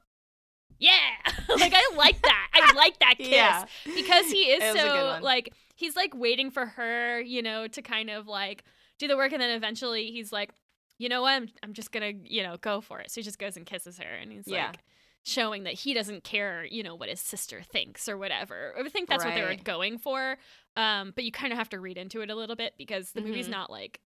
Yeah, 0.78 0.90
like 1.58 1.72
I 1.74 1.94
like 1.96 2.20
that. 2.22 2.48
I 2.54 2.72
like 2.74 2.98
that 3.00 3.14
kiss 3.18 3.28
Yeah. 3.28 3.64
because 3.84 4.26
he 4.30 4.50
is 4.50 4.62
It 4.62 4.66
was 4.74 4.76
a 4.76 4.86
good 4.88 5.18
so 5.18 5.24
like 5.24 5.52
he's 5.76 5.96
like 5.96 6.12
waiting 6.14 6.50
for 6.50 6.66
her, 6.66 7.20
you 7.20 7.42
know, 7.42 7.68
to 7.68 7.82
kind 7.82 8.10
of 8.10 8.26
like 8.26 8.64
do 8.98 9.08
the 9.08 9.16
work, 9.16 9.32
and 9.32 9.40
then 9.40 9.50
eventually 9.50 10.10
he's 10.10 10.32
like, 10.32 10.50
you 10.98 11.08
know 11.08 11.22
what, 11.22 11.30
I'm, 11.32 11.48
I'm 11.62 11.72
just 11.72 11.92
gonna, 11.92 12.12
you 12.24 12.42
know, 12.42 12.56
go 12.60 12.80
for 12.80 13.00
it. 13.00 13.10
So 13.10 13.20
he 13.20 13.24
just 13.24 13.38
goes 13.38 13.56
and 13.56 13.66
kisses 13.66 13.98
her, 13.98 14.04
and 14.20 14.32
he's 14.32 14.46
Yeah. 14.48 14.66
like 14.68 14.78
showing 15.24 15.62
that 15.64 15.74
he 15.74 15.94
doesn't 15.94 16.24
care, 16.24 16.64
you 16.64 16.82
know, 16.82 16.96
what 16.96 17.08
his 17.08 17.20
sister 17.20 17.62
thinks 17.62 18.08
or 18.08 18.18
whatever. 18.18 18.74
I 18.76 18.88
think 18.88 19.08
that's 19.08 19.24
what 19.24 19.34
they 19.34 19.42
were 19.42 19.54
going 19.54 19.98
for. 19.98 20.36
Um, 20.76 21.12
but 21.14 21.24
you 21.24 21.32
kind 21.32 21.52
of 21.52 21.58
have 21.58 21.68
to 21.70 21.80
read 21.80 21.98
into 21.98 22.20
it 22.22 22.30
a 22.30 22.34
little 22.34 22.56
bit 22.56 22.74
because 22.78 23.12
the 23.12 23.20
movie's 23.20 23.46
Mhm. 23.48 23.50
not 23.52 23.70
like, 23.70 24.00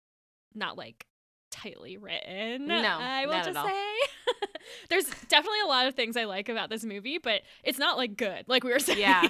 not 0.54 0.76
like 0.76 1.06
tightly 1.50 1.96
written. 1.96 2.66
No, 2.66 2.76
I 2.76 3.24
will 3.26 3.32
not 3.34 3.46
at 3.46 3.54
just 3.54 3.58
all. 3.58 3.68
say. 3.68 3.94
There's 4.90 5.04
definitely 5.28 5.60
a 5.64 5.68
lot 5.68 5.86
of 5.86 5.94
things 5.94 6.16
I 6.16 6.24
like 6.24 6.48
about 6.48 6.70
this 6.70 6.84
movie, 6.84 7.18
but 7.18 7.42
it's 7.62 7.78
not 7.78 7.96
like 7.96 8.16
good, 8.16 8.44
like 8.48 8.64
we 8.64 8.72
were 8.72 8.78
saying. 8.80 8.98
Yeah. 8.98 9.22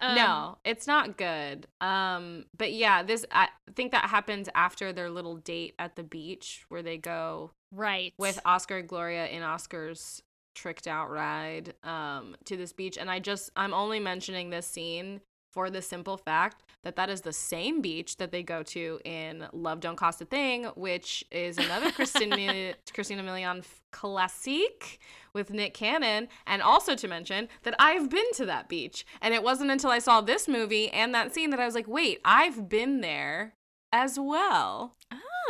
Um, 0.00 0.14
no, 0.14 0.58
it's 0.64 0.86
not 0.86 1.16
good. 1.16 1.66
Um, 1.80 2.44
but 2.56 2.72
yeah, 2.72 3.02
this 3.02 3.26
I 3.32 3.48
think 3.74 3.90
that 3.92 4.04
happens 4.08 4.48
after 4.54 4.92
their 4.92 5.10
little 5.10 5.36
date 5.36 5.74
at 5.78 5.96
the 5.96 6.02
beach 6.04 6.64
where 6.68 6.82
they 6.82 6.96
go 6.98 7.50
Right. 7.72 8.14
with 8.18 8.38
Oscar 8.44 8.78
and 8.78 8.88
Gloria 8.88 9.26
in 9.26 9.42
Oscar's 9.42 10.22
tricked 10.54 10.86
out 10.86 11.10
ride 11.10 11.72
um 11.82 12.36
to 12.44 12.58
this 12.58 12.74
beach 12.74 12.98
and 12.98 13.10
I 13.10 13.20
just 13.20 13.48
I'm 13.56 13.72
only 13.72 13.98
mentioning 13.98 14.50
this 14.50 14.66
scene 14.66 15.22
for 15.52 15.70
the 15.70 15.82
simple 15.82 16.16
fact 16.16 16.62
that 16.82 16.96
that 16.96 17.08
is 17.10 17.20
the 17.20 17.32
same 17.32 17.80
beach 17.80 18.16
that 18.16 18.32
they 18.32 18.42
go 18.42 18.62
to 18.64 18.98
in 19.04 19.46
Love 19.52 19.80
Don't 19.80 19.96
Cost 19.96 20.20
a 20.22 20.24
Thing, 20.24 20.64
which 20.74 21.24
is 21.30 21.58
another 21.58 21.92
Christina 21.92 22.74
Christina 22.92 23.22
Milian 23.22 23.62
classique 23.92 24.98
with 25.34 25.50
Nick 25.50 25.74
Cannon, 25.74 26.28
and 26.46 26.60
also 26.62 26.94
to 26.94 27.06
mention 27.06 27.48
that 27.62 27.74
I've 27.78 28.10
been 28.10 28.32
to 28.34 28.46
that 28.46 28.68
beach, 28.68 29.06
and 29.20 29.32
it 29.34 29.42
wasn't 29.42 29.70
until 29.70 29.90
I 29.90 29.98
saw 29.98 30.20
this 30.20 30.48
movie 30.48 30.90
and 30.90 31.14
that 31.14 31.34
scene 31.34 31.50
that 31.50 31.60
I 31.60 31.66
was 31.66 31.74
like, 31.74 31.88
wait, 31.88 32.20
I've 32.24 32.68
been 32.68 33.00
there 33.00 33.54
as 33.92 34.18
well. 34.18 34.96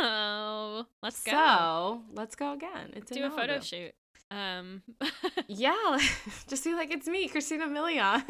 oh, 0.01 0.87
let's 1.03 1.23
go. 1.23 1.31
So 1.31 2.03
let's 2.13 2.35
go 2.35 2.53
again. 2.53 2.93
It's 2.95 3.11
Do 3.11 3.25
a 3.25 3.31
photo 3.31 3.61
shoot. 3.61 3.93
Um, 4.31 4.83
Yeah, 5.47 5.99
just 6.49 6.65
be 6.65 6.75
like, 6.75 6.91
it's 6.93 7.07
me, 7.07 7.29
Christina 7.29 7.67
Milian. 7.67 8.23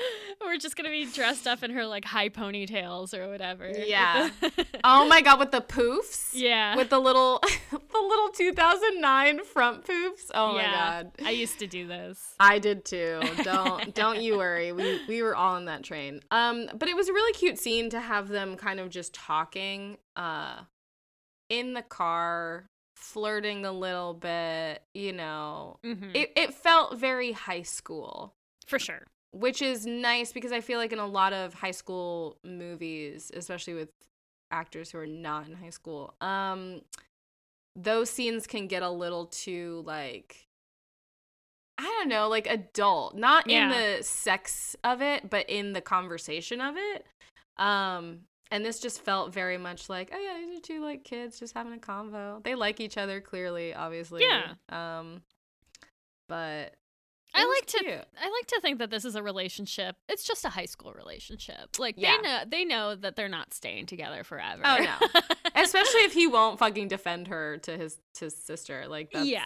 we're 0.44 0.56
just 0.58 0.76
gonna 0.76 0.90
be 0.90 1.06
dressed 1.06 1.46
up 1.46 1.62
in 1.62 1.70
her 1.72 1.86
like 1.86 2.04
high 2.04 2.28
ponytails 2.28 3.12
or 3.14 3.28
whatever. 3.28 3.68
Yeah. 3.70 4.30
Oh 4.84 5.08
my 5.08 5.20
god, 5.20 5.40
with 5.40 5.50
the 5.50 5.60
poofs. 5.62 6.30
yeah. 6.32 6.76
With 6.76 6.90
the 6.90 7.00
little, 7.00 7.40
the 7.70 7.98
little 8.00 8.28
2009 8.28 9.44
front 9.44 9.84
poofs. 9.84 10.30
Oh 10.32 10.56
yeah. 10.56 10.62
my 10.70 10.72
god. 11.02 11.12
I 11.24 11.30
used 11.30 11.58
to 11.58 11.66
do 11.66 11.88
this. 11.88 12.34
I 12.38 12.58
did 12.60 12.84
too. 12.84 13.20
Don't 13.42 13.92
don't 13.94 14.20
you 14.22 14.36
worry. 14.36 14.70
We 14.72 15.00
we 15.08 15.22
were 15.24 15.34
all 15.34 15.54
on 15.56 15.64
that 15.64 15.82
train. 15.82 16.20
Um, 16.30 16.68
but 16.78 16.88
it 16.88 16.94
was 16.94 17.08
a 17.08 17.12
really 17.12 17.32
cute 17.32 17.58
scene 17.58 17.90
to 17.90 17.98
have 18.00 18.28
them 18.28 18.56
kind 18.56 18.78
of 18.78 18.90
just 18.90 19.12
talking, 19.12 19.96
uh, 20.14 20.60
in 21.48 21.74
the 21.74 21.82
car, 21.82 22.66
flirting 22.94 23.64
a 23.64 23.72
little 23.72 24.14
bit. 24.14 24.82
You 24.94 25.12
know, 25.14 25.78
Mhm. 25.84 26.12
it 26.14 26.30
it 26.36 26.54
felt 26.54 26.96
very 26.96 27.32
high 27.32 27.62
school. 27.62 28.34
For 28.66 28.78
sure. 28.78 29.06
Which 29.32 29.62
is 29.62 29.86
nice 29.86 30.32
because 30.32 30.52
I 30.52 30.60
feel 30.60 30.78
like 30.78 30.92
in 30.92 30.98
a 30.98 31.06
lot 31.06 31.32
of 31.32 31.54
high 31.54 31.70
school 31.72 32.38
movies, 32.44 33.30
especially 33.34 33.74
with 33.74 33.90
actors 34.50 34.90
who 34.90 34.98
are 34.98 35.06
not 35.06 35.48
in 35.48 35.54
high 35.54 35.70
school, 35.70 36.14
um, 36.20 36.82
those 37.74 38.10
scenes 38.10 38.46
can 38.46 38.66
get 38.66 38.82
a 38.82 38.90
little 38.90 39.26
too 39.26 39.82
like 39.86 40.46
I 41.78 41.82
don't 41.82 42.08
know, 42.08 42.28
like 42.28 42.46
adult, 42.46 43.16
not 43.16 43.50
in 43.50 43.68
the 43.68 43.98
sex 44.02 44.76
of 44.82 45.02
it, 45.02 45.28
but 45.28 45.50
in 45.50 45.74
the 45.74 45.82
conversation 45.82 46.60
of 46.62 46.74
it. 46.78 47.04
Um, 47.58 48.20
and 48.50 48.64
this 48.64 48.80
just 48.80 49.02
felt 49.02 49.34
very 49.34 49.58
much 49.58 49.88
like, 49.88 50.10
oh 50.14 50.18
yeah, 50.18 50.38
these 50.38 50.58
are 50.58 50.62
two 50.62 50.82
like 50.82 51.04
kids 51.04 51.38
just 51.38 51.54
having 51.54 51.74
a 51.74 51.78
convo. 51.78 52.42
They 52.42 52.54
like 52.54 52.80
each 52.80 52.96
other 52.96 53.20
clearly, 53.20 53.74
obviously. 53.74 54.22
Yeah. 54.22 54.54
Um, 54.70 55.22
but 56.28 56.74
I 57.36 57.44
like 57.46 57.66
to 57.66 57.78
cute. 57.78 58.04
I 58.20 58.30
like 58.30 58.46
to 58.48 58.60
think 58.60 58.78
that 58.78 58.90
this 58.90 59.04
is 59.04 59.14
a 59.14 59.22
relationship. 59.22 59.96
It's 60.08 60.24
just 60.24 60.44
a 60.44 60.48
high 60.48 60.64
school 60.66 60.92
relationship. 60.92 61.78
Like 61.78 61.94
Yeah. 61.98 62.16
they 62.16 62.22
know 62.22 62.38
they 62.48 62.64
know 62.64 62.94
that 62.94 63.16
they're 63.16 63.28
not 63.28 63.52
staying 63.54 63.86
together 63.86 64.24
forever. 64.24 64.62
Oh, 64.64 64.78
no. 64.78 65.20
especially 65.54 66.00
if 66.00 66.12
he 66.12 66.26
won't 66.26 66.58
fucking 66.58 66.88
defend 66.88 67.28
her 67.28 67.58
to 67.58 67.76
his 67.76 67.98
to 68.14 68.26
his 68.26 68.36
sister 68.36 68.86
like 68.88 69.10
that's 69.12 69.26
yeah. 69.26 69.44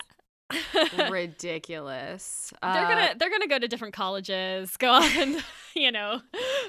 ridiculous 1.09 2.53
they're 2.63 2.71
Uh, 2.71 2.89
gonna 2.89 3.15
they're 3.19 3.31
gonna 3.31 3.47
go 3.47 3.59
to 3.59 3.69
different 3.69 3.95
colleges, 3.95 4.77
go 4.77 4.91
on, 4.91 5.05
and, 5.17 5.45
you 5.75 5.93
know, 5.93 6.21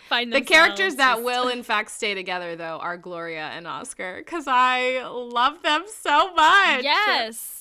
find 0.10 0.32
the 0.32 0.42
characters 0.42 0.96
that 0.96 1.14
just- 1.16 1.24
will 1.26 1.48
in 1.48 1.64
fact 1.64 1.92
stay 1.92 2.14
together 2.14 2.56
though 2.56 2.78
are 2.80 2.98
gloria 2.98 3.50
and 3.56 3.68
oscar 3.68 4.18
because 4.18 4.46
i 4.48 5.02
love 5.08 5.62
them 5.64 5.84
so 5.88 6.34
much 6.34 6.84
Yes. 6.84 7.61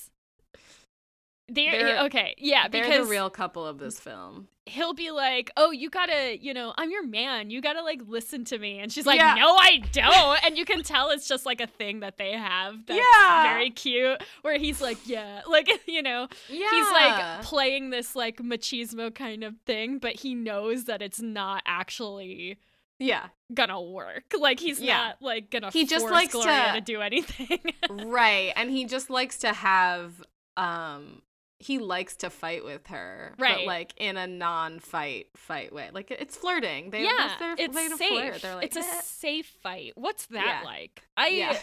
They're, 1.53 1.71
They're- 1.83 1.97
okay, 2.05 2.35
yeah, 2.37 2.67
they're 2.67 2.83
because 2.83 3.05
the 3.07 3.11
real 3.11 3.29
couple 3.29 3.65
of 3.65 3.77
this 3.77 3.99
film 3.99 4.47
he'll 4.67 4.93
be 4.93 5.09
like, 5.11 5.49
"Oh, 5.57 5.71
you 5.71 5.89
gotta, 5.89 6.37
you 6.39 6.53
know, 6.53 6.73
I'm 6.77 6.91
your 6.91 7.05
man. 7.05 7.49
You 7.49 7.61
gotta 7.61 7.81
like 7.81 7.99
listen 8.07 8.45
to 8.45 8.57
me," 8.59 8.79
and 8.79 8.91
she's 8.91 9.05
like, 9.05 9.19
Yeah. 9.19 9.33
"No, 9.33 9.55
I 9.57 9.81
don't." 9.91 10.45
and 10.45 10.57
you 10.57 10.65
can 10.65 10.81
tell 10.83 11.09
it's 11.09 11.27
just 11.27 11.45
like 11.45 11.59
a 11.59 11.67
thing 11.67 12.01
that 12.01 12.17
they 12.17 12.31
have. 12.33 12.85
That's 12.85 12.99
Yeah. 12.99 13.43
very 13.53 13.71
cute. 13.71 14.23
Where 14.43 14.57
he's 14.57 14.79
like, 14.79 14.97
"Yeah," 15.05 15.41
like 15.49 15.67
you 15.87 16.01
know, 16.03 16.27
yeah 16.47 16.69
he's 16.69 16.91
like 16.91 17.41
playing 17.41 17.89
this 17.89 18.15
like 18.15 18.37
machismo 18.37 19.13
kind 19.13 19.43
of 19.43 19.55
thing, 19.65 19.97
but 19.97 20.13
he 20.15 20.35
knows 20.35 20.85
that 20.85 21.01
it's 21.01 21.19
not 21.21 21.63
actually 21.65 22.57
yeah 22.99 23.27
gonna 23.53 23.81
work. 23.81 24.25
Like 24.39 24.59
he's 24.59 24.79
Yeah. 24.79 24.97
not 25.07 25.21
like 25.21 25.49
gonna 25.49 25.71
He 25.71 25.85
just 25.85 26.05
likes 26.07 26.33
Gloria 26.33 26.67
to- 26.67 26.79
to 26.79 26.81
do 26.81 27.01
anything. 27.01 27.59
right 27.89 28.53
and 28.55 28.69
he 28.69 28.85
just 28.85 29.09
likes 29.09 29.39
to 29.39 29.51
have 29.53 30.21
um 30.55 31.23
he 31.61 31.79
likes 31.79 32.15
to 32.17 32.29
fight 32.29 32.63
with 32.65 32.87
her 32.87 33.33
but 33.37 33.43
Right. 33.43 33.67
like 33.67 33.93
in 33.97 34.17
a 34.17 34.27
non-fight 34.27 35.27
fight 35.35 35.71
way 35.73 35.89
like 35.93 36.11
it's 36.11 36.35
flirting 36.37 36.89
they 36.89 37.03
yeah, 37.03 37.55
it's 37.57 37.75
to 37.75 37.97
safe. 37.97 38.43
like 38.43 38.65
it's 38.65 38.75
a 38.75 38.79
"Eh." 38.79 39.01
safe 39.03 39.47
fight. 39.61 39.93
What's 39.95 40.25
that 40.27 40.45
Yeah. 40.45 40.61
like? 40.65 41.03
I 41.15 41.27
yeah 41.27 41.57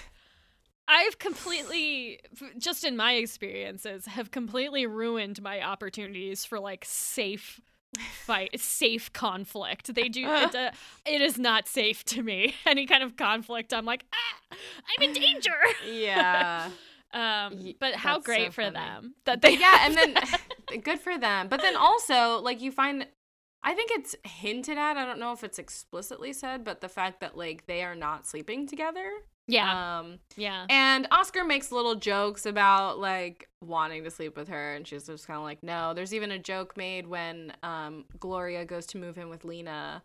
I've 0.91 1.19
completely, 1.19 2.19
just 2.57 2.83
in 2.83 2.97
my 2.97 3.13
experiences, 3.15 4.07
have 4.07 4.31
completely 4.31 4.87
ruined 4.87 5.43
my 5.43 5.61
opportunities 5.63 6.47
for 6.47 6.59
like 6.59 6.83
safe 6.87 7.61
fight, 8.25 8.59
safe 8.59 9.13
conflict. 9.13 9.95
They 9.95 10.09
do 10.09 10.23
it. 10.33 10.55
Uh, 10.55 10.71
it 11.05 11.21
is 11.21 11.39
not 11.39 11.69
safe 11.69 12.05
to 12.07 12.23
me. 12.23 12.55
Any 12.67 12.87
kind 12.87 13.03
of 13.03 13.17
conflict, 13.19 13.75
I'm 13.75 13.85
like, 13.85 14.07
ah, 14.15 14.57
I'm 14.97 15.03
in 15.11 15.13
danger. 15.13 15.53
yeah 15.87 16.71
Um, 17.15 17.75
but 17.81 17.95
how 17.95 18.15
that's 18.15 18.27
so 18.27 18.33
great 18.33 18.53
for 18.53 18.63
funny. 18.63 18.75
them 18.75 19.15
that 19.25 19.41
they 19.41 19.57
yeah 19.57 19.87
and 19.87 19.95
then 19.97 20.15
good 20.83 21.01
for 21.01 21.17
them. 21.19 21.49
But 21.49 21.63
then 21.63 21.77
also 21.77 22.41
like 22.41 22.61
you 22.61 22.71
find 22.73 23.07
i 23.63 23.75
think 23.75 23.91
it's 23.91 24.15
hinted 24.23 24.79
at 24.79 24.97
i 24.97 25.05
don't 25.05 25.19
know 25.19 25.33
if 25.33 25.43
it's 25.43 25.59
explicitly 25.59 26.33
said 26.33 26.63
but 26.63 26.81
the 26.81 26.89
fact 26.89 27.19
that 27.19 27.37
like 27.37 27.67
they 27.67 27.83
are 27.83 27.95
not 27.97 28.27
sleeping 28.27 28.67
together. 28.67 29.11
Yeah, 29.51 29.99
um 30.01 30.19
yeah, 30.37 30.67
and 30.69 31.09
oscar 31.11 31.43
makes 31.43 31.73
little 31.73 31.95
jokes 31.95 32.45
about 32.45 32.99
like 32.99 33.49
wanting 33.65 34.05
to 34.05 34.11
sleep 34.11 34.37
with 34.37 34.49
her 34.49 34.75
and 34.75 34.87
she's 34.87 35.07
just 35.07 35.27
kind 35.27 35.39
of 35.39 35.43
like 35.45 35.63
no. 35.63 35.95
There's 35.95 36.13
even 36.13 36.31
a 36.31 36.39
joke 36.39 36.77
made 36.77 37.07
when 37.07 37.53
um 37.63 38.05
gloria 38.21 38.67
goes 38.67 38.85
to 38.89 38.99
move 38.99 39.17
in 39.17 39.31
with 39.31 39.45
lena 39.45 40.03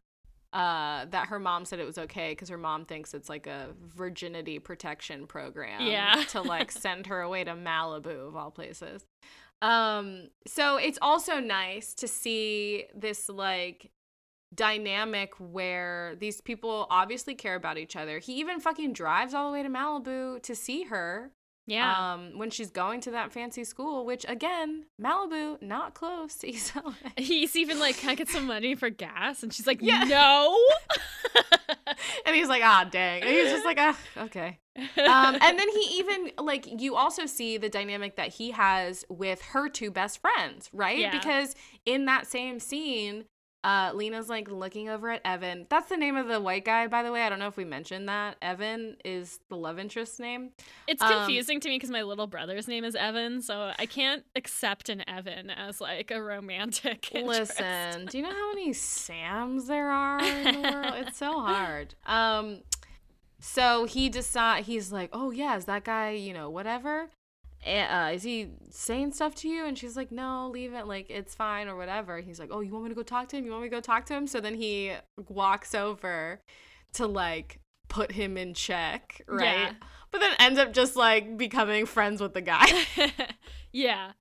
uh, 0.53 1.05
that 1.09 1.27
her 1.27 1.39
mom 1.39 1.65
said 1.65 1.79
it 1.79 1.85
was 1.85 1.97
okay 1.97 2.31
because 2.31 2.47
her 2.47 2.57
mom 2.57 2.85
thinks 2.85 3.13
it's 3.13 3.27
like 3.27 3.47
a 3.47 3.69
virginity 3.83 4.59
protection 4.59 5.27
program 5.27 5.81
Yeah. 5.81 6.23
to 6.29 6.41
like 6.41 6.71
send 6.85 7.07
her 7.07 7.21
away 7.21 7.43
to 7.43 7.51
Malibu 7.55 8.27
of 8.27 8.35
all 8.35 8.51
places. 8.51 9.03
Um, 9.61 10.29
so 10.45 10.77
it's 10.77 10.99
also 11.01 11.39
nice 11.39 11.93
to 11.95 12.07
see 12.07 12.85
this 12.95 13.29
like 13.29 13.91
dynamic 14.53 15.33
where 15.39 16.15
these 16.19 16.39
people 16.41 16.85
obviously 16.89 17.33
care 17.33 17.55
about 17.55 17.77
each 17.77 17.95
other. 17.95 18.19
He 18.19 18.33
even 18.35 18.59
fucking 18.59 18.93
drives 18.93 19.33
all 19.33 19.47
the 19.49 19.53
way 19.53 19.63
to 19.63 19.69
Malibu 19.69 20.41
to 20.43 20.55
see 20.55 20.83
her 20.83 21.31
yeah. 21.65 22.13
um 22.13 22.37
when 22.37 22.49
she's 22.49 22.71
going 22.71 23.01
to 23.01 23.11
that 23.11 23.31
fancy 23.31 23.63
school, 23.63 24.05
which 24.05 24.25
again, 24.27 24.85
Malibu 25.01 25.61
not 25.61 25.93
close 25.93 26.35
to 26.35 26.47
East 26.51 26.73
LA. 26.75 26.93
He's 27.17 27.55
even 27.55 27.79
like, 27.79 27.97
can 27.97 28.09
I 28.11 28.15
get 28.15 28.27
some 28.29 28.45
money 28.47 28.75
for 28.75 28.89
gas? 28.89 29.43
And 29.43 29.53
she's 29.53 29.67
like, 29.67 29.79
Yeah. 29.81 30.03
no. 30.03 30.57
and 32.25 32.35
he's 32.35 32.47
like, 32.47 32.63
ah, 32.63 32.87
dang. 32.89 33.21
And 33.21 33.31
he's 33.31 33.51
just 33.51 33.65
like, 33.65 33.77
ah, 33.79 33.97
okay. 34.17 34.59
Um, 34.75 35.37
and 35.41 35.59
then 35.59 35.69
he 35.69 35.97
even 35.99 36.31
like 36.39 36.81
you 36.81 36.95
also 36.95 37.25
see 37.27 37.57
the 37.57 37.69
dynamic 37.69 38.15
that 38.15 38.29
he 38.29 38.51
has 38.51 39.05
with 39.09 39.41
her 39.41 39.69
two 39.69 39.91
best 39.91 40.19
friends, 40.19 40.69
right? 40.73 40.97
Yeah. 40.97 41.11
Because 41.11 41.55
in 41.85 42.05
that 42.05 42.25
same 42.27 42.59
scene, 42.59 43.25
uh, 43.63 43.91
Lena's 43.93 44.27
like 44.29 44.49
looking 44.49 44.89
over 44.89 45.09
at 45.09 45.21
Evan. 45.23 45.65
That's 45.69 45.87
the 45.89 45.95
name 45.97 46.15
of 46.17 46.27
the 46.27 46.41
white 46.41 46.65
guy, 46.65 46.87
by 46.87 47.01
the 47.03 47.11
way. 47.11 47.21
I 47.23 47.29
don't 47.29 47.39
know 47.39 47.47
if 47.47 47.55
we 47.57 47.63
mentioned 47.65 48.09
that. 48.09 48.35
Evan 48.41 48.97
is 49.05 49.39
the 49.49 49.55
love 49.55 49.79
interest 49.79 50.19
name. 50.19 50.51
It's 50.87 51.01
Um, 51.01 51.09
confusing 51.11 51.59
to 51.61 51.69
me 51.69 51.75
because 51.75 51.89
my 51.89 52.01
little 52.03 52.27
brother's 52.27 52.67
name 52.67 52.83
is 52.83 52.95
Evan, 52.95 53.41
so 53.41 53.71
I 53.79 53.85
can't 53.85 54.23
accept 54.35 54.89
an 54.89 55.07
Evan 55.09 55.49
as 55.49 55.79
like 55.79 56.11
a 56.11 56.21
romantic. 56.21 57.09
interest. 57.15 57.59
Listen, 57.59 58.05
do 58.07 58.17
you 58.17 58.23
know 58.23 58.31
how 58.31 58.49
many 58.53 58.73
Sams 58.73 59.67
there 59.67 59.89
are 59.89 60.19
in 60.23 60.61
the 60.61 60.69
world? 60.71 60.93
It's 61.07 61.17
so 61.17 61.39
hard. 61.39 61.95
Um, 62.05 62.61
so 63.39 63.85
he 63.85 64.09
decide 64.09 64.65
he's 64.65 64.91
like, 64.91 65.09
oh 65.13 65.31
yeah, 65.31 65.55
is 65.57 65.65
that 65.65 65.83
guy, 65.83 66.11
you 66.11 66.33
know, 66.33 66.49
whatever. 66.49 67.09
Eh, 67.65 67.85
Uh, 67.85 68.11
is 68.11 68.23
he 68.23 68.49
saying 68.69 69.13
stuff 69.13 69.35
to 69.35 69.47
you? 69.49 69.65
And 69.65 69.77
she's 69.77 69.95
like, 69.95 70.11
no, 70.11 70.49
leave 70.49 70.73
it. 70.73 70.85
Like 70.87 71.09
it's 71.09 71.33
fine 71.35 71.67
or 71.67 71.75
whatever. 71.75 72.19
He's 72.19 72.39
like, 72.39 72.49
oh, 72.51 72.61
you 72.61 72.71
want 72.71 72.83
me 72.85 72.89
to 72.89 72.95
go 72.95 73.03
talk 73.03 73.27
to 73.29 73.37
him? 73.37 73.45
You 73.45 73.51
want 73.51 73.63
me 73.63 73.69
to 73.69 73.75
go 73.75 73.81
talk 73.81 74.05
to 74.07 74.13
him? 74.13 74.27
So 74.27 74.39
then 74.41 74.55
he 74.55 74.93
walks 75.29 75.73
over 75.73 76.41
to 76.93 77.07
like 77.07 77.59
put 77.89 78.11
him 78.11 78.37
in 78.37 78.53
check, 78.53 79.21
right? 79.27 79.43
Yeah. 79.43 79.71
But 80.11 80.19
then 80.21 80.31
ends 80.39 80.59
up 80.59 80.73
just 80.73 80.95
like 80.95 81.37
becoming 81.37 81.85
friends 81.85 82.21
with 82.21 82.33
the 82.33 82.41
guy. 82.41 82.65
yeah, 83.71 84.11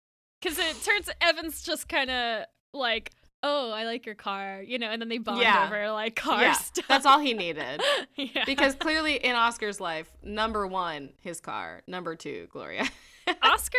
because 0.40 0.58
it 0.58 0.82
turns 0.82 1.10
Evan's 1.20 1.62
just 1.62 1.88
kind 1.88 2.10
of 2.10 2.44
like, 2.72 3.10
oh, 3.42 3.70
I 3.72 3.84
like 3.84 4.06
your 4.06 4.14
car, 4.14 4.62
you 4.66 4.78
know, 4.78 4.88
and 4.88 5.02
then 5.02 5.08
they 5.08 5.18
bond 5.18 5.40
Yeah. 5.42 5.66
over 5.66 5.90
like 5.90 6.16
car 6.16 6.40
yeah, 6.42 6.52
stuff. 6.52 6.86
that's 6.88 7.04
all 7.06 7.18
he 7.18 7.34
needed. 7.34 7.82
yeah. 8.16 8.44
because 8.46 8.74
clearly 8.74 9.16
in 9.16 9.34
Oscar's 9.34 9.80
life, 9.80 10.10
number 10.22 10.66
one, 10.66 11.10
his 11.20 11.40
car. 11.40 11.82
Number 11.86 12.14
two, 12.14 12.48
Gloria. 12.52 12.88
Oscar, 13.42 13.78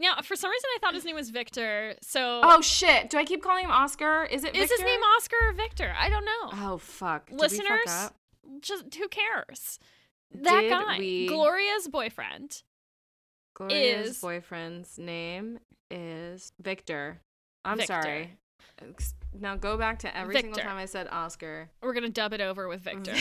now 0.00 0.20
for 0.22 0.36
some 0.36 0.50
reason 0.50 0.68
I 0.74 0.78
thought 0.80 0.94
his 0.94 1.04
name 1.04 1.16
was 1.16 1.30
Victor. 1.30 1.94
So 2.02 2.40
oh 2.42 2.60
shit! 2.60 3.10
Do 3.10 3.18
I 3.18 3.24
keep 3.24 3.42
calling 3.42 3.64
him 3.64 3.70
Oscar? 3.70 4.24
Is 4.24 4.44
it? 4.44 4.54
is 4.54 4.70
his 4.70 4.80
name 4.82 5.00
Oscar 5.16 5.36
or 5.48 5.52
Victor? 5.52 5.92
I 5.98 6.08
don't 6.08 6.24
know. 6.24 6.50
Oh 6.72 6.78
fuck! 6.78 7.26
Did 7.26 7.34
we 7.34 7.38
fuck 7.48 7.50
Listeners, 7.50 7.88
up? 7.88 8.14
just 8.60 8.94
who 8.94 9.08
cares? 9.08 9.78
That 10.32 10.62
Did 10.62 10.70
guy, 10.70 10.98
we- 10.98 11.28
Gloria's 11.28 11.88
boyfriend. 11.88 12.62
Gloria's 13.56 14.08
is- 14.10 14.20
boyfriend's 14.20 14.98
name 14.98 15.58
is 15.90 16.52
Victor. 16.60 17.20
I'm 17.64 17.78
Victor. 17.78 18.02
sorry. 18.02 18.30
Now 19.38 19.56
go 19.56 19.76
back 19.76 20.00
to 20.00 20.16
every 20.16 20.34
single 20.40 20.60
time 20.60 20.76
I 20.76 20.86
said 20.86 21.08
Oscar. 21.10 21.70
We're 21.82 21.94
gonna 21.94 22.08
dub 22.08 22.32
it 22.32 22.40
over 22.40 22.68
with 22.68 22.80
Victor. 22.84 23.14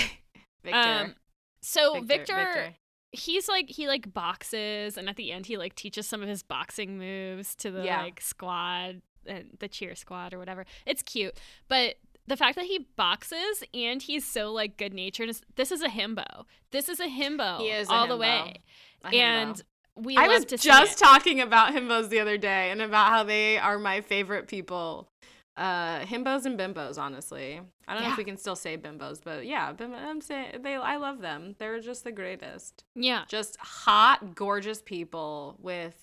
Victor. 0.63 0.79
Um, 0.79 1.15
so 1.61 1.93
Victor, 2.01 2.05
Victor, 2.07 2.35
Victor. 2.35 2.75
He's 3.13 3.47
like 3.47 3.69
he 3.69 3.87
like 3.87 4.13
boxes, 4.13 4.97
and 4.97 5.07
at 5.07 5.15
the 5.15 5.31
end 5.31 5.45
he 5.45 5.57
like 5.57 5.75
teaches 5.75 6.05
some 6.07 6.21
of 6.21 6.27
his 6.27 6.43
boxing 6.43 6.97
moves 6.97 7.55
to 7.55 7.71
the 7.71 7.85
Yeah. 7.85 8.01
like 8.01 8.19
squad 8.19 9.01
and 9.25 9.55
the 9.59 9.67
cheer 9.69 9.95
squad 9.95 10.33
or 10.33 10.39
whatever. 10.39 10.65
It's 10.85 11.01
cute, 11.01 11.39
but 11.67 11.95
the 12.27 12.35
fact 12.37 12.55
that 12.55 12.65
he 12.65 12.87
boxes 12.95 13.63
and 13.73 14.01
he's 14.01 14.25
so 14.25 14.51
like 14.51 14.77
good 14.77 14.93
natured 14.93 15.29
is 15.29 15.41
this 15.55 15.71
is 15.71 15.81
a 15.81 15.89
himbo. 15.89 16.45
This 16.71 16.89
is 16.89 16.99
a 16.99 17.07
himbo 17.07 17.59
He 17.59 17.69
is 17.69 17.89
all 17.89 18.07
the 18.07 18.17
way. 18.17 18.61
And 19.03 19.61
we 19.95 20.17
I 20.17 20.27
was 20.27 20.45
just 20.45 20.97
talking 20.97 21.39
about 21.39 21.73
himbos 21.73 22.09
the 22.09 22.19
other 22.19 22.37
day 22.37 22.71
and 22.71 22.81
about 22.81 23.09
how 23.09 23.23
they 23.23 23.57
are 23.57 23.77
my 23.77 24.01
favorite 24.01 24.47
people. 24.47 25.09
Uh, 25.55 25.99
himbos 25.99 26.45
and 26.45 26.57
bimbos, 26.57 26.97
honestly. 26.97 27.61
I 27.87 27.93
don't 27.93 28.03
know 28.03 28.11
if 28.11 28.17
we 28.17 28.23
can 28.23 28.37
still 28.37 28.55
say 28.55 28.75
bimbos, 28.77 29.19
but 29.23 29.45
yeah, 29.45 29.71
bim- 29.71 29.93
I'm 29.93 30.19
saying 30.19 30.61
they. 30.63 30.75
I 30.75 30.97
love 30.97 31.21
them. 31.21 31.55
They're 31.59 31.79
just 31.79 32.03
the 32.03 32.11
greatest. 32.11 32.83
Yeah. 32.95 33.25
Just 33.27 33.57
hot, 33.57 34.33
gorgeous 34.33 34.81
people 34.81 35.55
with 35.61 35.95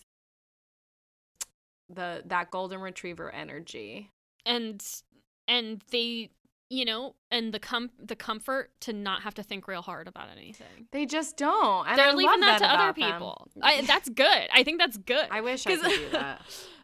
the 1.89 2.23
that 2.27 2.51
golden 2.53 2.81
retriever 2.81 3.31
energy. 3.31 4.11
And 4.47 4.85
and 5.49 5.83
they 5.91 6.31
you 6.71 6.85
know, 6.85 7.17
and 7.33 7.53
the 7.53 7.59
com 7.59 7.91
the 7.99 8.15
comfort 8.15 8.71
to 8.83 8.93
not 8.93 9.23
have 9.23 9.35
to 9.35 9.43
think 9.43 9.67
real 9.67 9.83
hard 9.83 10.07
about 10.07 10.29
anything. 10.37 10.87
They 10.93 11.05
just 11.05 11.37
don't. 11.37 11.87
And 11.89 11.99
They're 11.99 12.11
I 12.11 12.13
leaving 12.13 12.41
love 12.41 12.41
that, 12.41 12.59
to 12.59 12.73
other 12.73 12.93
people. 12.93 13.49
I, 13.61 13.83
that's 13.83 14.09
good. 14.09 14.49
I 14.55 14.63
think 14.63 14.79
that's 14.79 14.97
good. 14.97 15.27
I 15.31 15.41
wish 15.41 15.67
I 15.67 15.77
could 15.77 15.91
do 15.91 16.09
that. 16.13 16.41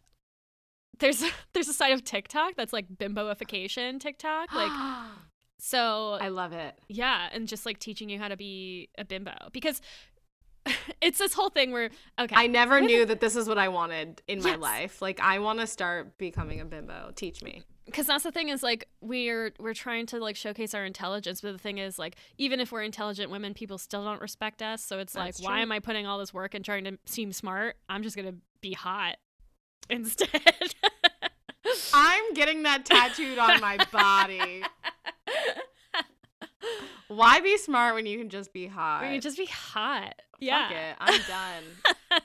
there's 0.98 1.22
there's 1.52 1.68
a 1.68 1.72
side 1.72 1.92
of 1.92 2.04
TikTok 2.04 2.54
that's 2.56 2.72
like 2.72 2.88
bimboification 2.88 4.00
TikTok. 4.00 4.52
Like 4.52 4.72
so 5.58 6.18
I 6.20 6.28
love 6.28 6.52
it. 6.52 6.78
yeah, 6.88 7.28
and 7.32 7.48
just 7.48 7.66
like 7.66 7.78
teaching 7.78 8.08
you 8.08 8.18
how 8.18 8.28
to 8.28 8.36
be 8.36 8.88
a 8.98 9.04
bimbo. 9.04 9.34
Because 9.52 9.80
it's 11.00 11.18
this 11.18 11.32
whole 11.32 11.50
thing 11.50 11.72
where 11.72 11.90
okay. 12.18 12.34
I 12.36 12.46
never 12.46 12.80
knew 12.80 13.06
that 13.06 13.20
this 13.20 13.36
is 13.36 13.48
what 13.48 13.58
I 13.58 13.68
wanted 13.68 14.22
in 14.26 14.42
my 14.42 14.56
life. 14.56 15.00
Like 15.00 15.20
I 15.20 15.38
want 15.38 15.60
to 15.60 15.66
start 15.66 16.18
becoming 16.18 16.60
a 16.60 16.64
bimbo. 16.64 17.12
Teach 17.14 17.42
me. 17.42 17.62
because 17.86 18.06
that's 18.06 18.24
the 18.24 18.32
thing 18.32 18.48
is 18.48 18.62
like 18.62 18.88
we're 19.00 19.52
we're 19.60 19.74
trying 19.74 20.06
to 20.06 20.18
like 20.18 20.34
showcase 20.36 20.74
our 20.74 20.84
intelligence 20.84 21.40
but 21.40 21.52
the 21.52 21.58
thing 21.58 21.78
is 21.78 21.98
like 21.98 22.16
even 22.36 22.58
if 22.60 22.72
we're 22.72 22.82
intelligent 22.82 23.30
women 23.30 23.54
people 23.54 23.78
still 23.78 24.04
don't 24.04 24.20
respect 24.20 24.60
us 24.60 24.82
so 24.82 24.98
it's 24.98 25.12
That's 25.12 25.40
like 25.40 25.48
why 25.48 25.60
am 25.60 25.70
i 25.70 25.78
putting 25.78 26.04
all 26.04 26.18
this 26.18 26.34
work 26.34 26.54
and 26.54 26.64
trying 26.64 26.82
to 26.84 26.98
seem 27.06 27.32
smart 27.32 27.76
i'm 27.88 28.02
just 28.02 28.16
gonna 28.16 28.34
be 28.60 28.72
hot 28.72 29.16
instead 29.90 30.30
I'm 31.94 32.32
getting 32.34 32.62
that 32.64 32.84
tattooed 32.84 33.38
on 33.38 33.60
my 33.60 33.76
body. 33.92 34.62
Why 37.08 37.40
be 37.40 37.56
smart 37.58 37.94
when 37.94 38.06
you 38.06 38.18
can 38.18 38.28
just 38.28 38.52
be 38.52 38.66
hot? 38.66 39.02
we 39.02 39.08
can 39.08 39.20
just 39.20 39.36
be 39.38 39.46
hot 39.46 40.14
Fuck 40.32 40.40
yeah 40.40 40.90
it. 40.90 40.96
I'm 41.00 41.20
done. 41.28 42.20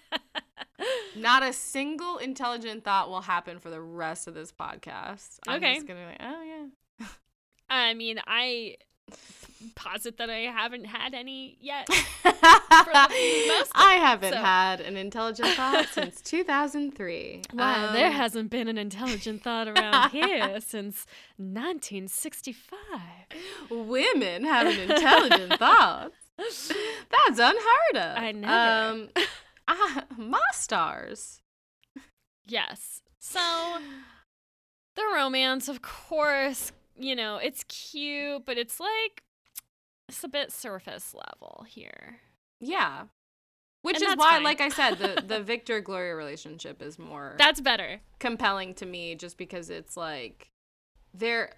Not 1.16 1.44
a 1.44 1.54
single 1.54 2.18
intelligent 2.18 2.84
thought 2.84 3.10
will 3.10 3.22
happen 3.22 3.60
for 3.60 3.70
the 3.70 3.80
rest 3.82 4.28
of 4.28 4.34
this 4.34 4.52
podcast. 4.52 5.38
I'm 5.48 5.58
Okay. 5.58 5.76
just 5.76 5.88
gonna 5.88 6.00
be 6.02 6.06
like, 6.08 6.18
oh 6.22 6.42
yeah. 7.00 7.06
i 7.70 7.94
mean 7.94 8.20
i 8.28 8.76
posit 9.76 10.18
that 10.18 10.30
i 10.30 10.40
haven't 10.40 10.86
had 10.86 11.14
any 11.14 11.58
yet 11.62 11.88
I 13.74 13.98
haven't 14.00 14.34
so- 14.34 14.38
had 14.42 14.82
an 14.82 14.98
intelligent 14.98 15.50
thought 15.50 15.88
since 15.92 16.22
2003. 16.22 17.42
Wow, 17.54 17.92
there 17.94 18.08
Um, 18.08 18.14
hasn't 18.14 18.50
been 18.50 18.68
an 18.68 18.78
intelligent 18.78 19.44
thought 19.44 19.68
around 19.68 20.10
here 20.12 20.60
since 20.62 21.06
1965. 21.38 22.80
women 23.70 24.44
having 24.46 24.80
intelligent 24.90 25.54
thoughts. 25.58 26.16
That's 26.38 27.40
unheard 27.40 27.96
of. 27.96 28.18
I 28.18 28.32
never. 28.32 28.94
Um, 28.94 29.10
ah, 29.68 30.04
my 30.18 30.42
stars. 30.54 31.42
Yes. 32.46 33.02
So 33.20 33.40
the 34.96 35.04
romance, 35.14 35.68
of 35.68 35.82
course, 35.82 36.72
you 36.98 37.16
know, 37.16 37.38
it's 37.38 37.64
cute, 37.66 38.46
but 38.46 38.58
it's 38.58 38.80
like 38.80 39.24
it's 40.10 40.24
a 40.24 40.28
bit 40.28 40.52
surface 40.52 41.14
level 41.14 41.66
here. 41.68 42.20
Yeah. 42.60 43.04
Which 43.84 43.96
And 43.96 44.06
is 44.10 44.16
why, 44.16 44.36
fine. 44.36 44.44
like 44.44 44.62
I 44.62 44.70
said, 44.70 44.96
the, 45.00 45.24
the 45.26 45.42
Victor 45.44 45.82
Gloria 45.82 46.16
relationship 46.16 46.82
is 46.84 47.00
more 47.00 47.36
That's 47.40 47.60
better. 47.62 48.02
compelling 48.20 48.76
to 48.76 48.86
me 48.86 49.16
just 49.16 49.38
because 49.38 49.70
it's 49.72 49.98
like 49.98 50.52
their 51.14 51.54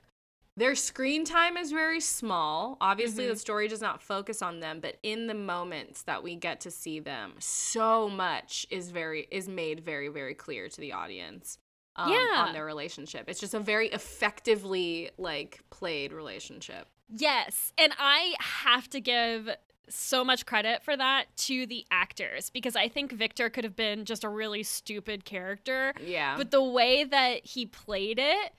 their 0.56 0.76
screen 0.76 1.26
time 1.26 1.58
is 1.58 1.72
very 1.72 2.00
small. 2.00 2.78
Obviously, 2.80 3.26
the 3.28 3.34
Mhm. 3.34 3.40
story 3.40 3.68
does 3.68 3.82
not 3.82 4.04
focus 4.04 4.42
on 4.44 4.60
them, 4.60 4.80
but 4.80 4.98
in 5.02 5.26
the 5.26 5.34
moments 5.34 6.04
that 6.04 6.22
we 6.22 6.36
get 6.36 6.62
to 6.62 6.70
see 6.72 7.00
them, 7.00 7.34
so 7.40 8.08
much 8.08 8.66
is 8.70 8.92
very 8.92 9.28
is 9.32 9.50
made 9.50 9.80
very 9.82 10.08
very 10.10 10.36
clear 10.36 10.70
to 10.70 10.80
the 10.80 10.94
audience. 10.94 11.58
Um, 11.96 12.12
Yeah. 12.12 12.46
on 12.48 12.54
their 12.54 12.66
relationship. 12.66 13.26
It's 13.30 13.40
just 13.40 13.54
a 13.54 13.60
very 13.60 13.90
effectively 13.90 15.12
like 15.18 15.60
played 15.70 16.12
relationship. 16.12 16.88
Yes. 17.10 17.72
And 17.78 17.94
I 18.00 18.34
have 18.40 18.90
to 18.92 19.00
give 19.00 19.50
so 19.90 20.24
much 20.24 20.46
credit 20.46 20.82
for 20.82 20.96
that 20.96 21.26
to 21.36 21.68
the 21.68 21.86
actors 21.92 22.50
because 22.50 22.76
I 22.76 22.88
think 22.88 23.12
Victor 23.12 23.50
could 23.50 23.64
have 23.64 23.76
been 23.76 24.06
just 24.06 24.24
a 24.24 24.30
really 24.30 24.64
stupid 24.64 25.26
character. 25.26 25.94
Yeah. 26.04 26.36
But 26.38 26.52
the 26.52 26.64
way 26.64 27.04
that 27.04 27.46
he 27.46 27.66
played 27.66 28.18
it 28.18 28.54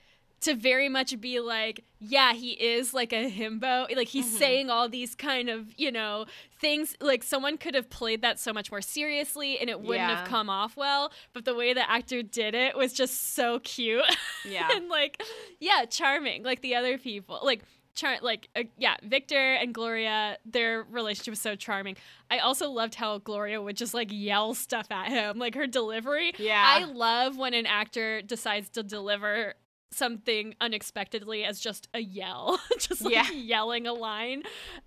to 0.45 0.55
very 0.55 0.89
much 0.89 1.19
be 1.21 1.39
like, 1.39 1.83
yeah, 1.99 2.33
he 2.33 2.51
is 2.51 2.93
like 2.93 3.13
a 3.13 3.29
himbo. 3.29 3.93
Like 3.95 4.07
he's 4.07 4.25
Mhm. 4.33 4.37
saying 4.39 4.69
all 4.69 4.89
these 4.89 5.13
kind 5.13 5.49
of, 5.49 5.67
you 5.77 5.91
know, 5.91 6.25
things 6.59 6.95
like 7.01 7.21
someone 7.23 7.57
could 7.57 7.75
have 7.75 7.89
played 7.89 8.21
that 8.21 8.39
so 8.39 8.51
much 8.53 8.71
more 8.71 8.81
seriously 8.81 9.59
and 9.59 9.69
it 9.69 9.79
wouldn't 9.79 10.09
Yeah. 10.09 10.17
have 10.19 10.27
come 10.27 10.49
off 10.49 10.75
well. 10.75 11.11
But 11.33 11.45
the 11.45 11.53
way 11.53 11.73
the 11.73 11.89
actor 11.89 12.23
did 12.23 12.55
it 12.55 12.75
was 12.75 12.93
just 12.93 13.35
so 13.35 13.59
cute. 13.59 14.03
yeah. 14.45 14.69
and 14.71 14.87
like, 14.89 15.21
yeah, 15.59 15.85
charming. 15.85 16.43
Like 16.43 16.61
the 16.61 16.75
other 16.75 16.97
people. 16.97 17.39
Like, 17.43 17.63
char- 17.95 18.19
like 18.21 18.49
uh, 18.55 18.63
yeah, 18.77 18.95
Victor 19.03 19.53
and 19.53 19.73
Gloria, 19.73 20.37
their 20.45 20.83
relationship 20.83 21.31
was 21.31 21.41
so 21.41 21.55
charming. 21.55 21.95
I 22.29 22.39
also 22.39 22.69
loved 22.69 22.95
how 22.95 23.17
Gloria 23.19 23.61
would 23.61 23.77
just 23.77 23.93
like 23.93 24.09
yell 24.11 24.53
stuff 24.53 24.87
at 24.91 25.07
him, 25.09 25.39
like 25.39 25.55
her 25.55 25.65
delivery. 25.67 26.33
Yeah. 26.37 26.61
I 26.63 26.83
love 26.83 27.37
when 27.37 27.53
an 27.53 27.65
actor 27.65 28.21
decides 28.21 28.69
to 28.71 28.83
deliver 28.83 29.53
something 29.95 30.55
unexpectedly 30.61 31.43
as 31.43 31.59
just 31.59 31.87
a 31.93 31.99
yell, 31.99 32.59
just 32.79 33.01
like 33.03 33.13
Yeah. 33.13 33.29
yelling 33.31 33.87
a 33.87 33.93
line. 33.93 34.43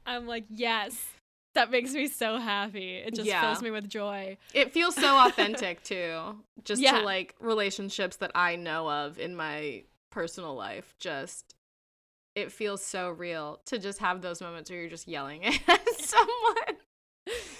I'm 0.06 0.26
like, 0.26 0.44
yes. 0.50 0.96
That 1.54 1.70
makes 1.70 1.92
me 1.92 2.06
so 2.06 2.36
happy. 2.38 2.96
It 2.96 3.14
just 3.14 3.26
Yeah. 3.26 3.40
fills 3.40 3.62
me 3.62 3.70
with 3.70 3.88
joy. 3.88 4.36
It 4.54 4.72
feels 4.72 4.94
so 4.94 5.18
authentic 5.26 5.82
too. 5.82 6.36
Just 6.64 6.80
Yeah. 6.82 6.98
to 7.00 7.04
like 7.04 7.34
relationships 7.40 8.16
that 8.16 8.30
I 8.34 8.56
know 8.56 8.88
of 8.88 9.18
in 9.18 9.34
my 9.34 9.82
personal 10.10 10.54
life. 10.54 10.94
Just 11.00 11.54
it 12.34 12.52
feels 12.52 12.84
so 12.84 13.10
real 13.10 13.60
to 13.64 13.78
just 13.78 13.98
have 13.98 14.20
those 14.22 14.40
moments 14.40 14.70
where 14.70 14.78
you're 14.78 14.90
just 14.90 15.08
yelling 15.08 15.44
at 15.46 15.88
someone. 15.98 16.76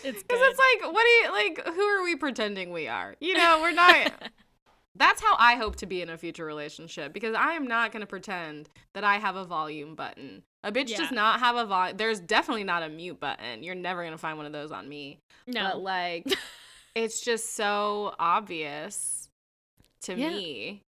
It's 0.05 0.23
Because 0.23 0.39
it's 0.41 0.61
like, 0.83 0.93
what 0.93 1.03
do 1.03 1.09
you 1.11 1.33
like? 1.33 1.67
Who 1.75 1.83
are 1.83 2.03
we 2.05 2.15
pretending 2.15 2.73
we 2.73 2.87
are? 2.89 3.17
You 3.21 3.35
know, 3.37 3.59
we're 3.61 3.73
not. 3.73 4.13
That's 4.99 5.23
how 5.23 5.37
I 5.39 5.55
hope 5.55 5.77
to 5.77 5.87
be 5.87 6.03
in 6.03 6.11
a 6.11 6.19
future 6.19 6.45
relationship 6.45 7.13
because 7.13 7.35
I 7.35 7.53
am 7.53 7.67
not 7.69 7.93
going 7.93 8.01
to 8.01 8.07
pretend 8.07 8.69
that 8.95 9.05
I 9.05 9.17
have 9.19 9.37
a 9.37 9.45
volume 9.45 9.95
button. 9.95 10.43
A 10.65 10.73
bitch 10.73 10.89
Yeah. 10.91 10.99
does 10.99 11.13
not 11.13 11.39
have 11.41 11.55
a 11.57 11.65
volume. 11.65 11.97
There's 11.97 12.19
definitely 12.21 12.65
not 12.65 12.83
a 12.83 12.89
mute 12.89 13.21
button. 13.21 13.63
You're 13.63 13.75
never 13.77 14.03
going 14.03 14.13
to 14.13 14.19
find 14.19 14.37
one 14.37 14.47
of 14.47 14.53
those 14.53 14.73
on 14.73 14.89
me. 14.89 15.19
no. 15.47 15.63
But 15.63 15.81
like, 15.83 16.27
it's 16.97 17.21
just 17.25 17.55
so 17.55 18.15
obvious 18.19 19.29
to 20.03 20.17
Yeah. 20.19 20.31
me 20.31 20.83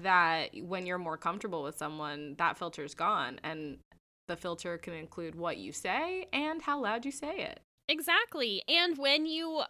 that 0.00 0.50
when 0.62 0.86
you're 0.86 0.98
more 0.98 1.16
comfortable 1.16 1.62
with 1.62 1.76
someone, 1.76 2.34
that 2.38 2.56
filter's 2.58 2.94
gone. 2.94 3.38
And 3.44 3.78
the 4.26 4.36
filter 4.36 4.78
can 4.78 4.94
include 4.94 5.34
what 5.34 5.58
you 5.58 5.70
say 5.72 6.26
and 6.32 6.62
how 6.62 6.80
loud 6.80 7.04
you 7.04 7.12
say 7.12 7.36
it. 7.40 7.60
Exactly. 7.88 8.62
And 8.66 8.96
when 8.96 9.26
you 9.26 9.62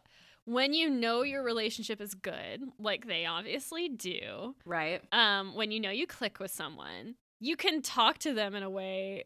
when 0.45 0.75
you 0.75 0.91
know 0.91 1.23
your 1.23 1.43
relationship 1.43 2.01
is 2.01 2.15
good, 2.15 2.63
like 2.79 3.07
they 3.07 3.25
obviously 3.27 3.89
do, 3.89 4.55
Right? 4.65 5.03
um 5.13 5.55
when 5.55 5.71
you 5.71 5.81
know 5.81 5.91
you 5.91 6.07
click 6.07 6.39
with 6.41 6.51
someone, 6.51 7.15
you 7.41 7.57
can 7.57 7.83
talk 7.83 8.19
to 8.19 8.33
them 8.35 8.55
in 8.55 8.63
a 8.63 8.71
way 8.71 9.25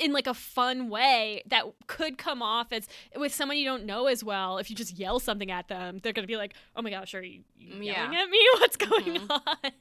in 0.00 0.12
like 0.12 0.26
a 0.26 0.34
fun 0.34 0.90
way 0.90 1.42
that 1.46 1.64
could 1.86 2.18
come 2.18 2.42
off 2.42 2.72
as 2.72 2.88
with 3.16 3.32
someone 3.32 3.56
you 3.56 3.64
don't 3.64 3.86
know 3.86 4.06
as 4.06 4.22
well 4.24 4.58
if 4.58 4.68
you 4.68 4.76
just 4.76 4.98
yell 4.98 5.18
something 5.20 5.50
at 5.50 5.68
them 5.68 6.00
they're 6.02 6.12
gonna 6.12 6.26
be 6.26 6.36
like 6.36 6.52
oh 6.76 6.82
my 6.82 6.90
gosh 6.90 7.14
are 7.14 7.22
you, 7.22 7.42
you 7.56 7.74
Mm, 7.74 7.84
yelling 7.84 8.12
yeah. 8.12 8.20
at 8.22 8.28
me 8.28 8.38
what's 8.58 8.76
going 8.76 9.04
Mhm. 9.04 9.30
on 9.30 9.72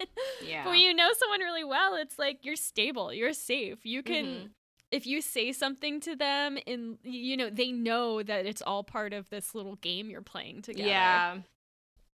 Yeah. 0.46 0.64
but 0.64 0.70
when 0.70 0.80
you 0.80 0.94
know 0.94 1.10
someone 1.18 1.40
really 1.42 1.64
well 1.64 1.96
it's 1.96 2.18
like 2.18 2.46
you're 2.46 2.56
stable 2.56 3.12
you're 3.12 3.34
safe 3.34 3.80
you 3.86 4.02
can 4.04 4.26
Mhm. 4.26 4.50
If 4.92 5.06
you 5.06 5.22
say 5.22 5.52
something 5.52 6.00
to 6.02 6.16
them 6.16 6.58
and 6.66 6.98
you 7.04 7.36
know 7.38 7.50
they 7.50 7.72
know 7.72 8.24
that 8.24 8.46
it's 8.46 8.62
all 8.62 8.84
part 8.84 9.14
of 9.14 9.30
this 9.30 9.54
little 9.56 9.76
game 9.76 10.10
you're 10.10 10.22
playing 10.22 10.62
together 10.62 10.88
Yeah. 10.90 11.38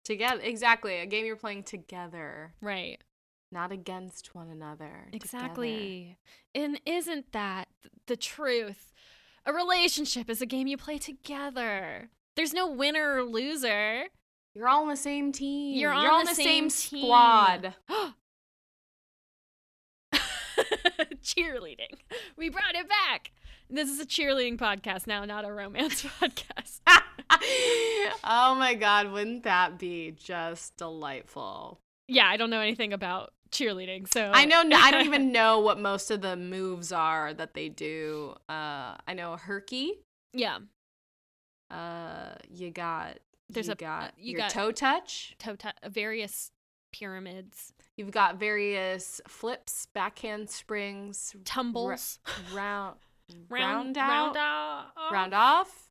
Together. 0.03 0.41
Exactly. 0.41 0.97
A 0.99 1.05
game 1.05 1.25
you're 1.25 1.35
playing 1.35 1.63
together, 1.63 2.53
right 2.61 3.01
not 3.53 3.71
against 3.71 4.33
one 4.33 4.49
another. 4.49 5.07
together. 5.11 5.15
exactly 5.15 6.17
and 6.55 6.79
isn't 6.85 7.31
that 7.33 7.67
the 8.07 8.15
truth 8.15 8.93
a 9.45 9.51
relationship 9.53 10.29
is 10.29 10.41
a 10.41 10.45
game 10.45 10.67
you 10.67 10.77
play 10.77 10.97
together 10.97 12.09
there's 12.37 12.53
no 12.53 12.71
winner 12.71 13.15
or 13.17 13.23
loser 13.23 14.05
You're 14.55 14.69
all 14.69 14.83
on 14.83 14.87
the 14.89 14.95
same 14.95 15.31
team. 15.33 15.77
You're 15.77 15.91
You're 15.93 15.99
on 16.11 16.19
on 16.21 16.25
the 16.25 16.29
the 16.31 16.35
same, 16.35 16.69
same 16.69 16.91
team. 16.91 17.01
squad. 17.03 17.73
cheerleading. 21.23 21.95
We 22.37 22.49
brought 22.49 22.75
it 22.75 22.87
back. 22.89 23.31
This 23.69 23.89
is 23.89 23.99
a 23.99 24.05
cheerleading 24.05 24.57
podcast 24.57 25.07
now, 25.07 25.23
not 25.25 25.45
a 25.45 25.51
romance 25.53 26.03
podcast. 26.21 26.79
oh 28.23 28.55
my 28.55 28.73
god, 28.75 29.11
wouldn't 29.11 29.43
that 29.43 29.79
be 29.79 30.11
just 30.17 30.75
delightful? 30.77 31.79
Yeah, 32.07 32.25
I 32.27 32.37
don't 32.37 32.49
know 32.49 32.59
anything 32.59 32.91
about 32.93 33.31
cheerleading, 33.51 34.11
so 34.11 34.31
I 34.33 34.45
know 34.45 34.63
I 34.73 34.91
don't 34.91 35.05
even 35.05 35.31
know 35.33 35.59
what 35.59 35.79
most 35.79 36.11
of 36.11 36.21
the 36.21 36.35
moves 36.35 36.91
are 36.91 37.33
that 37.33 37.53
they 37.53 37.69
do. 37.69 38.33
Uh 38.49 38.95
I 39.07 39.13
know 39.15 39.37
herkie. 39.37 39.91
Yeah, 40.33 40.59
Uh 41.69 42.35
you 42.49 42.71
got 42.71 43.19
There's 43.49 43.67
you 43.67 43.73
a- 43.73 43.75
got 43.75 44.13
you 44.17 44.31
your 44.31 44.39
got- 44.41 44.49
toe 44.51 44.71
touch. 44.71 45.35
toe 45.39 45.55
ta- 45.55 45.73
various 45.89 46.51
pyramids, 46.91 47.73
You've 47.97 48.11
got 48.11 48.37
various 48.37 49.21
flips, 49.27 49.87
backhand 49.93 50.49
springs, 50.49 51.35
tumbles, 51.45 52.19
round 52.53 52.95
round 53.49 53.95
round 53.95 53.97
out, 53.97 54.35
round 54.35 54.37
off. 54.37 55.11
round 55.11 55.33
off, 55.33 55.89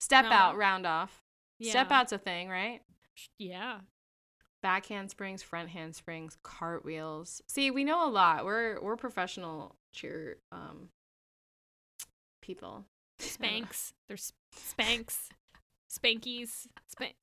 step 0.00 0.24
Round 0.24 0.34
out, 0.34 0.52
off. 0.52 0.56
round 0.58 0.86
off. 0.86 1.22
Step 1.62 1.90
out's 1.90 2.12
a 2.12 2.18
thing, 2.18 2.48
right? 2.48 2.80
Yeah. 3.38 3.80
Backhand 4.62 5.10
springs, 5.10 5.42
front 5.42 5.68
hand 5.70 5.94
springs, 5.94 6.36
cartwheels. 6.42 7.42
See, 7.48 7.70
we 7.70 7.84
know 7.84 8.06
a 8.06 8.10
lot. 8.10 8.44
We're 8.44 8.80
we're 8.80 8.96
professional 8.96 9.74
cheer 9.92 10.38
um 10.52 10.88
people. 12.42 12.84
Spanks. 13.18 13.92
There's 14.08 14.32
spanks. 14.54 15.28
Spankies. 15.90 16.66
Spank. 16.88 17.14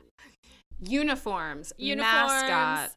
Uniforms, 0.80 1.74
Uniforms. 1.78 2.32
mascot. 2.32 2.92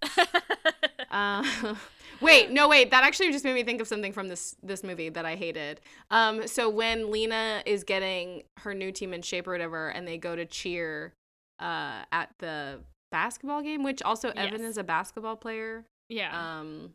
Uh, 1.11 1.75
wait, 2.21 2.51
no, 2.51 2.69
wait. 2.69 2.91
That 2.91 3.05
actually 3.05 3.33
just 3.33 3.45
made 3.45 3.55
me 3.55 3.65
think 3.65 3.81
of 3.81 3.89
something 3.89 4.13
from 4.13 4.29
this 4.29 4.57
this 4.63 4.83
movie 4.85 5.09
that 5.09 5.25
I 5.27 5.35
hated. 5.37 5.81
Um, 6.11 6.47
so 6.47 6.69
when 6.69 7.11
Lena 7.11 7.63
is 7.67 7.85
getting 7.85 8.43
her 8.59 8.75
new 8.75 8.93
team 8.93 9.13
in 9.13 9.23
shape 9.23 9.47
or 9.49 9.53
whatever, 9.53 9.89
and 9.89 10.07
they 10.07 10.19
go 10.19 10.37
to 10.37 10.45
cheer, 10.47 11.15
uh, 11.59 12.05
at 12.13 12.31
the 12.39 12.81
basketball 13.11 13.61
game, 13.63 13.83
which 13.83 14.03
also 14.03 14.31
Evan 14.31 14.61
Yes. 14.61 14.71
is 14.71 14.79
a 14.79 14.85
basketball 14.85 15.37
player. 15.37 15.85
yeah. 16.09 16.59
Um, 16.61 16.91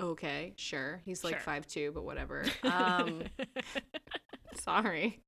okay, 0.00 0.54
sure. 0.56 1.00
He's 1.04 1.22
like 1.22 1.34
Sure. 1.34 1.40
five 1.42 1.66
two, 1.66 1.92
but 1.92 2.02
whatever. 2.04 2.44
Um, 2.64 3.22
sorry. 4.54 5.20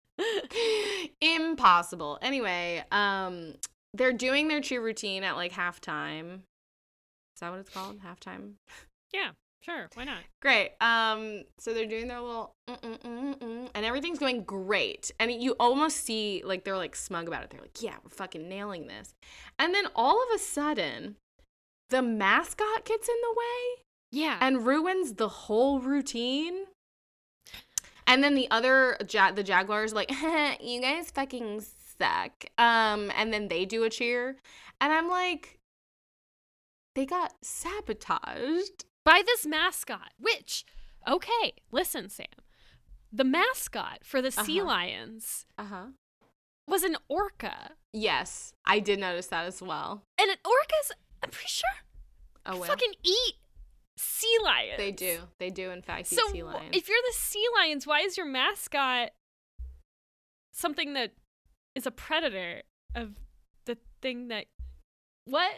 Impossible. 1.20 2.18
Anyway, 2.22 2.82
um, 2.92 3.54
they're 3.92 4.12
doing 4.12 4.48
their 4.48 4.60
cheer 4.60 4.80
routine 4.82 5.22
at 5.24 5.36
like 5.36 5.52
halftime. 5.52 6.40
Is 7.34 7.40
that 7.40 7.50
what 7.50 7.60
it's 7.60 7.70
called? 7.70 8.00
Halftime. 8.00 8.52
yeah. 9.12 9.30
Sure. 9.62 9.88
Why 9.94 10.04
not? 10.04 10.18
Great. 10.42 10.72
Um, 10.82 11.44
so 11.58 11.72
they're 11.72 11.86
doing 11.86 12.06
their 12.06 12.20
little 12.20 12.52
mm, 12.68 12.78
mm, 12.78 13.38
mm, 13.38 13.68
and 13.74 13.86
everything's 13.86 14.18
going 14.18 14.42
great. 14.44 15.10
And 15.18 15.32
you 15.32 15.52
almost 15.58 16.04
see 16.04 16.42
like 16.44 16.64
they're 16.64 16.76
like 16.76 16.94
smug 16.94 17.28
about 17.28 17.44
it. 17.44 17.48
They're 17.50 17.62
like, 17.62 17.80
"Yeah, 17.82 17.94
we're 18.04 18.10
fucking 18.10 18.46
nailing 18.46 18.88
this." 18.88 19.14
And 19.58 19.72
then 19.74 19.86
all 19.96 20.22
of 20.22 20.28
a 20.34 20.38
sudden, 20.38 21.16
the 21.88 22.02
mascot 22.02 22.84
gets 22.84 23.08
in 23.08 23.14
the 23.22 23.34
way 23.38 23.84
Yeah. 24.12 24.36
and 24.42 24.66
ruins 24.66 25.14
the 25.14 25.28
whole 25.30 25.80
routine. 25.80 26.64
And 28.06 28.22
then 28.22 28.34
the 28.34 28.50
other 28.50 28.98
ja- 29.10 29.32
the 29.32 29.42
Jaguars 29.42 29.94
like, 29.94 30.10
"You 30.60 30.80
guys 30.82 31.10
fucking 31.10 31.64
suck." 31.98 32.44
Um, 32.58 33.10
and 33.16 33.32
then 33.32 33.48
they 33.48 33.64
do 33.64 33.84
a 33.84 33.88
cheer, 33.90 34.36
and 34.78 34.92
I'm 34.92 35.08
like, 35.08 35.58
they 36.94 37.06
got 37.06 37.34
sabotaged. 37.42 38.84
By 39.04 39.22
this 39.24 39.44
mascot, 39.46 40.12
which, 40.18 40.64
okay, 41.06 41.54
listen, 41.70 42.08
Sam. 42.08 42.26
The 43.12 43.24
mascot 43.24 43.98
for 44.02 44.20
the 44.22 44.30
sea 44.30 44.60
Uh-huh. 44.60 44.68
lions 44.68 45.46
Uh 45.58 45.64
huh. 45.64 45.86
was 46.66 46.82
an 46.82 46.96
orca. 47.08 47.72
Yes, 47.92 48.52
I 48.64 48.80
did 48.80 48.98
notice 48.98 49.26
that 49.28 49.44
as 49.46 49.60
well. 49.62 50.02
And 50.18 50.30
an 50.30 50.38
orcas, 50.44 50.90
I'm 51.22 51.30
pretty 51.30 51.48
sure, 51.48 51.70
Oh 52.46 52.58
well, 52.58 52.64
fucking 52.64 52.94
eat 53.04 53.34
sea 53.96 54.36
lions. 54.42 54.78
they 54.78 54.90
do. 54.90 55.20
They 55.38 55.50
do 55.50 55.70
in 55.70 55.80
fact 55.82 56.12
eat 56.12 56.16
So 56.18 56.32
sea 56.32 56.42
lions. 56.42 56.74
if 56.76 56.88
you're 56.88 56.98
the 57.06 57.14
sea 57.16 57.44
lions, 57.58 57.86
why 57.86 58.00
is 58.00 58.16
your 58.16 58.26
mascot 58.26 59.10
something 60.52 60.94
that 60.94 61.12
is 61.74 61.86
a 61.86 61.90
predator 61.90 62.62
of 62.94 63.14
the 63.66 63.76
thing 64.02 64.28
that 64.28 64.46
what? 65.26 65.52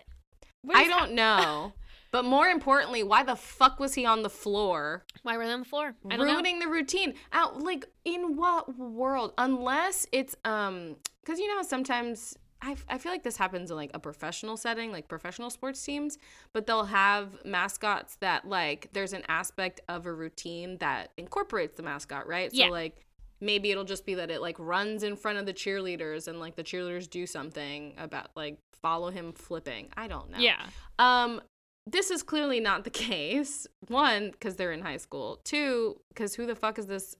I 0.74 0.86
don't 0.88 1.12
know. 1.12 1.72
But 2.12 2.24
more 2.24 2.46
importantly, 2.46 3.02
why 3.02 3.24
the 3.24 3.36
fuck 3.36 3.78
was 3.78 3.92
he 3.92 4.06
on 4.06 4.22
the 4.22 4.30
floor? 4.30 5.04
Why 5.22 5.36
were 5.36 5.44
they 5.44 5.52
on 5.52 5.58
the 5.60 5.66
floor? 5.66 5.94
I 6.10 6.16
don't 6.16 6.26
know. 6.26 6.32
ruining 6.34 6.60
the 6.60 6.68
routine. 6.68 7.12
Out 7.32 7.60
like 7.60 7.84
in 8.06 8.36
what 8.36 8.78
world? 8.78 9.34
Unless 9.36 10.06
it's 10.12 10.34
um 10.44 10.96
cuz 11.26 11.38
you 11.38 11.54
know 11.54 11.62
sometimes 11.62 12.34
I, 12.62 12.72
f- 12.72 12.86
I 12.88 12.96
feel 12.96 13.12
like 13.12 13.22
this 13.22 13.36
happens 13.36 13.70
in 13.70 13.76
like 13.76 13.90
a 13.92 13.98
professional 14.00 14.56
setting, 14.56 14.90
like 14.90 15.08
professional 15.08 15.50
sports 15.50 15.82
teams, 15.84 16.16
but 16.54 16.66
they'll 16.66 16.86
have 16.86 17.44
mascots 17.44 18.16
that 18.16 18.48
like 18.48 18.88
there's 18.92 19.12
an 19.12 19.22
aspect 19.28 19.80
of 19.88 20.06
a 20.06 20.12
routine 20.12 20.78
that 20.78 21.10
incorporates 21.18 21.76
the 21.76 21.82
mascot, 21.82 22.26
right? 22.26 22.50
Yeah. 22.52 22.66
So 22.66 22.72
like 22.72 23.05
maybe 23.40 23.70
it'll 23.70 23.84
just 23.84 24.06
be 24.06 24.14
that 24.14 24.30
it 24.30 24.40
like 24.40 24.56
runs 24.58 25.02
in 25.02 25.16
front 25.16 25.38
of 25.38 25.46
the 25.46 25.52
cheerleaders 25.52 26.28
and 26.28 26.40
like 26.40 26.56
the 26.56 26.64
cheerleaders 26.64 27.08
do 27.08 27.26
something 27.26 27.94
about 27.98 28.30
like 28.34 28.58
follow 28.82 29.10
him 29.10 29.32
flipping. 29.32 29.88
I 29.96 30.08
don't 30.08 30.30
know. 30.30 30.38
Yeah. 30.38 30.62
Um, 30.98 31.40
this 31.86 32.10
is 32.10 32.22
clearly 32.22 32.60
not 32.60 32.84
the 32.84 32.90
case. 33.08 33.66
One, 33.88 34.30
because 34.30 34.56
they're 34.56 34.72
in 34.72 34.82
high 34.82 34.96
school. 34.96 35.40
Two, 35.44 36.00
because 36.08 36.34
who 36.34 36.46
the 36.46 36.54
fuck 36.54 36.78
is 36.78 36.86
this? 36.86 37.16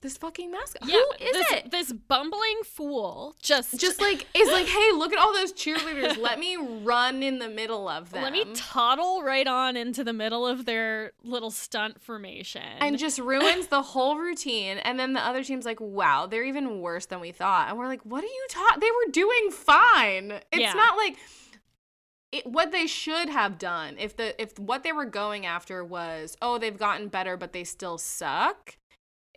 This 0.00 0.16
fucking 0.16 0.50
mascot. 0.52 0.88
Yeah. 0.88 0.94
who 1.18 1.24
is 1.26 1.32
this, 1.32 1.52
it? 1.52 1.70
This 1.72 1.92
bumbling 1.92 2.60
fool 2.64 3.34
just 3.42 3.78
Just 3.80 4.00
like 4.00 4.26
is 4.32 4.48
like, 4.48 4.66
hey, 4.66 4.92
look 4.92 5.12
at 5.12 5.18
all 5.18 5.32
those 5.34 5.52
cheerleaders. 5.52 6.16
Let 6.16 6.38
me 6.38 6.56
run 6.56 7.22
in 7.22 7.40
the 7.40 7.48
middle 7.48 7.88
of 7.88 8.10
them. 8.10 8.22
let 8.22 8.32
me 8.32 8.44
toddle 8.54 9.22
right 9.24 9.46
on 9.46 9.76
into 9.76 10.04
the 10.04 10.12
middle 10.12 10.46
of 10.46 10.66
their 10.66 11.12
little 11.24 11.50
stunt 11.50 12.00
formation. 12.00 12.62
and 12.78 12.96
just 12.96 13.18
ruins 13.18 13.66
the 13.66 13.82
whole 13.82 14.16
routine. 14.18 14.78
And 14.78 15.00
then 15.00 15.14
the 15.14 15.20
other 15.20 15.42
team's 15.42 15.64
like, 15.64 15.80
wow, 15.80 16.26
they're 16.26 16.44
even 16.44 16.80
worse 16.80 17.06
than 17.06 17.18
we 17.20 17.32
thought. 17.32 17.68
And 17.68 17.76
we're 17.76 17.88
like, 17.88 18.02
what 18.04 18.22
are 18.22 18.28
you 18.28 18.46
taught? 18.50 18.80
They 18.80 18.90
were 18.90 19.10
doing 19.12 19.50
fine. 19.50 20.30
It's 20.52 20.60
Yeah. 20.62 20.74
not 20.74 20.96
like 20.96 21.16
it, 22.30 22.46
what 22.46 22.70
they 22.72 22.86
should 22.86 23.28
have 23.30 23.58
done 23.58 23.96
if 23.98 24.16
the 24.16 24.40
if 24.40 24.58
what 24.58 24.82
they 24.82 24.92
were 24.92 25.06
going 25.06 25.46
after 25.46 25.82
was 25.82 26.36
oh 26.42 26.58
they've 26.58 26.76
gotten 26.76 27.08
better 27.08 27.36
but 27.36 27.52
they 27.52 27.64
still 27.64 27.96
suck. 27.98 28.76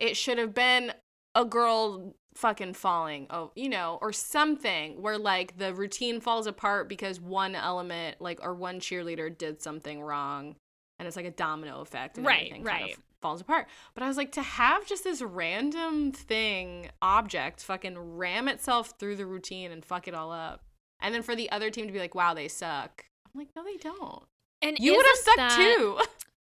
It 0.02 0.16
should 0.16 0.36
have 0.38 0.52
been 0.52 0.92
a 1.34 1.44
girl 1.46 2.14
fucking 2.34 2.72
falling 2.72 3.26
oh 3.30 3.52
you 3.54 3.68
know 3.68 3.98
or 4.00 4.10
something 4.10 5.00
where 5.02 5.18
like 5.18 5.56
the 5.58 5.74
routine 5.74 6.18
falls 6.20 6.46
apart 6.46 6.88
because 6.88 7.20
one 7.20 7.54
element 7.54 8.20
like 8.20 8.38
or 8.42 8.54
one 8.54 8.80
cheerleader 8.80 9.36
did 9.36 9.60
something 9.62 10.00
wrong 10.02 10.56
and 10.98 11.06
it's 11.06 11.14
like 11.16 11.26
a 11.26 11.30
domino 11.30 11.80
effect 11.82 12.16
and 12.16 12.26
Right, 12.26 12.46
everything 12.46 12.64
kind 12.64 12.82
right. 12.84 12.94
of 12.94 13.02
falls 13.20 13.42
apart 13.42 13.66
but 13.92 14.02
i 14.02 14.08
was 14.08 14.16
like 14.16 14.32
to 14.32 14.40
have 14.42 14.86
just 14.86 15.04
this 15.04 15.20
random 15.20 16.10
thing 16.10 16.88
object 17.02 17.62
fucking 17.62 17.98
ram 17.98 18.48
itself 18.48 18.94
through 18.98 19.16
the 19.16 19.26
routine 19.26 19.70
and 19.70 19.84
fuck 19.84 20.08
it 20.08 20.14
all 20.14 20.32
up 20.32 20.62
and 21.00 21.14
then 21.14 21.20
for 21.22 21.36
the 21.36 21.50
other 21.52 21.68
team 21.70 21.86
to 21.86 21.92
be 21.92 21.98
like 21.98 22.14
wow 22.14 22.32
they 22.32 22.48
suck 22.48 23.04
i'm 23.26 23.38
like 23.38 23.48
no 23.54 23.62
they 23.62 23.76
don't 23.76 24.24
and 24.62 24.78
you 24.78 24.96
would 24.96 25.04
have 25.06 25.16
sucked 25.18 25.36
that- 25.36 25.76
too 25.76 25.98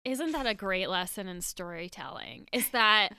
Isn't 0.05 0.33
that 0.33 0.45
a 0.45 0.53
great 0.53 0.87
lesson 0.87 1.27
in 1.27 1.41
storytelling? 1.41 2.47
Is 2.53 2.69
that 2.69 3.09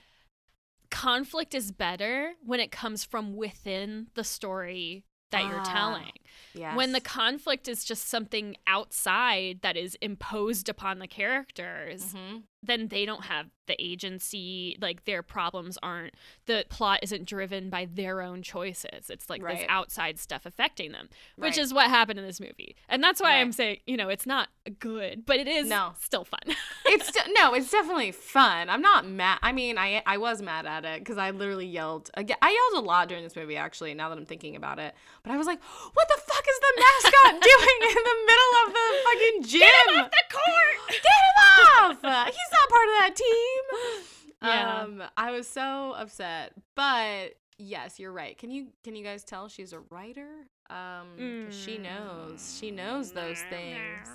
conflict 1.01 1.53
is 1.53 1.71
better 1.71 2.33
when 2.45 2.59
it 2.59 2.71
comes 2.71 3.03
from 3.03 3.35
within 3.35 4.07
the 4.15 4.23
story 4.23 5.03
that 5.31 5.45
you're 5.45 5.59
Ah, 5.59 5.73
telling. 5.79 6.11
yeah 6.53 6.75
When 6.75 6.93
the 6.93 7.01
conflict 7.01 7.67
is 7.67 7.83
just 7.83 8.07
something 8.07 8.55
outside 8.65 9.59
that 9.61 9.75
is 9.77 9.95
imposed 10.01 10.69
upon 10.69 10.99
the 10.99 11.07
characters, 11.07 12.13
hmm 12.13 12.37
then 12.63 12.87
they 12.87 13.05
don't 13.05 13.25
have 13.25 13.47
the 13.67 13.75
agency, 13.83 14.77
like 14.81 15.03
their 15.05 15.21
problems 15.21 15.77
aren't 15.83 16.13
the 16.45 16.65
plot 16.69 16.99
isn't 17.03 17.25
driven 17.25 17.69
by 17.69 17.85
their 17.91 18.21
own 18.21 18.41
choices. 18.41 19.09
It's 19.09 19.29
like 19.29 19.43
this 19.45 19.63
outside 19.67 20.17
stuff 20.17 20.45
affecting 20.45 20.91
them, 20.93 21.09
which 21.35 21.57
Right. 21.57 21.57
is 21.63 21.73
what 21.73 21.87
happened 21.89 22.17
in 22.17 22.25
this 22.25 22.39
movie. 22.39 22.75
And 22.87 23.03
that's 23.03 23.21
why 23.21 23.35
I'm 23.39 23.51
saying, 23.51 23.79
you 23.85 23.97
know, 23.97 24.07
it's 24.09 24.25
not 24.25 24.47
good, 24.79 25.25
but 25.25 25.37
it 25.37 25.47
is 25.47 25.67
No. 25.67 25.93
still 25.99 26.23
fun. 26.23 26.39
it's 26.85 27.11
de- 27.11 27.33
no, 27.33 27.53
it's 27.53 27.69
definitely 27.69 28.11
fun. 28.13 28.69
I'm 28.69 28.81
not 28.81 29.05
mad. 29.05 29.39
I 29.41 29.51
mean, 29.51 29.77
I 29.77 30.01
I 30.05 30.17
was 30.17 30.41
mad 30.41 30.65
at 30.65 30.85
it 30.85 30.99
because 30.99 31.17
I 31.17 31.31
literally 31.31 31.67
yelled. 31.67 32.09
Again, 32.15 32.37
I 32.41 32.49
yelled 32.51 32.83
a 32.83 32.87
lot 32.87 33.07
during 33.09 33.23
this 33.23 33.35
movie. 33.35 33.57
Actually, 33.57 33.93
now 33.93 34.07
that 34.09 34.17
I'm 34.17 34.25
thinking 34.25 34.55
about 34.55 34.79
it, 34.79 34.95
but 35.23 35.31
I 35.33 35.37
was 35.37 35.45
like, 35.47 35.59
"What 35.93 36.07
the 36.07 36.21
fuck 36.25 36.45
is 36.47 36.59
the 36.59 36.73
mascot 36.77 37.41
doing 37.43 37.79
in 37.89 38.03
the 38.03 38.17
middle 38.25 38.53
of 38.65 38.73
the 38.73 38.87
fucking 39.03 39.43
gym? 39.43 39.59
Get 39.59 39.89
him 39.95 39.99
off 40.05 40.11
the 40.11 40.23
court! 40.31 40.89
Get 40.89 41.03
him 41.03 42.05
off! 42.07 42.27
He's 42.33 42.46
not 42.51 42.69
part 42.69 42.87
of 42.87 42.95
that 42.99 43.15
team." 43.15 44.03
Yeah. 44.43 44.81
Um, 44.83 45.01
I 45.17 45.31
was 45.31 45.47
so 45.47 45.93
upset, 45.97 46.53
but 46.75 47.33
yes, 47.57 47.97
you're 47.99 48.11
right. 48.11 48.37
Can 48.37 48.51
you 48.51 48.67
can 48.83 48.95
you 48.95 49.03
guys 49.03 49.23
tell 49.23 49.47
she's 49.47 49.73
a 49.73 49.79
writer? 49.89 50.45
Um, 50.69 51.45
'cause 51.47 51.55
she 51.59 51.79
knows. 51.79 52.55
She 52.59 52.69
knows 52.69 53.11
those 53.13 53.41
things. 53.49 54.07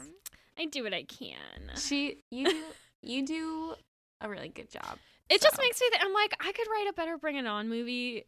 I 0.56 0.66
do 0.66 0.84
what 0.84 0.94
I 0.94 1.02
can. 1.02 1.72
She 1.76 2.22
you 2.30 2.44
do 2.48 2.64
you 3.02 3.26
do 3.26 3.74
a 4.20 4.28
really 4.28 4.48
good 4.48 4.70
job. 4.70 4.96
It 5.28 5.42
just 5.42 5.58
makes 5.58 5.80
me 5.80 5.90
think 5.90 6.04
I'm 6.04 6.12
like 6.12 6.34
I 6.38 6.52
could 6.52 6.68
write 6.70 6.86
a 6.88 6.92
better 6.92 7.18
Bring 7.18 7.34
It 7.34 7.46
On 7.48 7.68
movie 7.68 8.24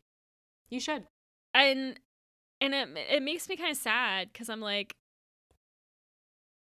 You 0.70 0.80
should. 0.80 1.06
and 1.54 2.00
and 2.60 2.74
it 2.74 2.88
it 3.08 3.22
makes 3.22 3.48
me 3.48 3.56
kind 3.56 3.70
of 3.70 3.76
sad 3.76 4.34
cuz 4.34 4.48
I'm 4.48 4.60
like 4.60 4.96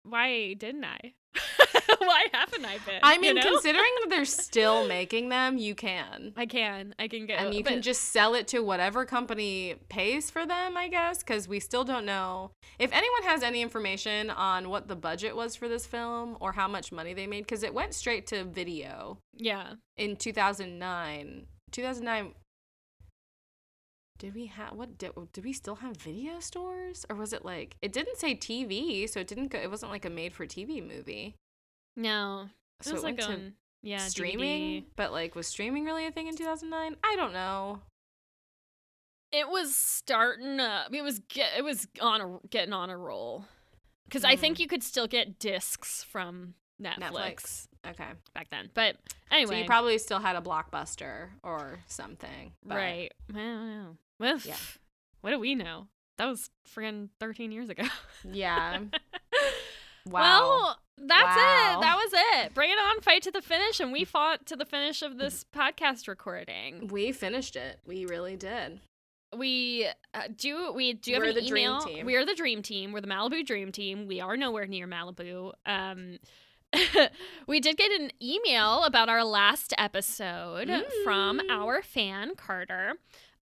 why 0.02 0.52
didn't 0.54 0.84
I? 0.84 1.14
why 1.98 2.26
haven't 2.32 2.64
I 2.64 2.78
been? 2.86 3.00
I 3.02 3.14
you 3.14 3.20
mean, 3.20 3.34
know? 3.36 3.42
considering 3.42 3.90
that 4.00 4.06
they're 4.10 4.24
still 4.24 4.86
making 4.86 5.28
them, 5.28 5.58
you 5.58 5.74
can. 5.74 6.32
I 6.36 6.46
can. 6.46 6.94
I 6.98 7.08
can 7.08 7.26
get 7.26 7.40
And 7.40 7.54
you 7.54 7.62
can 7.64 7.82
just 7.82 8.02
sell 8.12 8.34
it 8.34 8.48
to 8.48 8.60
whatever 8.60 9.04
company 9.04 9.76
pays 9.88 10.30
for 10.30 10.46
them, 10.46 10.76
I 10.76 10.88
guess, 10.88 11.18
because 11.18 11.48
we 11.48 11.60
still 11.60 11.84
don't 11.84 12.06
know. 12.06 12.50
If 12.78 12.92
anyone 12.92 13.22
has 13.24 13.42
any 13.42 13.62
information 13.62 14.30
on 14.30 14.68
what 14.70 14.88
the 14.88 14.96
budget 14.96 15.34
was 15.36 15.56
for 15.56 15.68
this 15.68 15.86
film 15.86 16.36
or 16.40 16.52
how 16.52 16.68
much 16.68 16.92
money 16.92 17.14
they 17.14 17.26
made, 17.26 17.42
because 17.46 17.62
it 17.62 17.74
went 17.74 17.94
straight 17.94 18.26
to 18.28 18.44
video 18.44 19.18
Yeah. 19.36 19.74
in 19.96 20.16
2009. 20.16 21.46
2009. 21.72 22.34
Did 24.18 24.34
we 24.34 24.46
have 24.46 24.72
what 24.72 24.96
did, 24.98 25.12
did 25.32 25.44
we 25.44 25.52
still 25.52 25.76
have 25.76 25.96
video 25.96 26.40
stores 26.40 27.04
or 27.10 27.16
was 27.16 27.32
it 27.32 27.44
like 27.44 27.76
it 27.82 27.92
didn't 27.92 28.18
say 28.18 28.34
TV 28.34 29.08
so 29.08 29.20
it 29.20 29.26
didn't 29.26 29.48
go 29.48 29.58
it 29.58 29.70
wasn't 29.70 29.92
like 29.92 30.04
a 30.04 30.10
made 30.10 30.32
for 30.32 30.46
TV 30.46 30.86
movie 30.86 31.36
No. 31.96 32.48
It 32.80 32.86
so 32.86 32.92
was 32.94 33.02
it 33.02 33.06
like 33.06 33.22
on 33.22 33.34
um, 33.34 33.52
yeah, 33.82 33.98
streaming 33.98 34.82
DVD. 34.82 34.84
but 34.96 35.12
like 35.12 35.34
was 35.34 35.46
streaming 35.46 35.84
really 35.84 36.06
a 36.06 36.10
thing 36.10 36.28
in 36.28 36.36
2009 36.36 36.96
I 37.04 37.16
don't 37.16 37.32
know 37.32 37.80
It 39.32 39.48
was 39.48 39.74
starting 39.74 40.60
up. 40.60 40.94
It 40.94 41.02
was 41.02 41.18
get, 41.28 41.50
it 41.58 41.64
was 41.64 41.86
on 42.00 42.20
a, 42.20 42.38
getting 42.48 42.72
on 42.72 42.90
a 42.90 42.96
roll. 42.96 43.44
Cuz 44.10 44.24
I 44.24 44.36
think 44.36 44.56
hmm. 44.56 44.62
you 44.62 44.68
could 44.68 44.82
still 44.82 45.06
get 45.06 45.38
discs 45.38 46.04
from 46.04 46.54
Netflix, 46.80 46.98
Netflix 47.00 47.66
okay 47.90 48.08
back 48.34 48.48
then. 48.50 48.70
But 48.74 48.96
anyway, 49.30 49.50
so 49.50 49.58
you 49.58 49.64
probably 49.64 49.98
still 49.98 50.20
had 50.20 50.36
a 50.36 50.40
blockbuster 50.40 51.28
or 51.42 51.80
something 51.86 52.52
right. 52.64 53.12
I 53.30 53.38
don't 53.38 53.68
know. 53.68 53.96
Well, 54.18 54.38
Yeah. 54.44 54.56
What 55.20 55.30
do 55.30 55.38
we 55.40 55.54
know? 55.54 55.88
That 56.18 56.26
was 56.26 56.50
friggin' 56.74 57.10
13 57.20 57.52
years 57.52 57.68
ago. 57.68 57.84
yeah 58.24 58.78
wow 60.06 60.40
Well, 60.48 60.78
that's 60.98 61.36
Wow. 61.36 61.78
it. 61.78 61.80
That 61.82 61.96
was 61.96 62.12
it. 62.44 62.54
Bring 62.54 62.70
it 62.70 62.78
on, 62.78 63.00
fight 63.02 63.22
to 63.22 63.30
the 63.30 63.42
finish, 63.42 63.80
and 63.80 63.92
we 63.92 64.04
fought 64.04 64.46
to 64.46 64.56
the 64.56 64.64
finish 64.64 65.02
of 65.02 65.18
this 65.18 65.44
podcast 65.54 66.08
recording. 66.08 66.88
we 66.88 67.12
finished 67.12 67.54
it 67.56 67.80
we 67.86 68.06
really 68.06 68.36
did 68.36 68.80
We 69.36 69.88
uh, 70.14 70.22
do. 70.34 70.72
We 70.72 70.94
do 70.94 71.12
have 71.14 71.22
We're 71.22 71.28
an 71.30 71.34
the 71.34 71.46
dream 71.46 71.68
email. 71.70 71.80
team. 71.80 72.06
We 72.06 72.14
are 72.16 72.24
the 72.24 72.34
dream 72.34 72.62
team. 72.62 72.92
We're 72.92 73.00
the 73.02 73.08
Malibu 73.08 73.44
dream 73.44 73.72
team. 73.72 74.06
We 74.06 74.20
are 74.20 74.36
nowhere 74.36 74.66
near 74.66 74.86
Malibu. 74.86 75.52
Um, 75.66 76.18
we 77.46 77.60
did 77.60 77.76
get 77.76 77.90
an 78.00 78.10
email 78.22 78.84
about 78.84 79.08
our 79.08 79.24
last 79.24 79.74
episode 79.76 80.68
from 81.04 81.40
Mm. 81.40 81.50
our 81.50 81.82
fan 81.82 82.34
Carter, 82.36 82.94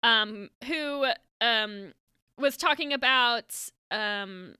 um, 0.03 0.51
who 0.67 1.07
um 1.41 1.93
was 2.39 2.57
talking 2.57 2.93
about 2.93 3.55
um 3.91 4.55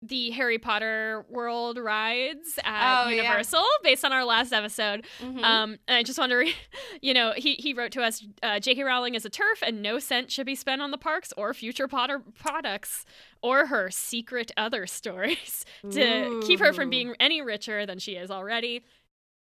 the 0.00 0.30
Harry 0.30 0.58
Potter 0.58 1.24
World 1.28 1.76
rides 1.76 2.56
at 2.62 3.06
Oh, 3.06 3.08
yeah. 3.08 3.22
Universal 3.22 3.64
based 3.82 4.04
on 4.04 4.12
our 4.12 4.24
last 4.24 4.52
episode. 4.52 5.04
Mhm. 5.20 5.42
Um, 5.42 5.78
and 5.88 5.96
I 5.96 6.04
just 6.04 6.20
want 6.20 6.30
to, 6.30 6.36
re- 6.36 6.54
you 7.02 7.12
know, 7.12 7.32
he, 7.36 7.54
he 7.54 7.74
wrote 7.74 7.90
to 7.92 8.02
us, 8.02 8.24
uh, 8.40 8.60
J.K. 8.60 8.84
Rowling 8.84 9.16
is 9.16 9.24
a 9.24 9.28
TERF, 9.30 9.60
and 9.60 9.82
no 9.82 9.98
cent 9.98 10.30
should 10.30 10.46
be 10.46 10.54
spent 10.54 10.80
on 10.80 10.92
the 10.92 10.98
parks 10.98 11.32
or 11.36 11.52
future 11.52 11.88
Potter 11.88 12.20
products 12.38 13.04
or 13.42 13.66
her 13.66 13.90
secret 13.90 14.52
other 14.56 14.86
stories 14.86 15.64
to 15.90 16.40
keep 16.46 16.60
her 16.60 16.72
from 16.72 16.90
being 16.90 17.16
any 17.18 17.42
richer 17.42 17.84
than 17.84 17.98
she 17.98 18.12
is 18.12 18.30
already. 18.30 18.84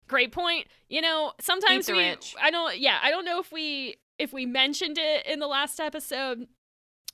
Great 0.07 0.31
point. 0.31 0.67
You 0.87 1.01
know, 1.01 1.33
sometimes 1.41 1.91
we. 1.91 2.15
I 2.41 2.51
don't, 2.51 2.77
yeah, 2.79 2.99
I 3.03 3.09
don't 3.11 3.25
know 3.25 3.41
if 3.41 3.51
we 3.51 3.97
if 4.19 4.33
we 4.33 4.45
mentioned 4.45 4.97
it 4.97 5.25
in 5.25 5.39
the 5.39 5.47
last 5.47 5.79
episode 5.79 6.47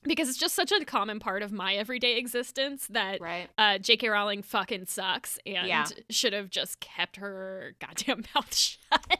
because 0.05 0.27
it's 0.27 0.37
just 0.37 0.53
such 0.53 0.71
a 0.73 0.83
common 0.83 1.17
part 1.19 1.41
of 1.43 1.51
my 1.53 1.75
everyday 1.75 2.17
existence 2.17 2.87
that 2.89 3.21
right 3.21 3.49
uh, 3.57 3.77
J.K. 3.77 4.09
Rowling 4.09 4.41
fucking 4.41 4.85
sucks 4.87 5.39
and 5.45 5.67
Yeah. 5.67 5.85
should 6.09 6.33
have 6.33 6.49
just 6.49 6.79
kept 6.81 7.15
her 7.17 7.75
goddamn 7.79 8.23
mouth 8.35 8.53
shut 8.53 9.19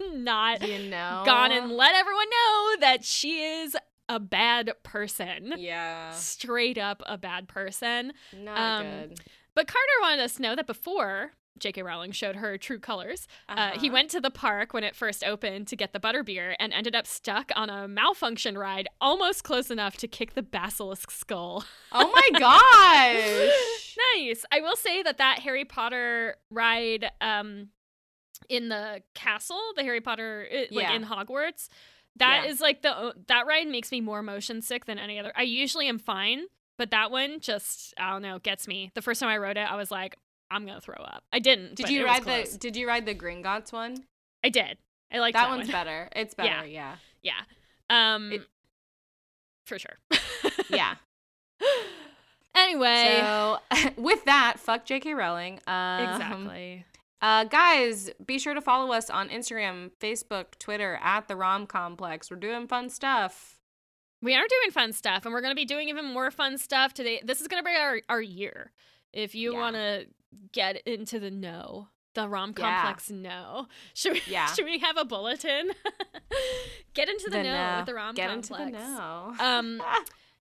and 0.00 0.24
not 0.24 0.66
you 0.66 0.78
know 0.88 1.22
gone 1.26 1.52
and 1.52 1.72
let 1.72 1.94
everyone 1.94 2.26
know 2.30 2.76
that 2.80 3.04
she 3.04 3.40
is 3.42 3.76
a 4.08 4.20
bad 4.20 4.70
person. 4.84 5.54
yeah 5.56 6.10
Straight 6.12 6.78
up 6.78 7.02
a 7.06 7.18
bad 7.18 7.48
person. 7.48 8.12
not 8.32 8.58
Um, 8.80 8.86
good 8.86 9.20
But 9.54 9.66
Carter 9.66 10.00
wanted 10.00 10.20
us 10.22 10.34
to 10.36 10.42
know 10.42 10.54
that 10.54 10.66
before 10.68 11.32
J.K. 11.58 11.82
Rowling 11.82 12.12
showed 12.12 12.36
her 12.36 12.58
true 12.58 12.78
colors, 12.78 13.26
uh, 13.48 13.72
he 13.72 13.86
Uh-huh. 13.88 13.92
went 13.92 14.10
to 14.10 14.20
the 14.20 14.30
park 14.30 14.72
when 14.74 14.84
it 14.84 14.94
first 14.94 15.24
opened 15.24 15.66
to 15.68 15.76
get 15.76 15.92
the 15.92 16.00
butterbeer 16.00 16.54
and 16.58 16.72
ended 16.72 16.94
up 16.94 17.06
stuck 17.06 17.50
on 17.56 17.70
a 17.70 17.86
malfunction 17.88 18.56
ride 18.58 18.88
almost 19.00 19.44
close 19.44 19.70
enough 19.70 19.96
to 19.98 20.08
kick 20.08 20.34
the 20.34 20.42
basilisk 20.42 21.10
skull. 21.10 21.64
oh 21.92 22.10
my 22.12 22.38
gosh 22.38 23.96
nice. 24.14 24.44
I 24.52 24.60
will 24.60 24.76
say 24.76 25.02
that 25.02 25.18
that 25.18 25.38
Harry 25.40 25.64
Potter 25.64 26.36
ride 26.50 27.10
um 27.20 27.68
in 28.48 28.68
the 28.68 29.02
castle, 29.14 29.60
the 29.76 29.82
Harry 29.82 30.00
Potter 30.00 30.46
uh, 30.52 30.56
like 30.70 30.84
Yeah. 30.88 30.94
in 30.94 31.04
Hogwarts, 31.04 31.68
that 32.16 32.42
Yeah. 32.44 32.50
is 32.50 32.60
like 32.60 32.82
the 32.82 33.14
that 33.28 33.46
ride 33.46 33.66
makes 33.68 33.90
me 33.90 34.00
more 34.00 34.22
motion 34.22 34.60
sick 34.62 34.84
than 34.84 34.98
any 34.98 35.18
other. 35.18 35.32
I 35.36 35.42
usually 35.42 35.88
am 35.88 35.98
fine, 35.98 36.44
but 36.76 36.90
that 36.90 37.10
one 37.10 37.40
just 37.40 37.94
I 37.98 38.10
don't 38.10 38.22
know, 38.22 38.38
gets 38.38 38.68
me. 38.68 38.90
The 38.94 39.02
first 39.02 39.20
time 39.20 39.30
I 39.30 39.38
rode 39.38 39.56
it, 39.56 39.70
I 39.70 39.76
was 39.76 39.90
like 39.90 40.16
I'm 40.50 40.64
going 40.64 40.76
to 40.76 40.80
throw 40.80 40.94
up. 40.94 41.24
I 41.32 41.38
didn't. 41.38 41.74
Did 41.74 41.88
you 41.88 42.04
ride 42.04 42.24
the 42.24 42.56
Did 42.58 42.76
you 42.76 42.86
ride 42.86 43.06
the 43.06 43.14
Gringotts 43.14 43.72
one? 43.72 44.04
I 44.44 44.48
did. 44.48 44.78
I 45.12 45.18
like 45.18 45.34
that, 45.34 45.44
that, 45.48 45.56
one's 45.56 45.68
one. 45.68 45.72
better. 45.72 46.08
It's 46.14 46.34
Yeah. 46.38 46.56
better. 46.56 46.66
Yeah. 46.68 46.96
Yeah. 47.22 47.40
Um 48.14 48.32
It- 48.32 48.46
for 49.64 49.78
sure. 49.78 49.96
Yeah. 50.70 50.94
anyway, 52.54 53.18
So 53.20 53.58
with 53.96 54.24
that, 54.24 54.58
fuck 54.58 54.84
J.K. 54.84 55.14
Rowling. 55.14 55.60
Um, 55.66 56.00
exactly. 56.08 56.84
Uh, 57.22 57.44
guys, 57.44 58.10
be 58.24 58.38
sure 58.38 58.54
to 58.54 58.60
follow 58.60 58.92
us 58.92 59.10
on 59.10 59.28
Instagram, 59.28 59.90
Facebook, 60.00 60.58
Twitter 60.58 60.98
at 61.02 61.28
the 61.28 61.36
Rom 61.36 61.66
Complex. 61.66 62.30
We're 62.30 62.36
doing 62.36 62.66
fun 62.68 62.90
stuff. 62.90 63.58
We 64.22 64.34
are 64.34 64.44
doing 64.48 64.70
fun 64.72 64.92
stuff, 64.92 65.24
and 65.24 65.32
we're 65.32 65.40
going 65.40 65.52
to 65.52 65.56
be 65.56 65.64
doing 65.64 65.88
even 65.88 66.04
more 66.12 66.30
fun 66.30 66.58
stuff 66.58 66.94
today. 66.94 67.20
This 67.24 67.40
is 67.40 67.48
going 67.48 67.62
to 67.62 67.68
be 67.68 67.74
our, 67.76 68.00
our 68.08 68.20
year. 68.22 68.72
If 69.12 69.34
you 69.34 69.52
Yeah. 69.52 69.58
want 69.58 69.76
to 69.76 70.06
get 70.52 70.76
into 70.86 71.18
the 71.20 71.30
know, 71.30 71.88
the 72.14 72.28
rom 72.28 72.54
Yeah. 72.56 72.82
complex 72.82 73.10
know, 73.10 73.66
should 73.94 74.14
we, 74.14 74.22
Yeah. 74.26 74.46
should 74.54 74.64
we 74.64 74.78
have 74.78 74.96
a 74.96 75.04
bulletin? 75.04 75.70
get 76.94 77.08
into 77.08 77.28
the, 77.30 77.42
know, 77.42 77.52
know. 77.52 77.76
with 77.78 77.86
the 77.86 77.94
rom 77.94 78.14
Get 78.14 78.30
complex. 78.30 78.60
into 78.62 78.72
the 78.78 78.78
know. 78.82 79.34
Um, 79.38 79.82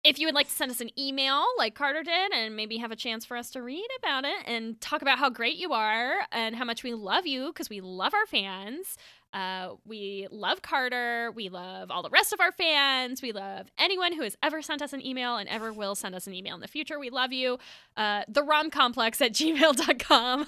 if 0.03 0.19
you 0.19 0.27
would 0.27 0.35
like 0.35 0.47
to 0.47 0.53
send 0.53 0.71
us 0.71 0.79
an 0.79 0.89
email 0.97 1.43
like 1.57 1.75
Carter 1.75 2.03
did 2.03 2.31
and 2.31 2.55
maybe 2.55 2.77
have 2.77 2.91
a 2.91 2.95
chance 2.95 3.25
for 3.25 3.35
us 3.35 3.49
to 3.51 3.61
read 3.61 3.87
about 3.99 4.25
it 4.25 4.37
and 4.45 4.79
talk 4.79 5.01
about 5.01 5.19
how 5.19 5.29
great 5.29 5.57
you 5.57 5.73
are 5.73 6.19
and 6.31 6.55
how 6.55 6.63
much 6.63 6.83
we 6.83 6.93
love 6.93 7.25
you 7.25 7.47
because 7.47 7.69
we 7.69 7.81
love 7.81 8.13
our 8.13 8.25
fans. 8.25 8.97
Uh, 9.33 9.75
we 9.85 10.27
love 10.31 10.61
Carter. 10.61 11.31
We 11.35 11.49
love 11.49 11.91
all 11.91 12.01
the 12.01 12.09
rest 12.09 12.31
of 12.33 12.39
our 12.39 12.51
fans. 12.51 13.21
We 13.21 13.31
love 13.31 13.67
anyone 13.77 14.13
who 14.13 14.21
has 14.21 14.37
ever 14.41 14.61
sent 14.61 14.81
us 14.81 14.93
an 14.93 15.05
email 15.05 15.37
and 15.37 15.49
ever 15.49 15.73
will 15.73 15.95
send 15.95 16.15
us 16.15 16.27
an 16.27 16.33
email 16.33 16.55
in 16.55 16.61
the 16.61 16.67
future. 16.67 16.99
We 16.99 17.09
love 17.09 17.33
you. 17.33 17.57
Uh, 17.95 18.23
the 18.27 18.41
romcomplex 18.41 19.21
at 19.21 19.33
gmail.com. 19.33 20.47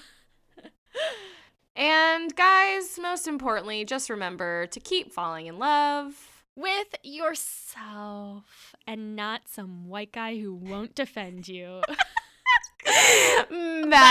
and 1.75 2.35
guys, 2.35 2.97
most 3.01 3.27
importantly, 3.27 3.83
just 3.85 4.09
remember 4.09 4.67
to 4.67 4.79
keep 4.79 5.11
falling 5.11 5.47
in 5.47 5.59
love. 5.59 6.43
With 6.55 6.95
yourself 7.03 8.75
and 8.89 9.15
not 9.15 9.41
some 9.45 9.87
white 9.87 10.11
guy 10.11 10.39
who 10.39 10.51
won't 10.51 10.95
defend 10.95 11.47
you. 11.47 11.83
Bye. 13.87 14.09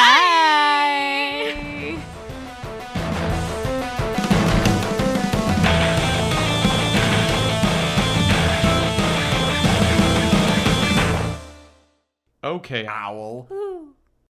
Okay, 12.45 12.87
owl. 12.87 13.49